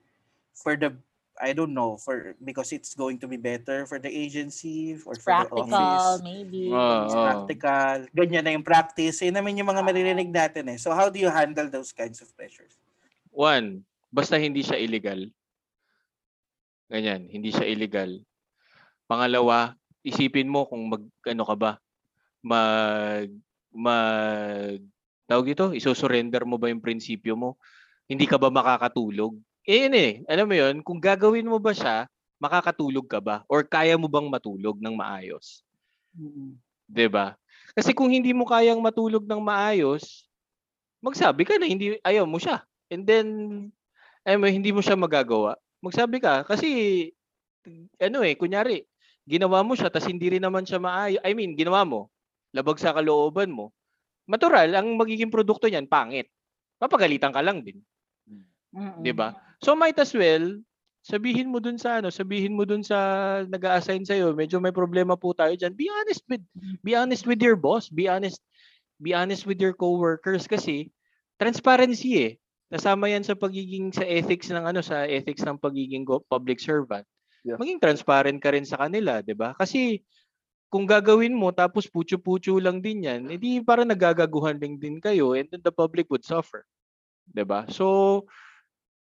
for 0.56 0.74
the 0.78 0.90
I 1.34 1.50
don't 1.50 1.74
know 1.74 1.98
for 1.98 2.38
because 2.38 2.70
it's 2.70 2.94
going 2.94 3.18
to 3.18 3.26
be 3.26 3.34
better 3.34 3.86
for 3.90 3.98
the 3.98 4.06
agency 4.10 4.94
or 5.02 5.18
for 5.18 5.34
the 5.34 5.50
Practical, 5.50 5.74
office. 5.74 6.22
maybe. 6.22 6.70
It's 6.70 7.14
practical. 7.14 7.96
Ganyan 8.14 8.46
na 8.46 8.54
yung 8.54 8.62
practice. 8.62 9.18
Yun 9.18 9.34
naman 9.34 9.58
yung 9.58 9.66
mga 9.66 9.82
maririnig 9.82 10.30
natin 10.30 10.70
eh. 10.70 10.78
So 10.78 10.94
how 10.94 11.10
do 11.10 11.18
you 11.18 11.30
handle 11.34 11.66
those 11.66 11.90
kinds 11.90 12.22
of 12.22 12.30
pressures? 12.38 12.78
One, 13.34 13.82
basta 14.14 14.38
hindi 14.38 14.62
siya 14.62 14.78
illegal. 14.78 15.26
Ganyan, 16.86 17.26
hindi 17.26 17.50
siya 17.50 17.66
illegal. 17.66 18.22
Pangalawa, 19.10 19.74
isipin 20.06 20.46
mo 20.46 20.70
kung 20.70 20.86
mag 20.86 21.02
ano 21.26 21.42
ka 21.42 21.56
ba, 21.58 21.72
mag 22.46 23.26
mag 23.74 24.78
tawag 25.26 25.50
dito, 25.50 25.74
isosurrender 25.74 26.46
mo 26.46 26.62
ba 26.62 26.70
yung 26.70 26.84
prinsipyo 26.84 27.34
mo? 27.34 27.58
Hindi 28.06 28.30
ka 28.30 28.38
ba 28.38 28.54
makakatulog? 28.54 29.34
Eh 29.64 29.88
yun 29.88 29.94
eh, 29.96 30.12
alam 30.28 30.46
mo 30.48 30.54
yun, 30.56 30.74
kung 30.84 31.00
gagawin 31.00 31.48
mo 31.48 31.56
ba 31.56 31.72
siya, 31.72 32.04
makakatulog 32.40 33.06
ka 33.08 33.20
ba? 33.20 33.36
Or 33.48 33.64
kaya 33.64 33.96
mo 33.96 34.08
bang 34.12 34.28
matulog 34.28 34.76
ng 34.80 34.94
maayos? 34.96 35.64
'Di 36.88 37.06
ba? 37.08 37.36
Kasi 37.74 37.90
kung 37.96 38.12
hindi 38.12 38.30
mo 38.36 38.44
kayang 38.46 38.80
matulog 38.84 39.24
ng 39.24 39.40
maayos, 39.40 40.28
magsabi 41.02 41.42
ka 41.48 41.56
na 41.58 41.66
hindi 41.68 41.96
ayaw 42.04 42.24
mo 42.28 42.38
siya. 42.38 42.62
And 42.92 43.02
then 43.08 43.26
ay 44.24 44.36
mo 44.36 44.46
hindi 44.48 44.70
mo 44.72 44.80
siya 44.84 44.96
magagawa. 44.96 45.56
Magsabi 45.84 46.20
ka 46.20 46.44
kasi 46.48 46.68
ano 48.00 48.20
eh, 48.24 48.36
kunyari, 48.36 48.84
ginawa 49.24 49.64
mo 49.64 49.72
siya 49.76 49.88
tas 49.88 50.04
hindi 50.08 50.28
rin 50.36 50.44
naman 50.44 50.68
siya 50.68 50.80
maayos. 50.80 51.20
I 51.24 51.32
mean, 51.32 51.56
ginawa 51.56 51.84
mo. 51.88 52.12
Labag 52.54 52.78
sa 52.78 52.94
kalooban 52.94 53.50
mo. 53.50 53.72
Natural, 54.28 54.68
ang 54.76 54.96
magiging 54.96 55.32
produkto 55.32 55.68
niyan 55.68 55.88
pangit. 55.88 56.28
Papagalitan 56.80 57.32
ka 57.32 57.40
lang 57.44 57.64
din, 57.64 57.80
Mm-mm. 58.74 59.00
'di 59.00 59.12
ba? 59.16 59.32
So 59.64 59.72
might 59.72 59.96
as 59.96 60.12
well 60.12 60.60
sabihin 61.04 61.48
mo 61.48 61.60
dun 61.60 61.80
sa 61.80 62.00
ano, 62.00 62.12
sabihin 62.12 62.52
mo 62.52 62.68
dun 62.68 62.84
sa 62.84 62.96
nag-a-assign 63.48 64.04
sa 64.04 64.16
medyo 64.36 64.60
may 64.60 64.72
problema 64.72 65.16
po 65.16 65.32
tayo 65.32 65.56
diyan. 65.56 65.72
Be 65.72 65.88
honest 65.88 66.24
with 66.28 66.44
be 66.84 66.92
honest 66.92 67.24
with 67.24 67.40
your 67.40 67.56
boss, 67.56 67.88
be 67.88 68.08
honest 68.08 68.44
be 69.00 69.16
honest 69.16 69.48
with 69.48 69.60
your 69.60 69.72
coworkers 69.72 70.44
kasi 70.44 70.92
transparency 71.40 72.12
eh. 72.28 72.32
Kasama 72.72 73.08
yan 73.08 73.24
sa 73.24 73.36
pagiging 73.36 73.92
sa 73.92 74.04
ethics 74.04 74.48
ng 74.52 74.64
ano 74.64 74.80
sa 74.84 75.04
ethics 75.08 75.44
ng 75.44 75.60
pagiging 75.60 76.04
public 76.28 76.60
servant. 76.60 77.04
Yeah. 77.44 77.60
Maging 77.60 77.80
transparent 77.80 78.40
ka 78.40 78.56
rin 78.56 78.64
sa 78.64 78.80
kanila, 78.80 79.20
'di 79.20 79.36
ba? 79.36 79.52
Kasi 79.56 80.00
kung 80.72 80.88
gagawin 80.88 81.36
mo 81.36 81.52
tapos 81.52 81.86
putyo-putyo 81.86 82.56
lang 82.60 82.80
din 82.80 83.04
yan, 83.04 83.28
edi 83.28 83.60
parang 83.60 83.88
nagagaguhan 83.92 84.56
din 84.56 84.80
din 84.80 84.96
kayo 84.98 85.36
and 85.36 85.52
then 85.52 85.60
the 85.60 85.70
public 85.72 86.08
would 86.08 86.24
suffer. 86.24 86.64
'Di 87.28 87.44
ba? 87.44 87.68
So, 87.68 88.24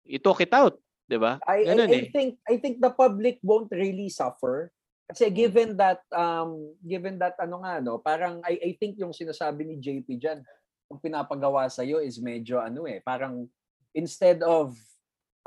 i 0.08 0.18
talk 0.18 0.40
it 0.40 0.52
out, 0.56 0.80
'di 1.06 1.18
ba? 1.20 1.38
I, 1.44 1.64
I, 1.64 1.68
Ganun 1.68 1.88
I 1.92 2.00
eh. 2.02 2.10
think 2.10 2.30
I 2.48 2.56
think 2.56 2.80
the 2.80 2.90
public 2.90 3.38
won't 3.44 3.70
really 3.70 4.08
suffer 4.08 4.72
kasi 5.08 5.32
given 5.32 5.72
that 5.80 6.04
um 6.12 6.76
given 6.84 7.16
that 7.16 7.32
ano 7.40 7.64
nga 7.64 7.80
no 7.80 7.96
parang 7.96 8.44
I 8.44 8.60
I 8.60 8.70
think 8.76 9.00
yung 9.00 9.16
sinasabi 9.16 9.64
ni 9.64 9.80
JP 9.80 10.04
diyan 10.20 10.44
yung 10.92 11.00
pinapagawa 11.00 11.68
sa 11.72 11.80
is 11.80 12.20
medyo 12.20 12.60
ano 12.60 12.84
eh 12.84 13.00
parang 13.00 13.48
instead 13.96 14.44
of 14.44 14.76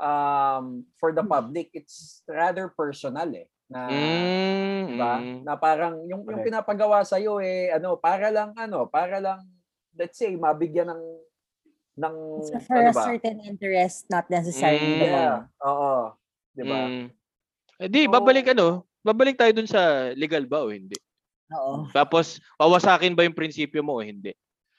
um 0.02 0.82
for 0.98 1.14
the 1.14 1.22
public 1.22 1.70
it's 1.78 2.26
rather 2.26 2.74
personal 2.74 3.30
eh 3.30 3.46
na 3.70 3.86
Mm, 3.88 4.98
diba? 4.98 5.14
mm. 5.22 5.38
na 5.46 5.54
parang 5.54 6.02
yung 6.10 6.26
yung 6.26 6.42
pinapagawa 6.42 7.06
sa 7.06 7.22
eh 7.22 7.70
ano 7.70 7.94
para 7.96 8.34
lang 8.34 8.50
ano 8.58 8.90
para 8.90 9.22
lang 9.22 9.46
let's 9.94 10.18
say 10.18 10.34
mabigyan 10.34 10.90
ng 10.90 11.02
ng 11.96 12.14
So 12.48 12.56
for 12.64 12.80
ano 12.80 12.90
a 12.90 12.94
ba? 12.96 13.04
certain 13.04 13.38
interest, 13.44 14.08
not 14.08 14.24
necessarily 14.32 14.96
Mm. 14.96 15.00
the 15.00 15.08
Yeah, 15.08 15.36
oo. 15.60 15.92
'Di 16.56 16.64
ba? 16.64 16.80
Mm. 16.88 17.06
Eh 17.82 17.88
di, 17.88 18.00
So- 18.06 18.12
babalik 18.12 18.46
ano? 18.52 18.88
Babalik 19.02 19.34
tayo 19.34 19.50
dun 19.50 19.66
sa 19.66 20.14
legal 20.14 20.46
ba 20.46 20.62
o 20.62 20.70
hindi? 20.70 20.94
Oo. 21.52 21.90
Tapos, 21.90 22.38
wawasakin 22.54 23.18
ba 23.18 23.26
yung 23.26 23.36
prinsipyo 23.36 23.82
mo 23.82 23.98
o 23.98 24.04
hindi? 24.04 24.32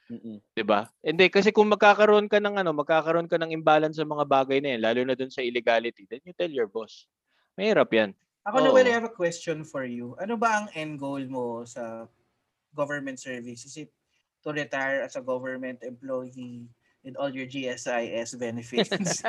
Mm-mm. 0.10 0.40
'Di 0.56 0.64
ba? 0.64 0.90
Hindi 1.04 1.28
kasi 1.30 1.52
kung 1.52 1.70
magkakaroon 1.70 2.28
ka 2.28 2.40
ng 2.40 2.56
ano, 2.60 2.72
magkakaroon 2.74 3.30
ka 3.30 3.38
ng 3.38 3.52
imbalance 3.52 4.00
sa 4.00 4.08
mga 4.08 4.26
bagay 4.26 4.58
na 4.64 4.70
yan, 4.76 4.82
lalo 4.82 5.00
na 5.06 5.16
dun 5.16 5.30
sa 5.32 5.44
illegality, 5.44 6.08
then 6.10 6.24
you 6.24 6.34
tell 6.34 6.50
your 6.50 6.68
boss. 6.68 7.06
Mahirap 7.56 7.92
'yan. 7.94 8.12
Ako 8.44 8.58
na 8.60 8.70
Oo. 8.72 8.80
I 8.80 8.92
have 8.92 9.08
a 9.08 9.14
question 9.14 9.64
for 9.64 9.88
you. 9.88 10.20
Ano 10.20 10.36
ba 10.36 10.60
ang 10.60 10.68
end 10.76 11.00
goal 11.00 11.24
mo 11.32 11.64
sa 11.64 12.08
government 12.76 13.16
service? 13.16 13.64
Is 13.64 13.88
it 13.88 13.92
to 14.44 14.52
retire 14.52 15.00
as 15.00 15.16
a 15.16 15.24
government 15.24 15.80
employee 15.80 16.68
with 17.04 17.16
all 17.20 17.30
your 17.30 17.46
GSIS 17.46 18.40
benefits? 18.40 19.22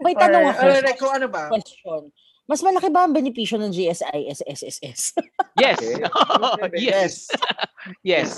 May 0.00 0.16
Or, 0.16 0.20
tanong 0.20 0.44
ako. 0.48 0.60
or 0.64 0.74
like, 0.80 0.98
kung 0.98 1.12
ano 1.14 1.26
ba? 1.28 1.52
Question. 1.52 2.08
Mas 2.44 2.60
malaki 2.60 2.88
ba 2.92 3.04
ang 3.04 3.12
benepisyo 3.12 3.56
ng 3.56 3.72
GSIS 3.72 4.40
SSS? 4.44 5.00
Yes. 5.54 5.78
Okay. 5.78 6.82
yes. 6.90 7.12
Yes. 8.02 8.30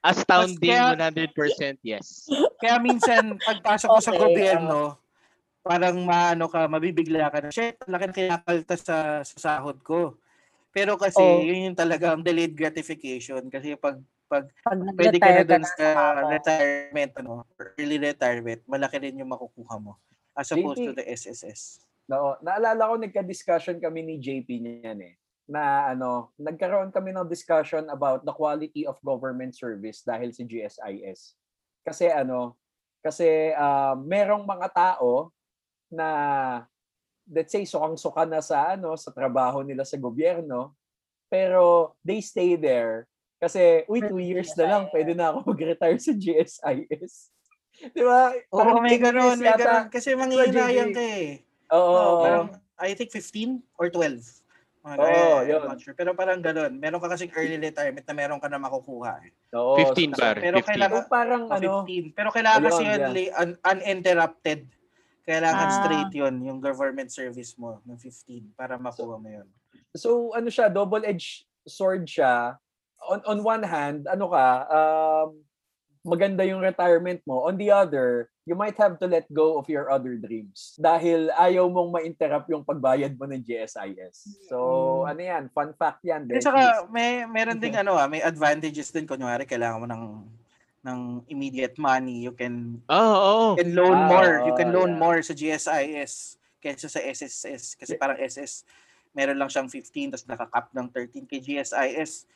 Astounding 0.00 0.72
Kaya- 0.72 0.96
100% 0.96 1.76
yes. 1.84 2.26
Kaya 2.58 2.80
minsan, 2.80 3.36
pagpasok 3.38 3.88
ko 3.92 4.00
sa 4.00 4.10
Okay, 4.10 4.22
gobyerno, 4.24 4.96
parang 5.60 6.00
maano 6.02 6.48
ka, 6.48 6.64
mabibigla 6.66 7.28
ka 7.28 7.38
na, 7.38 7.52
shit, 7.52 7.76
laki 7.84 8.08
na 8.08 8.14
kinakalta 8.16 8.74
sa, 8.74 8.96
sa 9.20 9.36
sahod 9.36 9.78
ko. 9.84 10.16
Pero 10.72 10.96
kasi, 10.96 11.20
Oh. 11.20 11.44
yun 11.44 11.70
yung 11.70 11.76
talagang 11.78 12.24
delayed 12.24 12.56
gratification. 12.56 13.46
Kasi 13.46 13.76
pag, 13.76 14.00
pag 14.32 14.48
Pag 14.64 14.80
pwede 14.96 15.18
ka 15.20 15.28
na 15.28 15.44
dun 15.44 15.64
sa 15.68 15.86
retirement, 16.24 17.12
ano, 17.20 17.32
early 17.76 18.00
retirement, 18.00 18.60
malaki 18.64 18.96
rin 18.96 19.20
yung 19.20 19.28
makukuha 19.28 19.76
mo. 19.76 20.00
As 20.32 20.48
opposed 20.48 20.80
JP. 20.80 20.86
to 20.88 20.94
the 20.96 21.04
SSS. 21.04 21.84
No, 22.08 22.40
naalala 22.40 22.88
ko 22.88 22.94
nagka-discussion 22.96 23.76
kami 23.76 24.00
ni 24.00 24.16
JP 24.16 24.48
niyan 24.48 25.00
eh 25.04 25.14
na 25.52 25.92
ano, 25.92 26.32
nagkaroon 26.40 26.88
kami 26.88 27.12
ng 27.12 27.28
discussion 27.28 27.84
about 27.92 28.24
the 28.24 28.32
quality 28.32 28.88
of 28.88 28.96
government 29.04 29.52
service 29.52 30.00
dahil 30.00 30.32
si 30.32 30.48
GSIS. 30.48 31.36
Kasi 31.84 32.08
ano, 32.08 32.56
kasi 33.02 33.52
ah, 33.52 33.98
merong 33.98 34.46
mga 34.46 34.72
tao 34.72 35.34
na 35.92 36.08
let's 37.28 37.52
say 37.52 37.66
sukang-suka 37.66 38.24
na 38.24 38.40
sa 38.40 38.74
ano 38.74 38.94
sa 38.96 39.12
trabaho 39.12 39.60
nila 39.60 39.86
sa 39.86 40.00
gobyerno 40.00 40.74
pero 41.30 41.94
they 42.02 42.18
stay 42.22 42.58
there 42.58 43.06
kasi 43.42 43.82
uy 43.84 43.98
two 44.00 44.22
years 44.22 44.54
na 44.54 44.64
lang 44.68 44.82
pwede 44.88 45.12
na 45.12 45.34
ako 45.34 45.50
mag-retire 45.50 45.98
sa 45.98 46.14
GSIS. 46.14 47.34
Di 47.94 48.00
ba? 48.00 48.30
Oo, 48.48 48.54
Parang 48.54 48.78
may 48.78 48.94
10 48.94 49.02
ganun, 49.02 49.36
may 49.36 49.50
ganun. 49.50 49.90
Kasi 49.90 50.14
manghihinayang 50.14 50.90
JP. 50.90 50.94
ka 50.94 51.02
eh. 51.02 51.28
Oo. 51.74 51.90
Oo, 51.90 52.12
parang, 52.22 52.46
I 52.78 52.94
think 52.94 53.10
15 53.10 53.58
or 53.74 53.90
12. 53.90 54.22
Mga 54.82 54.94
Oo, 54.94 55.02
ganun, 55.02 55.42
yun. 55.46 55.62
Not 55.66 55.78
sure. 55.78 55.94
Pero 55.94 56.10
parang 56.12 56.38
ganun. 56.38 56.78
Meron 56.78 56.98
ka 56.98 57.10
kasing 57.10 57.34
early 57.34 57.58
retirement 57.58 58.02
na 58.02 58.14
meron 58.14 58.38
ka 58.38 58.46
na 58.46 58.58
makukuha. 58.58 59.18
Eh. 59.26 59.30
Oo, 59.54 59.74
15 59.74 60.10
so- 60.10 60.22
pare, 60.22 60.38
pero 60.38 60.56
15. 60.58 60.68
kailangan- 60.70 61.02
So 61.02 61.10
parang 61.10 61.42
O, 61.44 61.50
ano, 61.50 61.70
15. 61.82 62.14
Pero 62.14 62.28
kailangan 62.30 62.62
kasi 62.62 62.82
yun, 62.84 63.00
yeah. 63.00 63.10
li- 63.10 63.34
un- 63.34 63.58
uninterrupted. 63.64 64.60
Kailangan 65.22 65.66
Ah. 65.66 65.74
straight 65.78 66.12
yun, 66.12 66.34
yung 66.40 66.58
government 66.58 67.10
service 67.10 67.54
mo 67.54 67.78
ng 67.82 67.94
15 67.96 68.50
para 68.52 68.74
makuha 68.74 69.16
mo 69.16 69.26
yun. 69.28 69.48
so 69.92 70.32
ano 70.32 70.48
siya, 70.48 70.66
double-edged 70.66 71.44
sword 71.62 72.06
siya. 72.06 72.58
On 73.12 73.20
on 73.28 73.38
one 73.44 73.64
hand, 73.64 74.08
ano 74.08 74.32
ka, 74.32 74.46
um, 74.72 75.36
maganda 76.02 76.42
yung 76.42 76.64
retirement 76.64 77.20
mo. 77.28 77.44
On 77.46 77.54
the 77.54 77.68
other, 77.70 78.32
you 78.42 78.56
might 78.58 78.74
have 78.74 78.98
to 78.98 79.06
let 79.06 79.28
go 79.30 79.54
of 79.60 79.68
your 79.70 79.86
other 79.92 80.18
dreams 80.18 80.74
dahil 80.80 81.30
ayaw 81.38 81.70
mong 81.70 81.94
ma-interrupt 81.94 82.50
yung 82.50 82.66
pagbayad 82.66 83.14
mo 83.14 83.28
ng 83.28 83.38
GSIS. 83.44 84.48
So, 84.50 84.56
Mm. 84.58 85.10
ano 85.14 85.20
yan, 85.22 85.42
fun 85.54 85.70
fact 85.78 86.02
yan. 86.02 86.26
At 86.26 86.42
saka 86.42 86.90
may 86.90 87.22
meron 87.28 87.60
ding 87.60 87.78
ano 87.78 87.94
ah, 87.94 88.10
may 88.10 88.18
advantages 88.18 88.90
din 88.90 89.06
kunwari 89.06 89.46
kailangan 89.46 89.78
mo 89.78 89.86
ng 89.86 90.04
ng 90.82 90.98
immediate 91.30 91.78
money, 91.78 92.26
you 92.26 92.34
can 92.34 92.82
Oo, 92.90 93.14
oo. 93.14 93.46
you 93.54 93.62
can 93.62 93.72
loan 93.78 93.94
Ah, 93.94 94.10
more, 94.10 94.34
you 94.50 94.54
can 94.58 94.74
loan 94.74 94.96
yeah. 94.96 94.98
more 94.98 95.18
sa 95.22 95.36
GSIS 95.36 96.34
kaysa 96.58 96.90
sa 96.90 96.98
SSS 96.98 97.78
kasi 97.78 97.94
parang 97.94 98.18
SS 98.18 98.66
meron 99.14 99.38
lang 99.38 99.50
siyang 99.50 99.70
15 99.70 100.14
tapos 100.14 100.26
nakakap 100.26 100.66
ng 100.74 100.86
13 100.90 101.30
kay 101.30 101.38
GSIS 101.38 102.26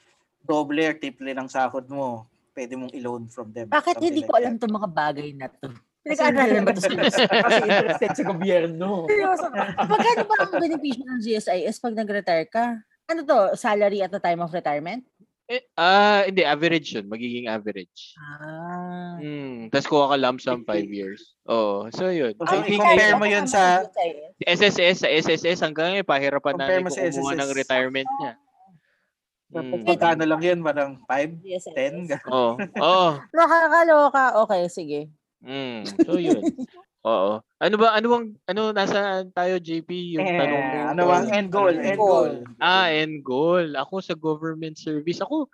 doble 0.46 0.86
or 0.86 0.94
triple 0.96 1.28
ng 1.28 1.50
sahod 1.50 1.84
mo 1.90 2.30
pwede 2.56 2.72
mong 2.78 2.92
i-loan 2.96 3.28
from 3.28 3.52
them. 3.52 3.68
Bakit 3.68 4.00
hindi 4.00 4.24
like 4.24 4.28
ko 4.30 4.32
alam 4.40 4.56
itong 4.56 4.74
mga 4.80 4.90
bagay 4.90 5.28
na 5.36 5.46
to? 5.52 5.68
Kasi 6.06 6.22
Pinag-aaralan 6.22 6.62
ba 6.62 6.72
ito 6.72 6.80
sa 6.80 6.90
Kasi 7.50 7.60
interested 7.66 8.10
sa 8.14 8.24
gobyerno. 8.24 8.88
Seryoso. 9.10 9.46
Magkano 9.90 10.22
ba 10.24 10.36
ang 10.40 10.52
benepisyo 10.56 11.02
ng 11.04 11.20
GSIS 11.20 11.76
pag 11.82 11.94
nag-retire 11.98 12.46
ka? 12.48 12.64
Ano 13.10 13.20
to? 13.26 13.58
Salary 13.58 14.00
at 14.00 14.14
the 14.14 14.22
time 14.22 14.40
of 14.40 14.54
retirement? 14.54 15.04
Eh, 15.46 15.62
ah, 15.78 16.26
hindi 16.26 16.42
average 16.42 16.98
'yun, 16.98 17.06
magiging 17.06 17.46
average. 17.46 18.18
Ah. 18.18 19.14
Hmm, 19.22 19.70
tapos 19.70 19.86
kuha 19.86 20.10
ka 20.10 20.16
lump 20.18 20.42
sum 20.42 20.66
5 20.66 20.90
years. 20.90 21.38
Oo, 21.46 21.86
so 21.94 22.10
'yun. 22.10 22.34
So, 22.34 22.66
think 22.66 22.82
compare 22.82 23.14
eh, 23.14 23.18
mo 23.18 23.26
yun 23.30 23.46
sa 23.46 23.86
SSS 24.42 25.06
sa 25.06 25.08
SSS 25.10 25.62
hanggang 25.62 25.94
ngayon 25.94 26.02
pahirapan 26.02 26.58
sa 26.58 26.82
kumuha 26.98 27.38
ng 27.38 27.50
retirement 27.54 28.10
niya. 28.18 28.34
Mm. 29.54 29.86
Magkano 29.86 30.24
lang 30.26 30.42
yan? 30.42 30.58
Parang 30.58 30.98
5, 31.06 31.38
GSIS. 31.38 31.70
10? 31.70 32.10
Oo. 32.34 32.58
Oo. 32.58 33.08
Nakakaloka. 33.30 34.24
Okay, 34.42 34.62
sige. 34.66 35.00
Mm. 35.44 35.86
So 36.02 36.18
'yun. 36.18 36.42
Oo. 37.06 37.38
Ano 37.62 37.74
ba 37.78 37.94
ano 37.94 38.06
bang 38.10 38.26
ano 38.50 38.62
nasa 38.74 39.22
tayo 39.30 39.62
JP 39.62 39.86
yung 40.18 40.26
Eh, 40.26 40.34
tanong 40.34 40.64
mo? 40.66 40.78
ano 40.90 41.00
bang 41.06 41.26
end 41.30 41.48
goal? 41.54 41.70
Ano 41.70 41.86
End 41.86 42.00
goal. 42.02 42.32
Ah, 42.58 42.90
end 42.90 43.22
goal. 43.22 43.78
Ako 43.78 44.02
sa 44.02 44.18
government 44.18 44.74
service. 44.74 45.22
Ako 45.22 45.46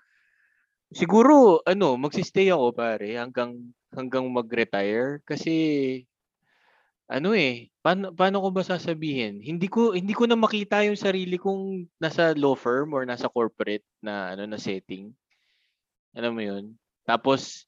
siguro 0.92 1.60
ano, 1.68 2.00
magsi-stay 2.00 2.48
ako 2.48 2.72
pare 2.72 3.20
hanggang 3.20 3.72
hanggang 3.92 4.24
mag-retire 4.32 5.20
kasi 5.28 5.52
ano 7.10 7.34
eh, 7.34 7.68
paano, 7.82 8.14
paano 8.14 8.38
ko 8.42 8.48
ba 8.54 8.62
sasabihin? 8.62 9.42
Hindi 9.42 9.66
ko 9.66 9.92
hindi 9.92 10.14
ko 10.14 10.24
na 10.26 10.38
makita 10.38 10.86
yung 10.86 10.98
sarili 10.98 11.36
kong 11.36 11.90
nasa 11.98 12.32
law 12.38 12.54
firm 12.54 12.94
or 12.94 13.02
nasa 13.04 13.26
corporate 13.28 13.84
na 14.00 14.32
ano 14.36 14.46
na 14.46 14.58
setting. 14.60 15.12
Alam 16.16 16.32
mo 16.36 16.42
'yun? 16.44 16.64
Tapos 17.04 17.66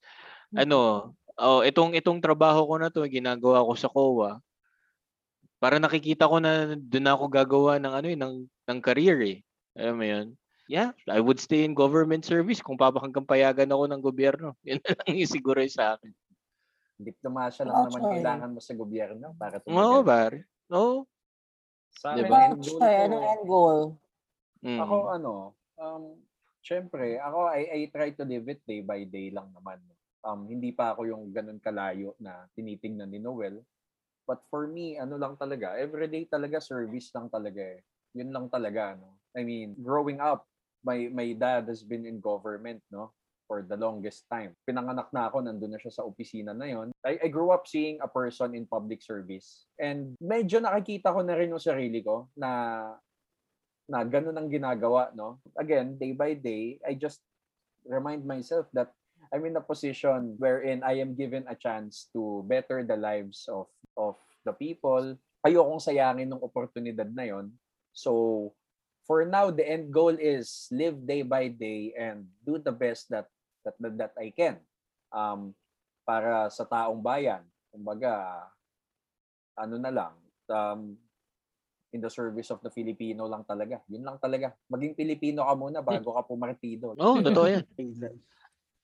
ano, 0.55 1.11
oh, 1.37 1.61
itong 1.65 1.93
itong 1.97 2.23
trabaho 2.23 2.63
ko 2.65 2.75
na 2.79 2.89
to, 2.93 3.03
ginagawa 3.09 3.65
ko 3.65 3.73
sa 3.75 3.91
COA. 3.91 4.39
Para 5.59 5.81
nakikita 5.81 6.29
ko 6.29 6.37
na 6.39 6.77
doon 6.77 7.07
ako 7.09 7.23
gagawa 7.31 7.73
ng 7.81 7.93
ano 7.93 8.07
eh, 8.11 8.17
ng 8.19 8.35
ng 8.47 8.79
career 8.83 9.17
eh. 9.23 9.37
Alam 9.75 9.95
mo 9.99 10.05
'yun? 10.05 10.27
Yeah, 10.65 10.97
I 11.05 11.21
would 11.21 11.37
stay 11.37 11.61
in 11.61 11.77
government 11.77 12.25
service 12.25 12.57
kung 12.57 12.81
papakanggang 12.81 13.29
payagan 13.29 13.69
ako 13.69 13.83
ng 13.85 14.01
gobyerno. 14.01 14.57
Yun 14.65 14.81
lang 14.81 15.13
yung 15.13 15.29
siguro 15.29 15.61
yung 15.61 15.75
sa 15.75 15.93
akin. 15.97 16.09
Diplomasya 16.95 17.63
lang 17.67 17.91
naman 17.91 18.01
kailangan 18.07 18.51
mo 18.55 18.59
sa 18.63 18.73
gobyerno 18.73 19.35
para 19.35 19.59
Oo, 19.59 19.67
tumagal. 19.67 20.07
pare. 20.07 20.37
Oo. 20.71 21.03
Sa 21.91 22.15
Diba? 22.15 22.39
akin, 22.39 22.55
Ikaw, 22.55 22.55
end 22.55 22.59
goal 22.63 22.79
Choy, 22.79 22.95
ko- 22.95 23.03
anong 23.03 23.25
end 23.27 23.45
goal? 23.47 23.79
Mm. 24.65 24.79
Ako 24.81 24.95
ano, 25.11 25.33
um, 25.77 26.03
syempre, 26.63 27.19
ako 27.19 27.37
I, 27.51 27.61
I 27.69 27.79
try 27.91 28.09
to 28.15 28.23
live 28.25 28.47
it 28.49 28.61
day 28.65 28.81
by 28.81 29.03
day 29.05 29.29
lang 29.29 29.51
naman. 29.51 29.77
Um, 30.25 30.49
hindi 30.49 30.73
pa 30.73 30.95
ako 30.97 31.05
yung 31.05 31.29
ganun 31.29 31.61
kalayo 31.61 32.17
na 32.17 32.49
tinitingnan 32.57 33.11
ni 33.13 33.21
Noel. 33.21 33.61
But 34.25 34.41
for 34.49 34.65
me, 34.65 34.97
ano 34.97 35.21
lang 35.21 35.37
talaga, 35.37 35.77
everyday 35.77 36.25
talaga 36.25 36.57
service 36.57 37.13
lang 37.13 37.29
talaga 37.29 37.61
eh. 37.61 37.85
Yun 38.17 38.33
lang 38.33 38.47
talaga, 38.49 38.97
no? 38.97 39.21
I 39.37 39.45
mean, 39.45 39.77
growing 39.77 40.17
up, 40.17 40.49
my 40.81 41.11
my 41.13 41.29
dad 41.37 41.69
has 41.69 41.85
been 41.85 42.09
in 42.09 42.17
government, 42.17 42.81
no? 42.89 43.13
For 43.45 43.61
the 43.61 43.77
longest 43.77 44.25
time. 44.25 44.57
Pinanganak 44.65 45.13
na 45.13 45.29
ako, 45.29 45.45
nandun 45.45 45.77
na 45.77 45.81
siya 45.81 46.01
sa 46.01 46.05
opisina 46.05 46.57
na 46.57 46.65
yon. 46.65 46.89
I, 47.05 47.21
I 47.21 47.27
grew 47.29 47.53
up 47.53 47.69
seeing 47.69 48.01
a 48.01 48.09
person 48.09 48.57
in 48.57 48.65
public 48.65 49.05
service. 49.05 49.69
And 49.77 50.17
medyo 50.17 50.57
nakikita 50.57 51.13
ko 51.13 51.21
na 51.21 51.37
rin 51.37 51.53
yung 51.53 51.61
sarili 51.61 52.01
ko 52.01 52.25
na 52.33 52.49
na 53.85 54.01
ganun 54.01 54.33
ang 54.33 54.49
ginagawa, 54.49 55.13
no? 55.13 55.37
Again, 55.53 56.01
day 56.01 56.17
by 56.17 56.33
day, 56.33 56.81
I 56.81 56.97
just 56.97 57.21
remind 57.85 58.25
myself 58.25 58.65
that 58.73 58.89
I'm 59.29 59.45
in 59.45 59.57
a 59.57 59.63
position 59.63 60.35
wherein 60.41 60.81
I 60.81 60.97
am 61.01 61.13
given 61.13 61.45
a 61.45 61.53
chance 61.57 62.09
to 62.17 62.41
better 62.49 62.81
the 62.81 62.97
lives 62.97 63.45
of 63.45 63.69
of 63.93 64.17
the 64.41 64.53
people. 64.57 65.17
Ayokong 65.45 65.81
sayangin 65.81 66.33
ng 66.33 66.41
oportunidad 66.41 67.13
na 67.13 67.29
yon. 67.29 67.53
So, 67.93 68.51
for 69.05 69.21
now, 69.25 69.53
the 69.53 69.65
end 69.65 69.93
goal 69.93 70.17
is 70.17 70.65
live 70.73 70.97
day 71.05 71.21
by 71.21 71.53
day 71.53 71.93
and 71.93 72.25
do 72.41 72.57
the 72.57 72.73
best 72.73 73.13
that 73.13 73.29
that 73.65 73.75
that, 73.81 73.95
that 73.97 74.13
I 74.15 74.29
can. 74.29 74.61
Um, 75.09 75.57
para 76.05 76.47
sa 76.53 76.63
taong 76.63 77.01
bayan. 77.01 77.41
Kumbaga, 77.73 78.45
ano 79.57 79.75
na 79.81 79.91
lang, 79.91 80.13
um, 80.47 80.93
in 81.91 81.99
the 82.03 82.11
service 82.11 82.51
of 82.51 82.59
the 82.61 82.69
Filipino 82.69 83.25
lang 83.25 83.47
talaga. 83.47 83.81
Yun 83.87 84.03
lang 84.03 84.19
talaga. 84.21 84.51
Maging 84.67 84.93
Pilipino 84.93 85.47
ka 85.47 85.53
muna 85.55 85.79
bago 85.81 86.13
ka 86.13 86.21
pumartido. 86.27 86.93
Oo, 87.01 87.23
totoo 87.23 87.47
yan. 87.47 87.63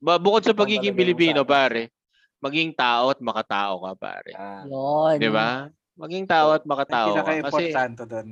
Ba, 0.02 0.18
bukod 0.18 0.42
sa 0.42 0.58
pagiging 0.58 0.98
Pilipino, 0.98 1.46
pare, 1.46 1.94
maging 2.42 2.74
tao 2.74 3.14
at 3.14 3.22
makatao 3.22 3.86
ka, 3.86 3.92
pare. 4.00 4.32
Yun. 4.66 5.16
Di 5.22 5.30
ba? 5.30 5.70
Maging 5.94 6.26
tao 6.26 6.58
at 6.58 6.66
makatao 6.66 7.14
ka. 7.14 7.22
Kasi, 7.22 7.22
pinaka-importante 7.22 8.04
doon. 8.10 8.28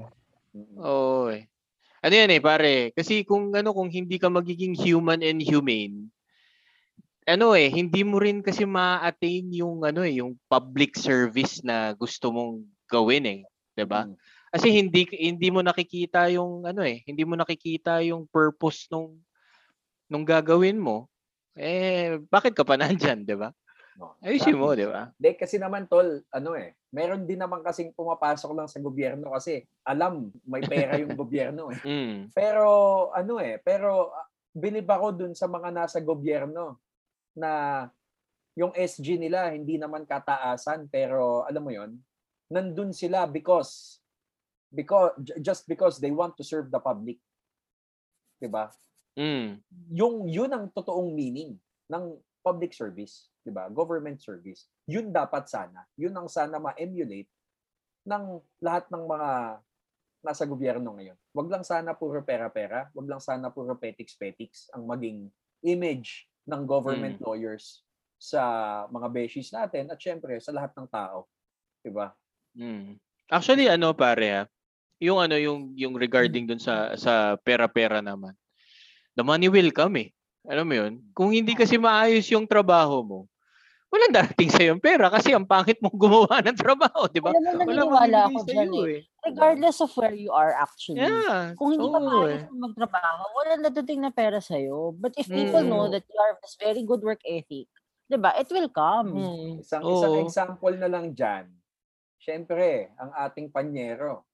Mm-mm. 0.49 0.81
oo 0.81 1.29
eh. 1.29 1.45
Ano 2.01 2.13
yan 2.15 2.33
eh, 2.33 2.41
pare? 2.41 2.89
Kasi 2.95 3.21
kung 3.21 3.53
ano, 3.53 3.69
kung 3.75 3.91
hindi 3.91 4.17
ka 4.17 4.31
magiging 4.31 4.73
human 4.73 5.21
and 5.21 5.43
humane, 5.45 6.09
ano 7.29 7.53
eh, 7.53 7.69
hindi 7.69 8.01
mo 8.01 8.17
rin 8.17 8.41
kasi 8.41 8.65
ma-attain 8.65 9.53
yung 9.53 9.85
ano 9.85 10.01
eh, 10.01 10.17
yung 10.17 10.33
public 10.49 10.97
service 10.97 11.61
na 11.61 11.93
gusto 11.93 12.33
mong 12.33 12.65
gawin 12.89 13.25
eh, 13.29 13.39
'di 13.77 13.85
ba? 13.85 14.09
Mm. 14.09 14.17
Kasi 14.49 14.67
hindi 14.73 15.05
hindi 15.13 15.47
mo 15.53 15.61
nakikita 15.61 16.25
yung 16.33 16.65
ano 16.65 16.81
eh, 16.81 17.05
hindi 17.05 17.21
mo 17.21 17.37
nakikita 17.37 18.01
yung 18.01 18.25
purpose 18.25 18.89
nung 18.89 19.21
nung 20.09 20.25
gagawin 20.25 20.81
mo. 20.81 21.05
Eh, 21.53 22.17
bakit 22.33 22.57
ka 22.57 22.65
pa 22.65 22.73
nandyan, 22.81 23.21
'di 23.21 23.37
ba? 23.37 23.53
No, 23.99 24.17
Ayusin 24.25 24.57
mo. 24.57 24.73
'di 24.73 24.89
ba? 24.89 25.13
Hindi, 25.13 25.31
kasi 25.37 25.61
naman, 25.61 25.85
tol, 25.85 26.25
ano 26.33 26.57
eh, 26.57 26.73
meron 26.89 27.29
din 27.29 27.37
naman 27.37 27.61
kasing 27.61 27.93
pumapasok 27.93 28.57
lang 28.57 28.65
sa 28.65 28.81
gobyerno 28.81 29.29
kasi 29.37 29.61
alam, 29.85 30.33
may 30.49 30.65
pera 30.65 30.97
yung 30.97 31.13
gobyerno 31.21 31.69
eh. 31.69 31.77
Mm. 31.85 32.33
Pero, 32.33 32.69
ano 33.13 33.37
eh, 33.37 33.61
pero 33.61 34.09
ah, 34.15 34.25
bilib 34.55 34.89
ako 34.89 35.07
dun 35.13 35.33
sa 35.37 35.45
mga 35.45 35.69
nasa 35.69 36.01
gobyerno 36.01 36.88
na 37.39 37.87
yung 38.59 38.75
SG 38.75 39.15
nila 39.15 39.55
hindi 39.55 39.79
naman 39.79 40.03
kataasan 40.03 40.91
pero 40.91 41.47
alam 41.47 41.63
mo 41.63 41.71
yon 41.71 41.95
nandun 42.51 42.91
sila 42.91 43.23
because 43.23 44.03
because 44.67 45.15
just 45.39 45.63
because 45.63 45.97
they 46.03 46.11
want 46.11 46.35
to 46.35 46.43
serve 46.43 46.67
the 46.67 46.81
public. 46.81 47.17
'di 48.39 48.51
ba 48.51 48.67
Mm. 49.19 49.59
yung 49.91 50.31
yun 50.31 50.47
ang 50.47 50.71
totoong 50.71 51.11
meaning 51.11 51.59
ng 51.91 52.03
public 52.39 52.71
service 52.71 53.27
'di 53.43 53.51
ba 53.51 53.67
government 53.71 54.19
service. 54.21 54.67
Yun 54.85 55.09
dapat 55.09 55.47
sana. 55.49 55.83
Yun 55.97 56.13
ang 56.15 56.27
sana 56.29 56.59
ma-emulate 56.59 57.27
ng 58.05 58.23
lahat 58.61 58.87
ng 58.91 59.03
mga 59.09 59.29
nasa 60.19 60.43
gobyerno 60.43 60.95
ngayon. 60.99 61.17
Wag 61.31 61.47
lang 61.47 61.63
sana 61.63 61.95
puro 61.95 62.19
pera-pera. 62.23 62.91
Wag 62.91 63.07
lang 63.07 63.23
sana 63.23 63.47
puro 63.51 63.75
petiks-petiks 63.75 64.71
ang 64.75 64.83
maging 64.83 65.31
image 65.63 66.27
ng 66.49 66.63
government 66.65 67.21
lawyers 67.21 67.85
sa 68.19 68.83
mga 68.89 69.07
beshies 69.13 69.53
natin 69.53 69.87
at 69.93 70.01
syempre 70.01 70.35
sa 70.41 70.51
lahat 70.51 70.73
ng 70.75 70.89
tao 70.89 71.29
'di 71.85 71.93
ba 71.93 72.11
Mm. 72.57 72.97
Actually 73.29 73.69
ano 73.69 73.93
pare 73.93 74.27
ha, 74.33 74.43
yung 74.97 75.21
ano 75.21 75.37
yung 75.37 75.71
yung 75.77 75.93
regarding 75.93 76.49
dun 76.49 76.61
sa 76.61 76.97
sa 76.97 77.37
pera-pera 77.37 78.01
naman. 78.01 78.33
The 79.13 79.21
money 79.21 79.51
will 79.51 79.69
come 79.69 80.01
eh. 80.01 80.09
Alam 80.49 80.65
mo 80.65 80.75
yun? 80.75 80.93
Kung 81.13 81.29
hindi 81.35 81.53
kasi 81.53 81.77
maayos 81.77 82.25
yung 82.31 82.49
trabaho 82.49 83.03
mo, 83.05 83.19
walang 83.91 84.15
darating 84.15 84.49
sa 84.49 84.63
yung 84.65 84.81
pera 84.81 85.11
kasi 85.11 85.35
ang 85.35 85.45
pangit 85.45 85.77
mong 85.83 85.97
gumawa 86.03 86.41
ng 86.41 86.57
trabaho, 86.57 87.05
di 87.11 87.21
ba? 87.21 87.35
Alam 87.35 87.59
mo, 87.59 87.69
naniniwala 87.69 88.17
ako 88.31 88.39
dyan 88.47 88.69
sa'yo 88.71 88.83
eh. 88.87 89.01
Regardless 89.25 89.83
of 89.83 89.91
where 89.99 90.15
you 90.15 90.31
are 90.31 90.55
actually. 90.55 91.03
Yeah. 91.03 91.53
Kung 91.59 91.75
hindi 91.75 91.87
ka 91.87 91.99
oo 91.99 92.07
maayos 92.07 92.43
eh. 92.47 92.55
magtrabaho, 92.55 93.23
walang 93.35 93.61
dadating 93.67 93.99
na 94.03 94.11
pera 94.15 94.39
sa'yo. 94.39 94.95
But 94.95 95.13
if 95.19 95.27
people 95.27 95.63
Mm. 95.63 95.69
know 95.71 95.85
that 95.91 96.07
you 96.07 96.17
are 96.19 96.39
this 96.39 96.55
very 96.55 96.83
good 96.87 97.03
work 97.03 97.19
ethic, 97.27 97.67
di 98.09 98.17
ba, 98.17 98.31
it 98.39 98.47
will 98.49 98.71
come. 98.71 99.11
Mm. 99.13 99.51
isang 99.61 99.83
isang 99.83 100.17
example 100.23 100.73
na 100.79 100.87
lang 100.87 101.11
diyan 101.13 101.45
syempre 102.19 102.91
ang 102.99 103.15
ating 103.15 103.47
panyero 103.47 104.27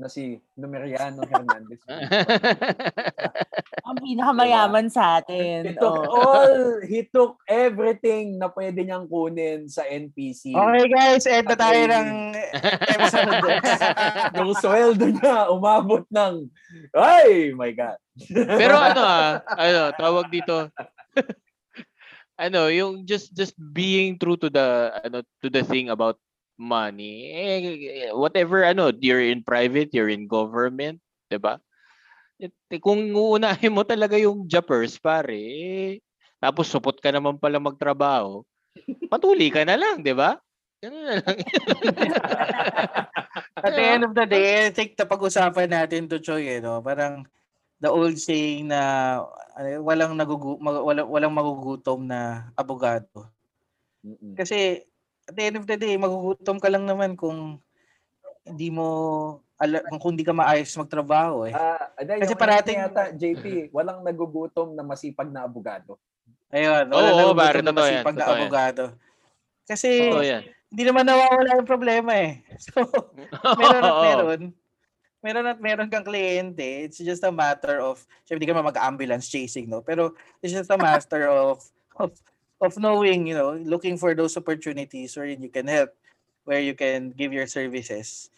na 0.00 0.08
si 0.08 0.40
Numeriano 0.56 1.20
Hernandez 1.28 1.84
Ang 3.90 3.98
pinakamayaman 4.06 4.86
sa 4.86 5.18
atin. 5.18 5.66
He 5.66 5.74
took 5.74 5.98
Oo. 6.06 6.14
all, 6.14 6.56
he 6.86 7.00
took 7.10 7.42
everything 7.50 8.38
na 8.38 8.46
pwede 8.54 8.86
niyang 8.86 9.10
kunin 9.10 9.66
sa 9.66 9.82
NPC. 9.82 10.54
Okay 10.54 10.86
guys, 10.86 11.26
end 11.26 11.48
na 11.50 11.58
tayo 11.58 11.80
ng 11.90 12.08
episode. 12.86 13.34
Yung 14.38 14.52
sweldo 14.54 15.04
niya, 15.10 15.50
umabot 15.50 16.06
ng, 16.06 16.46
ay, 16.94 17.50
my 17.58 17.74
God. 17.74 17.98
Pero 18.30 18.78
ano 18.78 19.02
ah, 19.02 19.42
ano, 19.58 19.90
tawag 19.98 20.30
dito. 20.30 20.70
ano, 22.38 22.70
yung 22.70 23.02
just 23.02 23.34
just 23.34 23.58
being 23.58 24.16
true 24.22 24.38
to 24.38 24.46
the 24.46 24.94
ano 25.02 25.26
to 25.42 25.50
the 25.50 25.66
thing 25.66 25.90
about 25.90 26.14
money. 26.60 27.32
Eh, 27.32 28.12
whatever 28.12 28.62
ano, 28.62 28.92
you're 29.00 29.24
in 29.24 29.40
private, 29.40 29.90
you're 29.96 30.12
in 30.12 30.28
government, 30.28 31.00
'di 31.32 31.40
ba? 31.40 31.56
Eh, 32.36 32.52
Kung 32.78 33.00
uunahin 33.16 33.72
mo 33.72 33.82
talaga 33.82 34.20
yung 34.20 34.44
Japers, 34.44 35.00
pare, 35.00 35.40
eh, 35.40 35.92
tapos 36.36 36.68
supot 36.68 36.94
ka 37.00 37.08
naman 37.08 37.40
pala 37.40 37.56
magtrabaho, 37.56 38.44
patuli 39.08 39.48
ka 39.48 39.64
na 39.64 39.80
lang, 39.80 40.04
'di 40.04 40.12
ba? 40.12 40.36
Ganun 40.80 41.04
na 41.04 41.14
lang. 41.20 41.36
At 43.64 43.72
the 43.76 43.84
end 43.84 44.04
of 44.08 44.16
the 44.16 44.24
day, 44.24 44.68
I 44.68 44.72
think 44.72 44.96
napag-usapan 44.96 45.68
natin 45.68 46.08
to 46.08 46.20
Choy, 46.20 46.56
eh, 46.56 46.60
no? 46.64 46.80
parang 46.80 47.28
the 47.80 47.88
old 47.88 48.16
saying 48.16 48.72
na 48.72 48.80
ano, 49.56 49.68
walang 49.84 50.16
nagugu 50.16 50.56
mag- 50.56 50.84
walang, 50.84 51.08
walang 51.08 51.34
magugutom 51.36 52.08
na 52.08 52.48
abogado. 52.56 53.28
Mm-mm. 54.00 54.36
Kasi 54.36 54.84
at 55.30 55.34
the 55.38 55.44
end 55.46 55.56
of 55.62 55.66
the 55.70 55.78
day, 55.78 55.94
magugutom 55.94 56.58
ka 56.58 56.66
lang 56.66 56.82
naman 56.82 57.14
kung 57.14 57.62
hindi 58.42 58.68
mo 58.74 58.86
ala, 59.60 59.78
kung, 60.02 60.18
hindi 60.18 60.26
ka 60.26 60.34
maayos 60.34 60.74
magtrabaho 60.74 61.46
eh. 61.46 61.54
Ah, 61.54 61.94
ano, 61.94 62.18
Kasi 62.18 62.34
yung 62.34 62.42
parating- 62.42 62.80
ano 62.82 62.90
yata, 62.90 63.04
JP, 63.14 63.44
walang 63.70 64.02
nagugutom 64.02 64.74
na 64.74 64.82
masipag 64.82 65.30
na 65.30 65.46
abogado. 65.46 66.00
Ayun, 66.50 66.90
wala 66.90 67.14
na 67.14 67.62
totoo 67.62 67.86
yan, 67.86 68.02
masipag 68.02 68.18
na 68.18 68.26
abogado. 68.26 68.84
Kasi 69.70 70.10
Totoo 70.10 70.26
yan. 70.26 70.42
hindi 70.66 70.82
naman 70.82 71.06
nawawala 71.06 71.62
yung 71.62 71.68
problema 71.68 72.10
eh. 72.18 72.42
So, 72.66 72.82
meron 73.54 73.86
at 73.86 73.98
meron. 74.10 74.40
Meron 75.20 75.46
at 75.46 75.60
meron 75.60 75.92
kang 75.92 76.02
kliyente. 76.02 76.88
It's 76.88 76.98
just 76.98 77.22
a 77.22 77.30
matter 77.30 77.78
of, 77.84 78.02
syempre, 78.26 78.42
hindi 78.42 78.50
ka 78.50 78.64
mag-ambulance 78.66 79.28
chasing, 79.30 79.68
no? 79.70 79.84
Pero 79.84 80.16
it's 80.42 80.50
just 80.50 80.72
a 80.72 80.80
matter 80.80 81.28
of, 81.30 81.60
of, 82.00 82.10
of 82.60 82.76
knowing, 82.78 83.26
you 83.26 83.34
know, 83.34 83.56
looking 83.56 83.96
for 83.96 84.14
those 84.14 84.36
opportunities 84.36 85.16
wherein 85.16 85.42
you 85.42 85.48
can 85.50 85.66
help, 85.66 85.90
where 86.44 86.60
you 86.60 86.74
can 86.74 87.10
give 87.10 87.32
your 87.32 87.46
services. 87.46 88.30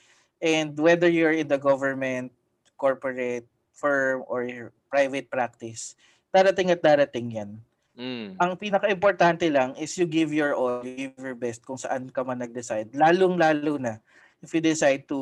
And 0.42 0.78
whether 0.78 1.08
you're 1.08 1.34
in 1.34 1.48
the 1.48 1.58
government, 1.58 2.32
corporate, 2.78 3.46
firm, 3.72 4.24
or 4.26 4.44
your 4.44 4.72
private 4.90 5.30
practice, 5.30 5.94
darating 6.34 6.70
at 6.70 6.82
darating 6.82 7.30
yan 7.30 7.60
Mm. 7.92 8.40
ang 8.40 8.56
pinaka-importante 8.56 9.52
lang 9.52 9.76
is 9.76 9.92
you 10.00 10.08
give 10.08 10.32
your 10.32 10.56
all, 10.56 10.80
you 10.80 11.12
give 11.12 11.20
your 11.20 11.36
best 11.36 11.60
kung 11.60 11.76
saan 11.76 12.08
ka 12.08 12.24
man 12.24 12.40
nag-decide. 12.40 12.88
Lalong-lalo 12.96 13.76
na 13.76 14.00
if 14.40 14.48
you 14.56 14.64
decide 14.64 15.04
to 15.04 15.20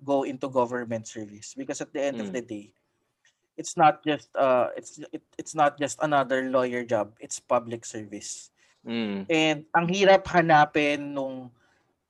go 0.00 0.24
into 0.24 0.48
government 0.48 1.04
service 1.04 1.52
because 1.52 1.84
at 1.84 1.92
the 1.92 2.00
end 2.00 2.24
of 2.24 2.32
Mm. 2.32 2.34
the 2.34 2.40
day, 2.40 2.66
it's 3.58 3.74
not 3.74 4.00
just 4.06 4.30
uh 4.38 4.70
it's 4.78 5.02
it, 5.10 5.20
it's 5.36 5.52
not 5.52 5.76
just 5.76 5.98
another 6.00 6.46
lawyer 6.46 6.86
job, 6.86 7.12
it's 7.18 7.42
public 7.42 7.82
service. 7.82 8.54
Mm. 8.86 9.26
And 9.26 9.58
ang 9.74 9.90
hirap 9.90 10.24
hanapin 10.30 11.18
nung 11.18 11.50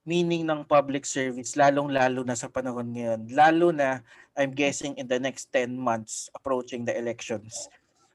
meaning 0.05 0.45
ng 0.45 0.65
public 0.65 1.09
service 1.09 1.57
lalong-lalo 1.57 2.23
na 2.23 2.37
sa 2.37 2.53
panahon 2.53 2.93
ngayon. 2.93 3.29
Lalo 3.33 3.73
na 3.73 4.05
I'm 4.37 4.53
guessing 4.53 4.95
in 5.01 5.09
the 5.09 5.19
next 5.19 5.51
10 5.51 5.73
months 5.75 6.29
approaching 6.37 6.85
the 6.85 6.95
elections. 6.95 7.69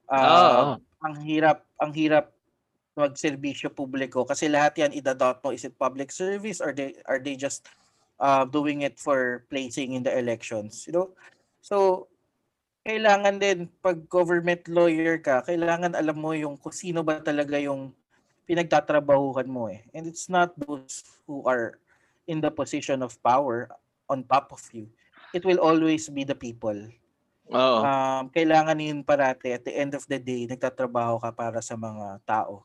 Uh, 0.07 0.77
ang 1.01 1.15
hirap 1.25 1.65
ang 1.81 1.91
hirap 1.91 2.31
magserbisyo 2.93 3.73
publiko 3.73 4.21
kasi 4.21 4.45
lahat 4.45 4.77
yan 4.77 4.93
idadot 4.93 5.41
mo 5.41 5.49
is 5.49 5.65
it 5.65 5.73
public 5.81 6.13
service 6.13 6.61
or 6.61 6.69
they 6.69 6.93
are 7.09 7.17
they 7.17 7.33
just 7.33 7.65
uh, 8.21 8.45
doing 8.45 8.85
it 8.85 9.01
for 9.01 9.49
placing 9.49 9.97
in 9.97 10.05
the 10.05 10.13
elections 10.13 10.85
you 10.85 10.93
know 10.93 11.09
so 11.57 12.05
kailangan 12.83 13.39
din 13.39 13.71
pag 13.79 13.97
government 14.11 14.67
lawyer 14.67 15.19
ka 15.19 15.43
kailangan 15.43 15.95
alam 15.95 16.17
mo 16.19 16.35
yung 16.35 16.59
kung 16.59 16.75
sino 16.75 17.03
ba 17.03 17.19
talaga 17.23 17.55
yung 17.59 17.95
pinagtatrabahuhan 18.43 19.47
mo 19.47 19.71
eh 19.71 19.83
and 19.95 20.03
it's 20.03 20.27
not 20.27 20.51
those 20.67 21.03
who 21.23 21.43
are 21.47 21.79
in 22.27 22.43
the 22.43 22.51
position 22.51 22.99
of 22.99 23.15
power 23.23 23.71
on 24.11 24.23
top 24.27 24.51
of 24.51 24.59
you 24.75 24.87
it 25.31 25.47
will 25.47 25.63
always 25.63 26.11
be 26.11 26.27
the 26.27 26.35
people 26.35 26.75
Oo. 27.51 27.83
um, 27.83 28.23
kailangan 28.31 28.79
yun 28.79 29.03
parati 29.03 29.51
at 29.51 29.67
the 29.67 29.73
end 29.75 29.91
of 29.97 30.07
the 30.07 30.15
day, 30.15 30.47
nagtatrabaho 30.47 31.19
ka 31.19 31.35
para 31.35 31.59
sa 31.59 31.75
mga 31.75 32.23
tao. 32.23 32.63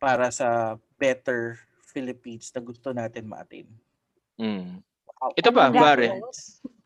Para 0.00 0.32
sa 0.32 0.80
better 0.96 1.60
Philippines 1.84 2.48
na 2.56 2.60
gusto 2.64 2.96
natin 2.96 3.28
maatin. 3.28 3.66
Mm. 4.40 4.80
Wow. 5.20 5.36
Ito 5.36 5.50
pa, 5.52 5.68
Ano 5.68 5.76
pare. 5.76 6.06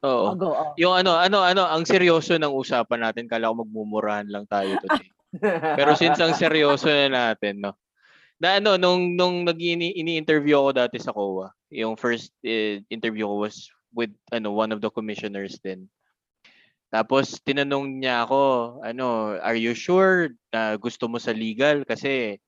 Oo. 0.05 0.25
Oh, 0.31 0.35
go, 0.37 0.53
oh. 0.53 0.73
Yung 0.77 0.93
ano, 0.93 1.17
ano, 1.17 1.41
ano, 1.41 1.65
ang 1.65 1.89
seryoso 1.89 2.37
ng 2.37 2.53
usapan 2.53 3.09
natin, 3.09 3.25
kala 3.25 3.49
ko 3.49 3.65
magmumurahan 3.65 4.29
lang 4.29 4.45
tayo 4.45 4.77
today. 4.85 5.09
Pero 5.81 5.97
since 5.97 6.21
ang 6.21 6.37
seryoso 6.37 6.93
na 6.93 7.09
natin, 7.09 7.65
no. 7.65 7.73
Na 8.37 8.61
ano, 8.61 8.77
nung 8.77 9.17
nung 9.17 9.49
nag 9.49 9.57
ini-interview 9.57 10.61
ako 10.61 10.71
dati 10.77 10.97
sa 11.01 11.15
COA, 11.17 11.49
yung 11.73 11.97
first 11.97 12.37
eh, 12.45 12.85
interview 12.93 13.25
ko 13.25 13.49
was 13.49 13.73
with 13.95 14.13
ano 14.35 14.53
one 14.53 14.75
of 14.75 14.85
the 14.85 14.91
commissioners 14.93 15.57
din. 15.65 15.89
Tapos 16.93 17.41
tinanong 17.43 18.05
niya 18.05 18.29
ako, 18.29 18.43
ano, 18.85 19.35
are 19.41 19.59
you 19.59 19.73
sure 19.73 20.31
na 20.53 20.77
gusto 20.77 21.09
mo 21.09 21.17
sa 21.19 21.35
legal 21.35 21.83
kasi 21.83 22.39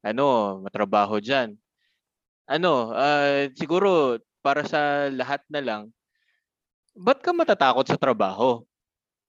ano, 0.00 0.60
matrabaho 0.64 1.20
diyan. 1.20 1.58
Ano, 2.48 2.94
ah, 2.96 3.48
siguro 3.52 4.16
para 4.40 4.64
sa 4.64 5.12
lahat 5.12 5.44
na 5.52 5.60
lang, 5.60 5.82
ba't 6.94 7.18
ka 7.22 7.30
matatakot 7.34 7.86
sa 7.86 7.98
trabaho? 8.00 8.62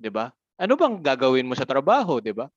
'Di 0.02 0.10
ba? 0.14 0.34
Ano 0.62 0.78
bang 0.78 0.98
gagawin 1.02 1.48
mo 1.48 1.56
sa 1.58 1.68
trabaho, 1.68 2.20
'di 2.22 2.34
ba? 2.36 2.48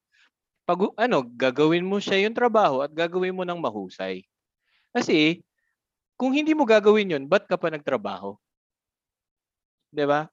Pag 0.69 0.93
ano, 0.97 1.25
gagawin 1.25 1.85
mo 1.87 2.01
siya 2.01 2.25
yung 2.25 2.37
trabaho 2.37 2.85
at 2.85 2.93
gagawin 2.93 3.37
mo 3.37 3.45
ng 3.45 3.61
mahusay. 3.61 4.25
Kasi 4.95 5.43
kung 6.19 6.33
hindi 6.35 6.53
mo 6.57 6.65
gagawin 6.69 7.13
'yun, 7.17 7.25
ba't 7.29 7.47
ka 7.49 7.57
pa 7.61 7.69
nagtrabaho? 7.73 8.37
'Di 9.95 10.05
ba? 10.09 10.29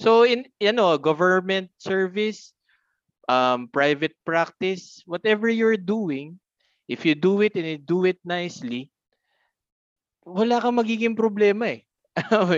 So 0.00 0.24
in 0.26 0.48
ano, 0.62 0.98
government 0.98 1.70
service, 1.78 2.54
um, 3.28 3.68
private 3.70 4.16
practice, 4.26 5.02
whatever 5.06 5.48
you're 5.48 5.78
doing, 5.80 6.38
if 6.88 7.06
you 7.06 7.14
do 7.14 7.40
it 7.42 7.54
and 7.54 7.66
you 7.66 7.78
do 7.78 8.04
it 8.08 8.18
nicely, 8.24 8.90
wala 10.26 10.62
kang 10.62 10.78
magiging 10.78 11.14
problema 11.18 11.78
eh. 11.78 11.80
Alam 12.30 12.46
mo 12.48 12.56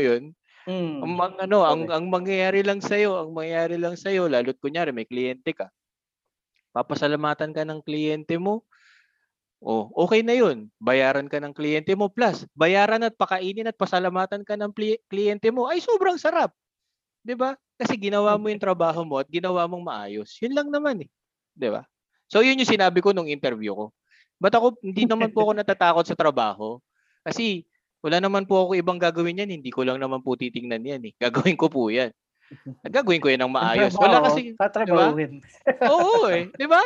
'yun? 0.69 1.05
Ang 1.05 1.12
ano, 1.45 1.59
ang 1.73 1.83
ang 1.95 2.05
mangyayari 2.15 2.61
lang 2.65 2.81
sa 2.81 2.97
ang 2.97 3.31
mangyayari 3.37 3.77
lang 3.81 3.95
sa 4.01 4.11
lalo't 4.12 4.59
kunyari 4.62 4.91
may 4.95 5.07
kliyente 5.11 5.51
ka. 5.59 5.67
Papasalamatan 6.75 7.55
ka 7.55 7.62
ng 7.62 7.81
kliyente 7.87 8.35
mo. 8.35 8.67
Oh, 9.65 9.89
okay 9.97 10.21
na 10.21 10.37
'yun. 10.37 10.69
Bayaran 10.83 11.27
ka 11.31 11.41
ng 11.41 11.57
kliyente 11.57 11.95
mo 11.97 12.12
plus 12.12 12.45
bayaran 12.53 13.01
at 13.07 13.17
pakainin 13.17 13.69
at 13.71 13.79
pasalamatan 13.79 14.45
ka 14.45 14.55
ng 14.61 14.73
pli- 14.77 15.01
kliyente 15.09 15.49
mo. 15.55 15.67
Ay 15.71 15.81
sobrang 15.81 16.21
sarap. 16.21 16.53
'Di 17.25 17.35
ba? 17.39 17.57
Kasi 17.81 17.97
ginawa 18.01 18.37
mo 18.41 18.49
'yung 18.53 18.62
trabaho 18.62 19.03
mo 19.07 19.21
at 19.23 19.29
ginawa 19.31 19.67
mong 19.71 19.85
maayos. 19.85 20.31
'Yun 20.41 20.55
lang 20.57 20.69
naman 20.73 21.07
eh. 21.07 21.11
'Di 21.57 21.69
ba? 21.73 21.85
So 22.31 22.41
'yun 22.45 22.61
'yung 22.61 22.69
sinabi 22.71 23.01
ko 23.05 23.12
nung 23.17 23.29
interview 23.31 23.73
ko. 23.77 23.87
Ba't 24.41 24.55
ako 24.57 24.79
hindi 24.85 25.05
naman 25.09 25.31
po 25.35 25.49
ako 25.49 25.53
natatakot 25.59 26.05
sa 26.09 26.19
trabaho? 26.19 26.79
Kasi 27.27 27.65
wala 28.05 28.20
naman 28.20 28.44
po 28.44 28.68
ako 28.68 28.76
ibang 28.76 29.00
gagawin 29.00 29.40
yan. 29.40 29.57
Hindi 29.57 29.72
ko 29.72 29.80
lang 29.80 29.96
naman 29.96 30.20
po 30.20 30.36
titingnan 30.36 30.84
yan 30.84 31.02
eh. 31.09 31.12
Gagawin 31.16 31.57
ko 31.57 31.72
po 31.72 31.88
yan. 31.88 32.12
At 32.84 32.92
gagawin 33.00 33.24
ko 33.24 33.32
yan 33.32 33.48
ng 33.48 33.55
maayos. 33.57 33.96
Wala 33.96 34.20
kasi, 34.20 34.52
tatrabahuin. 34.61 35.40
oo 35.88 36.28
eh. 36.28 36.52
Di 36.52 36.68
ba? 36.68 36.84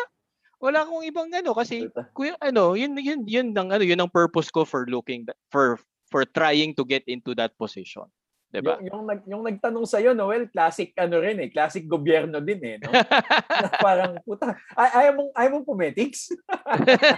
Wala 0.62 0.86
akong 0.86 1.02
ibang 1.02 1.26
ano 1.34 1.58
kasi, 1.58 1.90
kuya, 2.14 2.38
ano, 2.38 2.78
yun, 2.78 2.94
yun, 3.02 3.26
yun, 3.26 3.50
ang, 3.58 3.74
ano, 3.74 3.82
yun 3.82 3.98
ang 3.98 4.10
purpose 4.10 4.50
ko 4.54 4.62
for 4.62 4.86
looking, 4.86 5.26
for, 5.50 5.78
for 6.06 6.22
trying 6.22 6.70
to 6.78 6.86
get 6.86 7.02
into 7.10 7.34
that 7.34 7.50
position. 7.58 8.06
Di 8.49 8.64
ba? 8.64 8.80
Yung, 8.80 8.88
yung, 8.88 9.05
nag, 9.05 9.20
yung 9.28 9.42
nagtanong 9.44 9.84
sa'yo, 9.84 10.16
Noel, 10.16 10.49
classic 10.49 10.96
ano 10.96 11.20
rin 11.20 11.36
eh, 11.36 11.53
classic 11.53 11.84
gobyerno 11.84 12.40
din 12.40 12.57
eh. 12.64 12.76
No? 12.80 12.88
Parang, 13.84 14.16
puta, 14.24 14.57
ay, 14.72 15.05
ayaw 15.05 15.12
mong, 15.20 15.30
ayaw 15.36 15.51
mong 15.53 15.66
pumetics? 15.68 16.32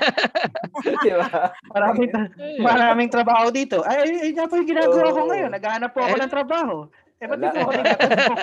Di 1.06 1.12
ba? 1.14 1.54
Maraming, 1.70 2.10
maraming 2.58 3.10
trabaho 3.14 3.46
dito. 3.54 3.86
Ay, 3.86 4.10
ay, 4.10 4.10
ay 4.26 4.30
nga 4.34 4.50
po 4.50 4.58
yung 4.58 4.70
ginagawa 4.74 5.14
ko 5.14 5.20
Oo. 5.22 5.30
ngayon. 5.30 5.50
Naghahanap 5.54 5.90
po 5.94 6.00
ako 6.02 6.16
ng 6.18 6.34
trabaho. 6.34 6.76
Eh, 7.20 7.28
ba't 7.28 7.36
di 7.36 7.46
Wala. 7.46 7.52
po 7.52 7.60
ako 7.68 7.72
nagtatrabaho? 7.76 8.34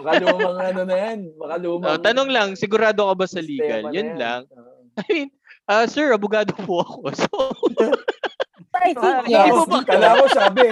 Makalumang 0.00 0.58
ano 0.62 0.82
na 0.86 0.96
yan. 0.96 1.18
Makalumang. 1.34 1.90
Oh, 1.92 1.98
tanong 2.00 2.28
lang, 2.30 2.48
sigurado 2.56 3.10
ka 3.10 3.14
ba 3.20 3.26
sa 3.28 3.42
legal? 3.44 3.90
Yun 3.92 4.16
lang. 4.16 4.46
I 4.96 5.04
mean, 5.10 5.28
ah 5.68 5.84
sir, 5.90 6.14
abogado 6.14 6.54
po 6.64 6.80
ako. 6.80 7.10
So, 7.12 7.28
I 8.80 8.92
think 8.96 9.16
yes. 9.28 9.52
mo 9.52 9.64
ba- 9.68 9.84
Kala 9.84 10.16
ko 10.16 10.24
sabi, 10.32 10.64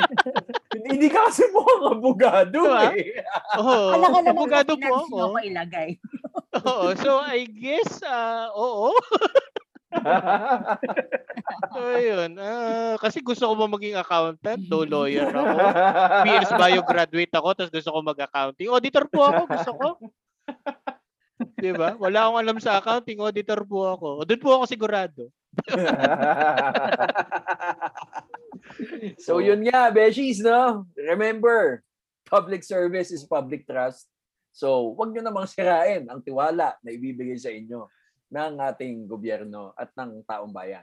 hindi, 0.72 0.88
hindi 0.96 1.08
ka 1.12 1.28
kasi 1.28 1.44
mukhang 1.52 1.84
abogado 1.92 2.58
Diba? 2.64 2.96
eh. 2.96 3.20
oh, 3.60 3.92
Kala 3.92 4.06
ka 4.08 4.18
naman 4.24 4.32
abogado 4.32 4.72
po 4.74 4.92
ako. 5.04 5.16
ako 5.28 5.36
ilagay. 5.44 5.90
Oo, 6.64 6.86
so 6.96 7.20
I 7.20 7.44
guess, 7.44 8.00
ah, 8.08 8.48
oo. 8.56 8.96
So, 11.72 11.80
yun. 11.96 12.36
Ah, 12.36 13.00
kasi 13.00 13.24
gusto 13.24 13.48
ko 13.48 13.54
ba 13.56 13.66
maging 13.68 13.96
accountant, 13.96 14.62
though 14.68 14.84
lawyer 14.84 15.28
ako. 15.32 15.56
PS 16.28 16.50
Bio 16.56 16.80
graduate 16.84 17.32
ako, 17.32 17.48
tapos 17.56 17.72
gusto 17.72 17.90
ko 17.92 17.98
mag-accounting. 18.04 18.68
Auditor 18.68 19.04
po 19.08 19.24
ako, 19.24 19.42
gusto 19.48 19.70
ko. 19.76 19.88
Di 21.62 21.72
ba? 21.74 21.94
Wala 21.94 22.26
akong 22.26 22.40
alam 22.42 22.58
sa 22.58 22.78
accounting, 22.78 23.22
auditor 23.22 23.64
po 23.64 23.86
ako. 23.86 24.06
O, 24.22 24.24
doon 24.26 24.42
po 24.42 24.50
ako 24.58 24.64
sigurado. 24.66 25.30
so 29.24 29.38
yun 29.38 29.62
nga, 29.66 29.90
Beshies, 29.94 30.42
no? 30.42 30.86
Remember, 30.98 31.82
public 32.26 32.62
service 32.62 33.10
is 33.14 33.26
public 33.26 33.66
trust. 33.66 34.06
So, 34.50 34.94
wag 34.98 35.14
nyo 35.14 35.22
namang 35.22 35.46
sirain 35.46 36.10
ang 36.10 36.22
tiwala 36.22 36.74
na 36.82 36.90
ibibigay 36.90 37.38
sa 37.38 37.54
inyo 37.54 37.86
ng 38.28 38.52
ating 38.58 39.06
gobyerno 39.06 39.72
at 39.78 39.94
ng 39.94 40.26
taong 40.26 40.50
bayan. 40.50 40.82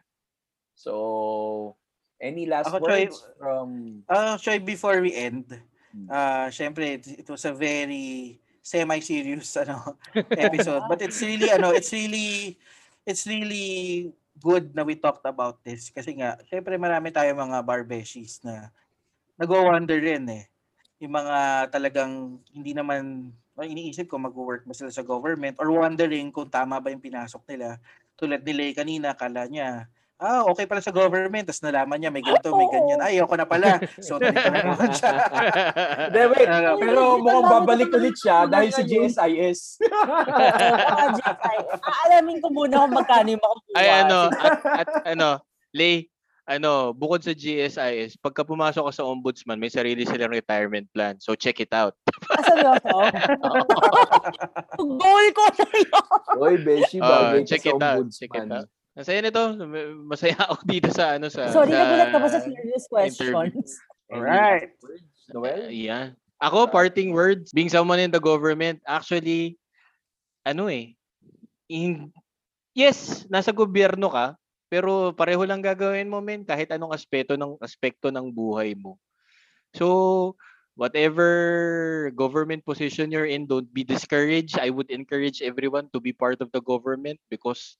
So, 0.76 1.76
any 2.20 2.48
last 2.48 2.72
Ako, 2.72 2.84
words 2.84 3.28
from... 3.36 4.00
Ah, 4.08 4.40
Choy, 4.40 4.64
before 4.64 5.04
we 5.04 5.12
end, 5.12 5.52
Hmm. 5.96 6.12
uh, 6.12 6.48
syempre, 6.52 7.00
it, 7.00 7.24
it 7.24 7.28
was 7.32 7.48
a 7.48 7.56
very 7.56 8.36
semi-serious 8.66 9.54
ano 9.64 9.94
episode. 10.34 10.90
But 10.90 11.06
it's 11.06 11.22
really 11.22 11.54
ano 11.54 11.70
it's 11.70 11.94
really 11.94 12.58
it's 13.06 13.30
really 13.30 14.10
good 14.42 14.74
na 14.74 14.82
we 14.82 14.98
talked 14.98 15.24
about 15.30 15.62
this. 15.62 15.94
Kasi 15.94 16.18
nga 16.18 16.42
syempre 16.50 16.74
marami 16.82 17.14
tayo 17.14 17.30
mga 17.38 17.62
barbeshies 17.62 18.42
na 18.42 18.74
nagwo-wonder 19.38 20.02
rin 20.02 20.26
eh. 20.34 20.50
Yung 20.98 21.14
mga 21.14 21.70
talagang 21.70 22.42
hindi 22.50 22.74
naman 22.74 23.30
ay, 23.56 23.72
iniisip 23.72 24.12
ko 24.12 24.20
mag-work 24.20 24.68
ba 24.68 24.76
sila 24.76 24.92
sa 24.92 25.06
government 25.06 25.56
or 25.64 25.72
wondering 25.72 26.28
kung 26.28 26.52
tama 26.52 26.82
ba 26.82 26.92
yung 26.92 27.00
pinasok 27.00 27.40
nila. 27.48 27.80
Tulad 28.20 28.44
ni 28.44 28.52
Lay 28.52 28.72
kanina 28.76 29.16
kala 29.16 29.48
niya 29.48 29.88
ah, 30.20 30.42
okay 30.48 30.66
pala 30.66 30.82
sa 30.82 30.94
government. 30.96 31.46
Tapos 31.48 31.64
nalaman 31.64 31.98
niya, 32.00 32.12
may 32.12 32.24
ganito, 32.24 32.54
may 32.56 32.70
ganyan. 32.72 33.00
Ay, 33.04 33.20
ako 33.20 33.34
na 33.36 33.48
pala. 33.48 33.80
So, 34.00 34.18
ganito 34.22 34.48
na 34.48 34.62
naman 34.64 34.92
siya. 34.96 35.12
Hindi, 36.10 36.22
wait. 36.32 36.48
Ano, 36.48 36.70
Pero 36.80 37.02
mukhang 37.20 37.48
babalik 37.50 37.92
ulit 37.92 38.16
siya 38.16 38.48
dahil 38.48 38.70
sa 38.72 38.84
GSIS. 38.84 39.60
Ah, 40.96 41.12
GSI. 41.12 41.58
Aalamin 41.82 42.40
ko 42.40 42.48
muna 42.54 42.86
kung 42.86 42.96
magkano 42.96 43.28
yung 43.36 43.44
makukuha. 43.44 43.76
Ay 43.76 43.88
ano, 44.06 44.32
at, 44.32 44.60
at 44.64 44.90
ano, 45.12 45.42
Lay, 45.76 46.08
ano, 46.46 46.94
bukod 46.94 47.20
sa 47.26 47.34
GSIS, 47.34 48.22
pagka 48.22 48.46
pumasok 48.46 48.86
ka 48.88 48.94
sa 48.94 49.04
ombudsman, 49.04 49.58
may 49.58 49.68
sarili 49.68 50.06
silang 50.06 50.32
retirement 50.32 50.86
plan. 50.94 51.18
So 51.18 51.34
check 51.36 51.60
it 51.60 51.74
out. 51.74 51.98
Ah, 52.32 52.42
seryoso? 52.46 52.98
Goal 55.02 55.26
ko 55.34 55.44
na 55.52 55.68
yun. 55.74 56.06
Oy, 56.38 56.56
Beshi, 56.62 56.98
Ah, 57.02 57.34
bagay 57.34 57.42
ka 57.44 57.50
check 57.50 57.64
sa 57.66 57.70
it 57.74 57.84
out, 57.84 58.06
check 58.14 58.32
it 58.32 58.48
out. 58.54 58.70
Masaya 58.96 59.20
nito. 59.20 59.44
Masaya 60.08 60.40
ako 60.40 60.64
dito 60.64 60.90
sa 60.90 61.20
ano 61.20 61.28
sa 61.28 61.52
Sorry, 61.52 61.76
sa 61.76 61.84
nagulat 61.84 62.10
ka 62.16 62.20
ba 62.24 62.30
sa 62.32 62.40
serious 62.40 62.88
questions? 62.88 63.76
Alright. 64.12 64.72
Noel? 65.36 65.68
Uh, 65.68 65.74
yeah. 65.74 66.06
Ako, 66.40 66.72
parting 66.72 67.12
words, 67.12 67.52
being 67.52 67.72
someone 67.72 68.00
in 68.00 68.12
the 68.12 68.22
government, 68.22 68.80
actually, 68.86 69.58
ano 70.46 70.68
eh, 70.70 70.94
in, 71.72 72.12
yes, 72.76 73.26
nasa 73.32 73.50
gobyerno 73.56 74.12
ka, 74.12 74.36
pero 74.68 75.16
pareho 75.16 75.42
lang 75.48 75.64
gagawin 75.64 76.12
mo, 76.12 76.20
men, 76.20 76.44
kahit 76.44 76.70
anong 76.70 76.94
aspeto 76.94 77.40
ng 77.40 77.58
aspekto 77.64 78.12
ng 78.12 78.30
buhay 78.30 78.76
mo. 78.76 79.00
So, 79.74 80.36
whatever 80.76 82.12
government 82.14 82.68
position 82.68 83.10
you're 83.10 83.28
in, 83.28 83.48
don't 83.48 83.72
be 83.72 83.88
discouraged. 83.88 84.60
I 84.60 84.70
would 84.70 84.92
encourage 84.92 85.40
everyone 85.40 85.88
to 85.96 86.04
be 86.04 86.12
part 86.12 86.44
of 86.44 86.52
the 86.52 86.62
government 86.62 87.18
because 87.32 87.80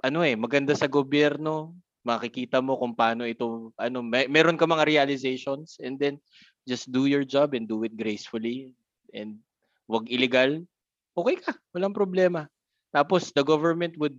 ano 0.00 0.24
eh, 0.24 0.36
maganda 0.36 0.72
sa 0.72 0.88
gobyerno, 0.88 1.76
makikita 2.00 2.64
mo 2.64 2.76
kung 2.80 2.96
paano 2.96 3.28
ito, 3.28 3.72
ano, 3.76 4.00
may, 4.00 4.24
meron 4.26 4.56
ka 4.56 4.64
mga 4.64 4.88
realizations 4.88 5.76
and 5.84 6.00
then 6.00 6.16
just 6.64 6.88
do 6.88 7.04
your 7.04 7.24
job 7.24 7.52
and 7.52 7.68
do 7.68 7.84
it 7.84 7.92
gracefully 7.96 8.72
and 9.12 9.36
wag 9.84 10.08
illegal. 10.08 10.64
Okay 11.12 11.36
ka, 11.36 11.52
walang 11.76 11.92
problema. 11.92 12.48
Tapos 12.90 13.30
the 13.36 13.44
government 13.44 13.94
would 14.00 14.16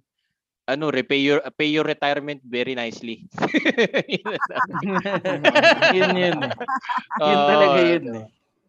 ano, 0.69 0.93
repay 0.93 1.19
your 1.19 1.41
pay 1.57 1.73
your 1.73 1.83
retirement 1.83 2.39
very 2.45 2.77
nicely. 2.77 3.25
yun 5.97 6.13
yun. 6.15 6.37
eh. 6.37 6.53
Yun 7.19 7.41
talaga 7.49 7.79
yun 7.81 8.05
eh. 8.13 8.25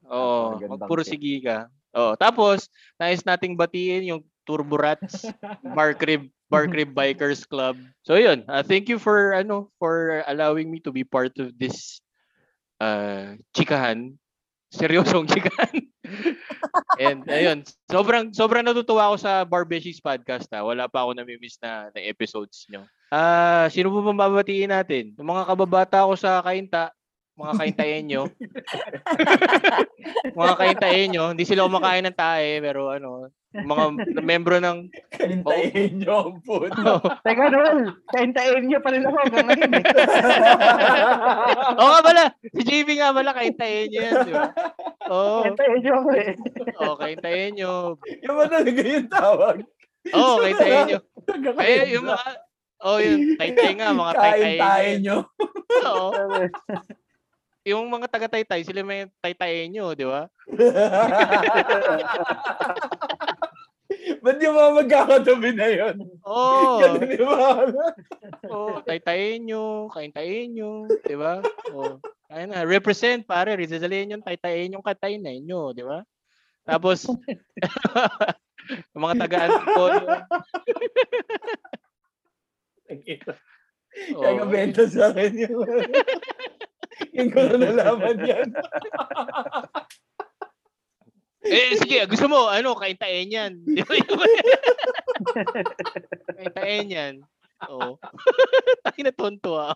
Oo, 0.09 0.57
Magandang 0.57 0.89
magpursige 0.89 1.45
ka. 1.45 1.69
Oo, 1.93 2.17
tapos 2.17 2.73
nais 2.97 3.21
nating 3.23 3.55
batiin 3.55 4.17
yung 4.17 4.23
Turbo 4.43 4.81
Rats 4.81 5.29
Bar 5.63 5.95
Crib 5.95 6.27
Bar 6.53 6.69
Crib 6.69 6.93
Bikers 6.99 7.49
Club. 7.49 7.81
So 8.05 8.21
yun, 8.21 8.45
uh, 8.45 8.61
thank 8.61 8.93
you 8.93 9.01
for 9.01 9.33
ano 9.33 9.73
for 9.81 10.21
allowing 10.29 10.69
me 10.69 10.85
to 10.85 10.93
be 10.93 11.09
part 11.09 11.33
of 11.41 11.57
this 11.57 12.05
uh 12.77 13.41
chikahan. 13.57 14.21
Seryosong 14.73 15.33
chikahan. 15.33 15.89
And 17.01 17.25
ayun, 17.25 17.65
sobrang 17.89 18.37
sobrang 18.37 18.65
natutuwa 18.65 19.13
ako 19.13 19.17
sa 19.17 19.33
Barbeshies 19.49 20.01
podcast 20.01 20.49
ha. 20.53 20.61
Wala 20.61 20.89
pa 20.89 21.05
ako 21.05 21.17
nami-miss 21.17 21.57
na, 21.65 21.89
na 21.93 22.01
episodes 22.05 22.69
nyo. 22.69 22.85
Ah, 23.13 23.69
sino 23.69 23.93
po 23.93 24.01
bang 24.01 24.17
babatiin 24.17 24.73
natin? 24.73 25.13
Yung 25.17 25.29
mga 25.29 25.45
kababata 25.49 26.09
ko 26.09 26.17
sa 26.17 26.41
Kainta, 26.41 26.93
mga 27.33 27.53
kaintayin 27.57 28.05
nyo. 28.09 28.23
mga 30.41 30.55
kaintayin 30.61 31.09
nyo. 31.13 31.25
Hindi 31.33 31.45
sila 31.49 31.65
kumakain 31.65 32.05
ng 32.09 32.17
tae, 32.19 32.61
pero 32.61 32.93
ano, 32.93 33.33
mga 33.53 33.85
membro 34.25 34.57
ng 34.61 34.89
Kaintayin 35.13 36.01
niyo 36.01 36.13
ang 36.25 36.41
puto. 36.41 36.73
Teka, 37.25 37.53
Noel, 37.53 37.93
kaintain 38.09 38.65
niyo 38.65 38.81
pa 38.81 38.89
rin 38.93 39.05
ako 39.05 39.17
hanggang 39.21 39.47
ngayon 39.53 39.73
eh. 39.77 39.85
Oo 41.81 41.89
nga 41.93 42.01
pala, 42.01 42.23
si 42.49 42.63
JB 42.65 42.89
nga 42.97 43.13
pala, 43.13 43.37
kaintayin 43.37 43.89
nyo 43.93 44.01
yan, 44.01 44.15
di 44.25 44.33
ba? 44.33 44.47
Oo, 45.13 45.45
Kaintain 45.45 45.79
niyo 45.85 45.93
ako 46.01 46.11
eh. 46.17 46.31
oh, 46.81 46.95
kaintayin 46.97 47.53
nyo. 47.57 47.73
Yung 48.25 48.37
ba 48.41 48.45
talaga 48.49 48.81
yung 48.81 49.09
tawag? 49.13 49.57
Oo, 50.17 50.21
oh, 50.21 50.37
kaintayin 50.41 50.85
nyo. 50.89 50.99
Eh, 51.61 51.85
yung 51.93 52.07
mga, 52.09 52.27
oh, 52.89 52.99
yun, 53.05 53.21
taytay 53.37 53.73
nga, 53.77 53.89
mga 53.93 54.13
taytay. 54.17 54.41
Kaintayin 54.57 54.99
niyo. 55.05 55.19
Oo. 55.85 56.11
Yung 57.63 57.87
mga 57.87 58.11
taga-taytay, 58.11 58.67
sila 58.67 58.83
may 58.83 59.07
taytayin 59.23 59.71
nyo, 59.71 59.95
di 59.95 60.03
ba? 60.03 60.27
Ba't 64.23 64.39
yung 64.43 64.57
mga 64.57 64.71
magkakatabi 64.83 65.51
na 65.55 65.69
yun? 65.71 65.97
Oo. 66.27 66.83
Ganun 66.83 67.07
di 67.07 67.23
ba? 67.23 67.71
Oo, 68.51 68.83
taytayin 68.83 69.47
nyo, 69.47 69.87
kaintayin 69.95 70.59
nyo, 70.59 70.91
di 71.07 71.15
ba? 71.15 71.39
Oo. 71.71 72.03
Ayun 72.33 72.51
na, 72.51 72.67
represent 72.67 73.23
pare, 73.23 73.55
rizalin 73.55 74.19
yung 74.19 74.25
taytayin 74.27 74.75
yung 74.75 74.83
katayin 74.83 75.23
na 75.23 75.31
inyo, 75.31 75.71
di 75.71 75.85
ba? 75.87 76.03
Tapos, 76.67 77.07
mga 78.97 79.15
taga-antipolo. 79.23 80.03
Oo. 84.17 84.23
Kaya 84.25 84.43
benta 84.49 84.83
sa 84.89 85.13
akin 85.15 85.31
yung... 85.47 85.63
yung 87.11 87.31
ko 87.35 87.41
na 87.43 87.57
nalaman 87.59 88.19
yan. 88.23 88.49
Eh, 91.43 91.75
sige, 91.75 92.07
gusto 92.07 92.31
mo, 92.31 92.47
ano, 92.47 92.79
kaintayin 92.79 93.35
yan. 93.35 93.53
Kaintayin 96.39 96.87
yan. 96.87 97.15
Oo. 97.67 97.99
Tayo 98.87 99.01
na 99.03 99.11
tonto 99.11 99.59
ah. 99.59 99.75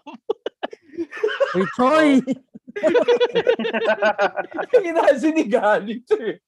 Uy, 1.58 1.66
Troy! 1.74 2.22
Kinasi 4.70 5.34
ni 5.34 5.44
Galit 5.50 6.06
eh. 6.14 6.38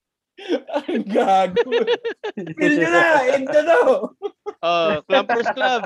Ang 0.87 1.05
gago. 1.05 1.67
Feel 2.59 2.75
nyo 2.77 2.89
na, 2.89 3.03
end 3.29 3.47
na 3.47 3.63
daw. 3.65 3.89
Oh, 4.59 4.91
Clampers 5.05 5.51
Club. 5.53 5.83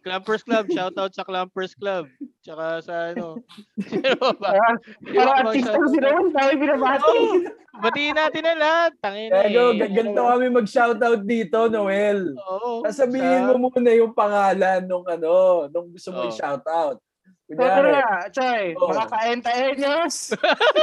Clampers 0.00 0.42
Club, 0.42 0.64
shout 0.70 0.94
out 0.94 1.12
sa 1.12 1.22
Clampers 1.22 1.74
Club. 1.74 2.06
Tsaka 2.40 2.78
sa 2.80 2.94
ano. 3.10 3.42
Sino 3.90 4.14
ba? 4.38 4.54
Ba 5.02 5.22
artista 5.42 5.74
shout- 5.74 5.90
si 5.90 5.98
Noel, 5.98 6.30
tayo 6.30 6.52
binabati. 6.54 7.10
Oo, 7.10 7.42
batiin 7.80 8.14
natin 8.14 8.42
na 8.42 8.54
lahat. 8.54 8.92
Tangin 8.98 9.28
na 9.28 9.42
Gago, 9.44 9.62
eh. 9.68 9.76
g- 9.76 9.92
ganito 9.92 10.20
kami 10.20 10.46
mag-shoutout 10.48 11.22
dito, 11.24 11.58
Noel. 11.66 12.34
Oo. 12.38 12.82
Sasabihin 12.82 13.24
Sa- 13.44 13.50
mo 13.52 13.68
muna 13.68 13.90
yung 13.92 14.12
pangalan 14.12 14.82
nung 14.84 15.04
ano, 15.04 15.66
nung 15.68 15.90
gusto 15.90 16.10
mo 16.10 16.26
Oh. 16.26 16.30
i-shoutout. 16.30 16.98
Tara 16.98 17.07
Kunyari, 17.48 17.90
na, 17.96 18.28
Choy, 18.28 18.76
Oo. 18.76 18.92
mga 18.92 19.06
kaintain 19.08 19.72
niyo. 19.80 19.96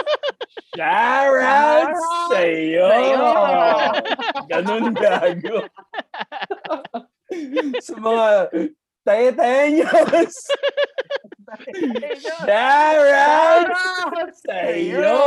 shout 0.76 1.38
out 1.46 1.94
sa 2.34 2.42
iyo. 2.42 2.86
Sa'yo. 2.90 3.26
Ganun 4.50 4.86
gago. 4.98 5.58
sa 7.86 7.96
mga 8.02 8.28
tayo-tayo 9.06 9.86
Shout 12.18 13.14
out 13.14 13.70
sa 14.42 14.58
iyo. 14.74 15.22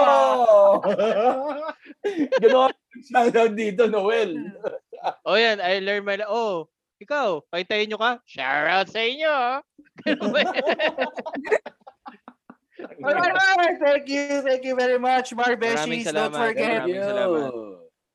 Ganun 2.43 2.74
ang 2.74 3.02
shoutout 3.06 3.55
dito, 3.55 3.86
Noel. 3.86 4.59
Oh 5.23 5.39
yan, 5.39 5.62
I 5.62 5.78
learned 5.78 6.02
my... 6.02 6.19
Oh, 6.27 6.66
ikaw, 6.99 7.43
kaintayin 7.51 7.89
nyo 7.91 7.99
ka? 7.99 8.12
Shout 8.27 8.66
out 8.66 8.89
sa 8.91 9.01
inyo. 9.03 9.31
ah. 9.31 9.59
Yan? 12.99 13.16
Alright, 13.19 13.79
thank 13.83 14.07
you, 14.07 14.43
thank 14.43 14.62
you 14.62 14.75
very 14.79 14.99
much, 14.99 15.35
Maraming 15.35 15.59
Barbeshies. 15.59 16.07
Don't 16.15 16.35
forget, 16.35 16.87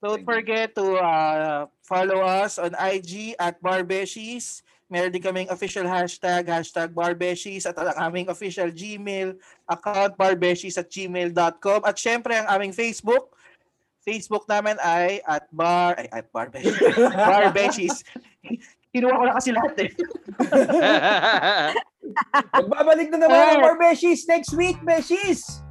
don't 0.04 0.24
forget 0.24 0.76
to 0.76 1.00
uh, 1.00 1.68
follow 1.84 2.24
us 2.24 2.60
on 2.60 2.72
IG 2.80 3.36
at 3.40 3.60
Barbeshies. 3.60 4.64
Meron 4.92 5.10
din 5.10 5.24
kaming 5.24 5.50
official 5.50 5.88
hashtag, 5.88 6.46
hashtag 6.48 6.94
Barbeshies 6.94 7.66
at 7.66 7.76
ang 7.80 7.98
aming 8.12 8.28
official 8.30 8.70
Gmail 8.70 9.36
account, 9.66 10.14
barbeshies 10.20 10.78
at 10.78 10.86
gmail.com. 10.92 11.82
At 11.82 11.98
syempre, 11.98 12.38
ang 12.38 12.46
aming 12.46 12.76
Facebook, 12.76 13.34
Facebook 14.06 14.46
namin 14.46 14.78
ay 14.84 15.24
at 15.26 15.50
bar, 15.50 15.98
ay 15.98 16.08
at 16.14 16.30
Barbeshies. 16.30 16.78
Barbeshies. 17.32 18.06
Kinuha 18.90 19.12
ko 19.12 19.24
na 19.24 19.34
kasi 19.34 19.50
lahat 19.50 19.74
eh. 19.80 19.90
Magbabalik 22.54 23.10
na 23.10 23.18
naman 23.20 23.38
ang 23.38 23.60
more 23.60 23.76
Beshies 23.76 24.28
next 24.28 24.54
week, 24.54 24.78
Beshies! 24.82 25.62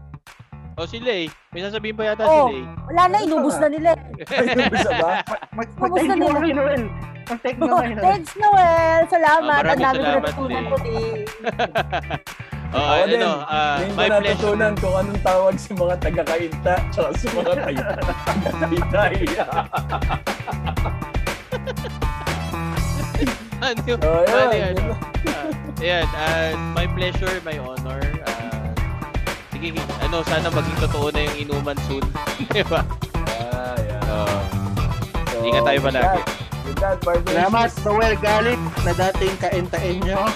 oh, 0.75 0.85
si 0.85 0.99
Lay. 0.99 1.29
May 1.53 1.61
sasabihin 1.61 1.95
pa 1.95 2.05
yata 2.05 2.25
Oh. 2.25 2.49
si 2.49 2.53
Lay. 2.57 2.63
Wala 2.89 3.03
na, 3.07 3.17
inubos 3.21 3.55
na 3.61 3.69
nila. 3.69 3.91
Ayun 4.27 4.67
ba 4.67 4.77
sa 4.81 4.91
ba? 4.97 5.21
Mag-thank 5.53 6.09
you 6.09 6.17
nila? 6.19 6.41
kay 6.41 6.51
Noel. 6.51 6.83
Mag-thank 7.29 7.55
you 7.55 7.63
kay 7.63 7.69
Noel. 7.93 8.01
Thanks, 8.01 8.33
Noel. 8.35 9.01
Salamat. 9.07 9.61
Oh, 9.61 9.63
Ang 9.63 9.79
dami 9.79 9.95
ko 9.95 10.03
salamat, 10.03 10.23
natutunan 10.25 10.59
Lee. 10.59 10.67
today. 10.73 11.13
Oh, 12.73 12.89
Ako 12.89 13.05
din. 13.05 13.21
ano, 13.21 13.45
ah, 13.45 13.77
Ngayon 13.77 13.87
ko 13.87 13.95
my 13.95 14.09
pleasure. 14.09 14.25
natutunan 14.25 14.73
kung 14.81 14.97
anong 14.97 15.21
tawag 15.21 15.53
sa 15.55 15.77
mga 15.77 15.95
taga-kainta 16.01 16.81
tsaka 16.89 17.13
sa 17.15 17.29
mga 17.31 17.53
taga-taytay. 17.61 19.15
Ano, 23.63 23.79
So, 23.79 24.11
bali, 24.27 24.59
yun. 24.59 24.75
ano, 24.75 24.95
ah, 25.31 25.79
Ayan, 25.79 26.07
uh, 26.13 26.51
my 26.75 26.87
pleasure, 26.89 27.31
my 27.43 27.55
honor. 27.59 28.03
Uh, 28.27 28.71
sige, 29.51 29.71
ano, 30.01 30.27
sana 30.27 30.51
maging 30.51 30.79
totoo 30.81 31.11
na 31.11 31.23
yung 31.23 31.37
inuman 31.41 31.79
soon. 31.87 32.03
Di 32.51 32.63
ba? 32.67 32.83
Ah, 33.31 33.79
yeah. 33.79 34.03
Oo. 34.11 34.39
So, 35.31 35.37
Ingat 35.47 35.63
tayo 35.63 35.79
palagi. 35.81 36.21
Salamat, 37.25 37.71
Noel 37.87 38.15
Galit, 38.19 38.59
na 38.83 38.93
dating 38.93 39.35
kaintain 39.39 39.97
nyo. 40.03 40.27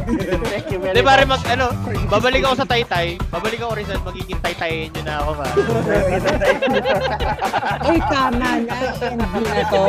Thank 0.00 0.72
you 0.72 0.78
very 0.80 0.92
Hindi, 0.96 1.02
pare, 1.04 1.22
mag, 1.28 1.42
ano, 1.46 1.66
babalik 2.08 2.42
ako 2.46 2.54
sa 2.60 2.66
Taytay. 2.66 3.20
Babalik 3.28 3.60
ako 3.60 3.72
Rizal, 3.76 4.00
magiging 4.02 4.40
Taytayin 4.40 4.88
nyo 4.96 5.02
na 5.04 5.14
ako, 5.20 5.30
pare. 5.36 5.54
Uy, 7.90 7.98
tama 8.08 8.50
na. 8.64 8.74
Hindi 9.10 9.50
na 9.50 9.64
to. 9.68 9.82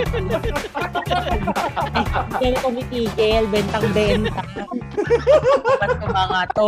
Kaya 2.37 2.55
ko 2.59 2.67
mitigil, 2.69 3.43
bentang-benta. 3.49 4.41
Ba't 5.79 5.91
ko 5.97 6.05
mga 6.11 6.41
to? 6.55 6.67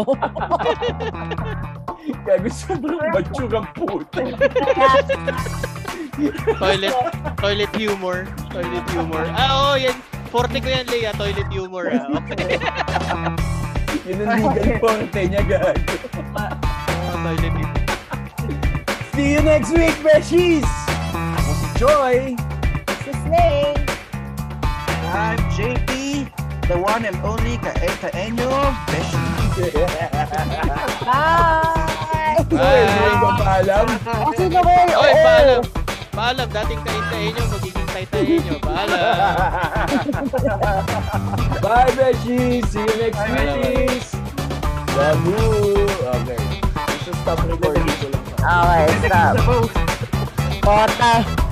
Gago, 2.24 2.49
sobrang 2.52 2.99
mature 3.11 3.56
ang 3.56 3.68
puto. 3.76 4.22
Toilet, 6.14 6.94
toilet 7.41 7.72
humor. 7.76 8.30
Toilet 8.53 8.85
humor. 8.94 9.26
Ah, 9.34 9.73
oo, 9.73 9.81
yan. 9.81 9.98
Forte 10.30 10.61
ko 10.61 10.69
yan, 10.69 10.85
Leia. 10.85 11.10
Toilet 11.18 11.49
humor, 11.49 11.90
ah. 11.90 12.06
Okay. 12.22 12.61
Yun 14.06 14.22
ang 14.30 14.53
legal 14.53 14.77
forte 14.77 15.22
niya, 15.26 15.41
gago. 15.41 15.73
Oh, 16.38 17.18
toilet 17.18 17.53
humor. 17.57 17.81
See 19.14 19.34
you 19.34 19.41
next 19.41 19.73
week, 19.73 19.94
Beshies! 20.02 20.65
Ako 21.14 21.52
si 21.53 21.68
Joy. 21.77 22.18
This 22.90 23.14
is 23.14 23.18
Slay. 23.26 23.73
I'm 25.14 25.38
JP, 25.53 25.90
the 26.65 26.77
one 26.77 27.06
and 27.06 27.18
only 27.22 27.61
kaintain 27.61 28.34
nyo. 28.38 28.73
Beshi. 28.90 29.22
Bye! 31.06 32.41
Joy, 32.49 32.81
may 32.90 33.14
ka 33.22 33.30
paalam. 33.38 33.85
O, 34.26 34.34
sino 34.34 34.60
ba 34.65 34.72
yun? 34.81 34.90
Oy, 34.98 35.11
Oo. 35.14 35.22
paalam. 35.22 35.61
Paalam, 36.14 36.45
dating 36.45 36.77
kaintayin 36.85 37.34
nyo, 37.34 37.45
magiging 37.57 37.90
taytayin 37.90 38.40
nyo. 38.45 38.56
Paalam. 38.61 39.02
Bye, 41.57 41.90
Beshies! 41.98 42.69
See 42.69 42.85
you 42.85 42.95
next 43.02 43.18
Bye, 43.18 43.57
week! 43.57 44.06
Love 44.94 45.26
you! 45.26 45.90
Okay. 46.22 46.38
So 47.02 47.18
stop 47.26 47.41
recording 47.49 47.90
ko 47.98 48.14
lang. 48.14 48.23
Okay, 48.45 49.10
stop. 49.10 49.41
Kota. 50.61 51.43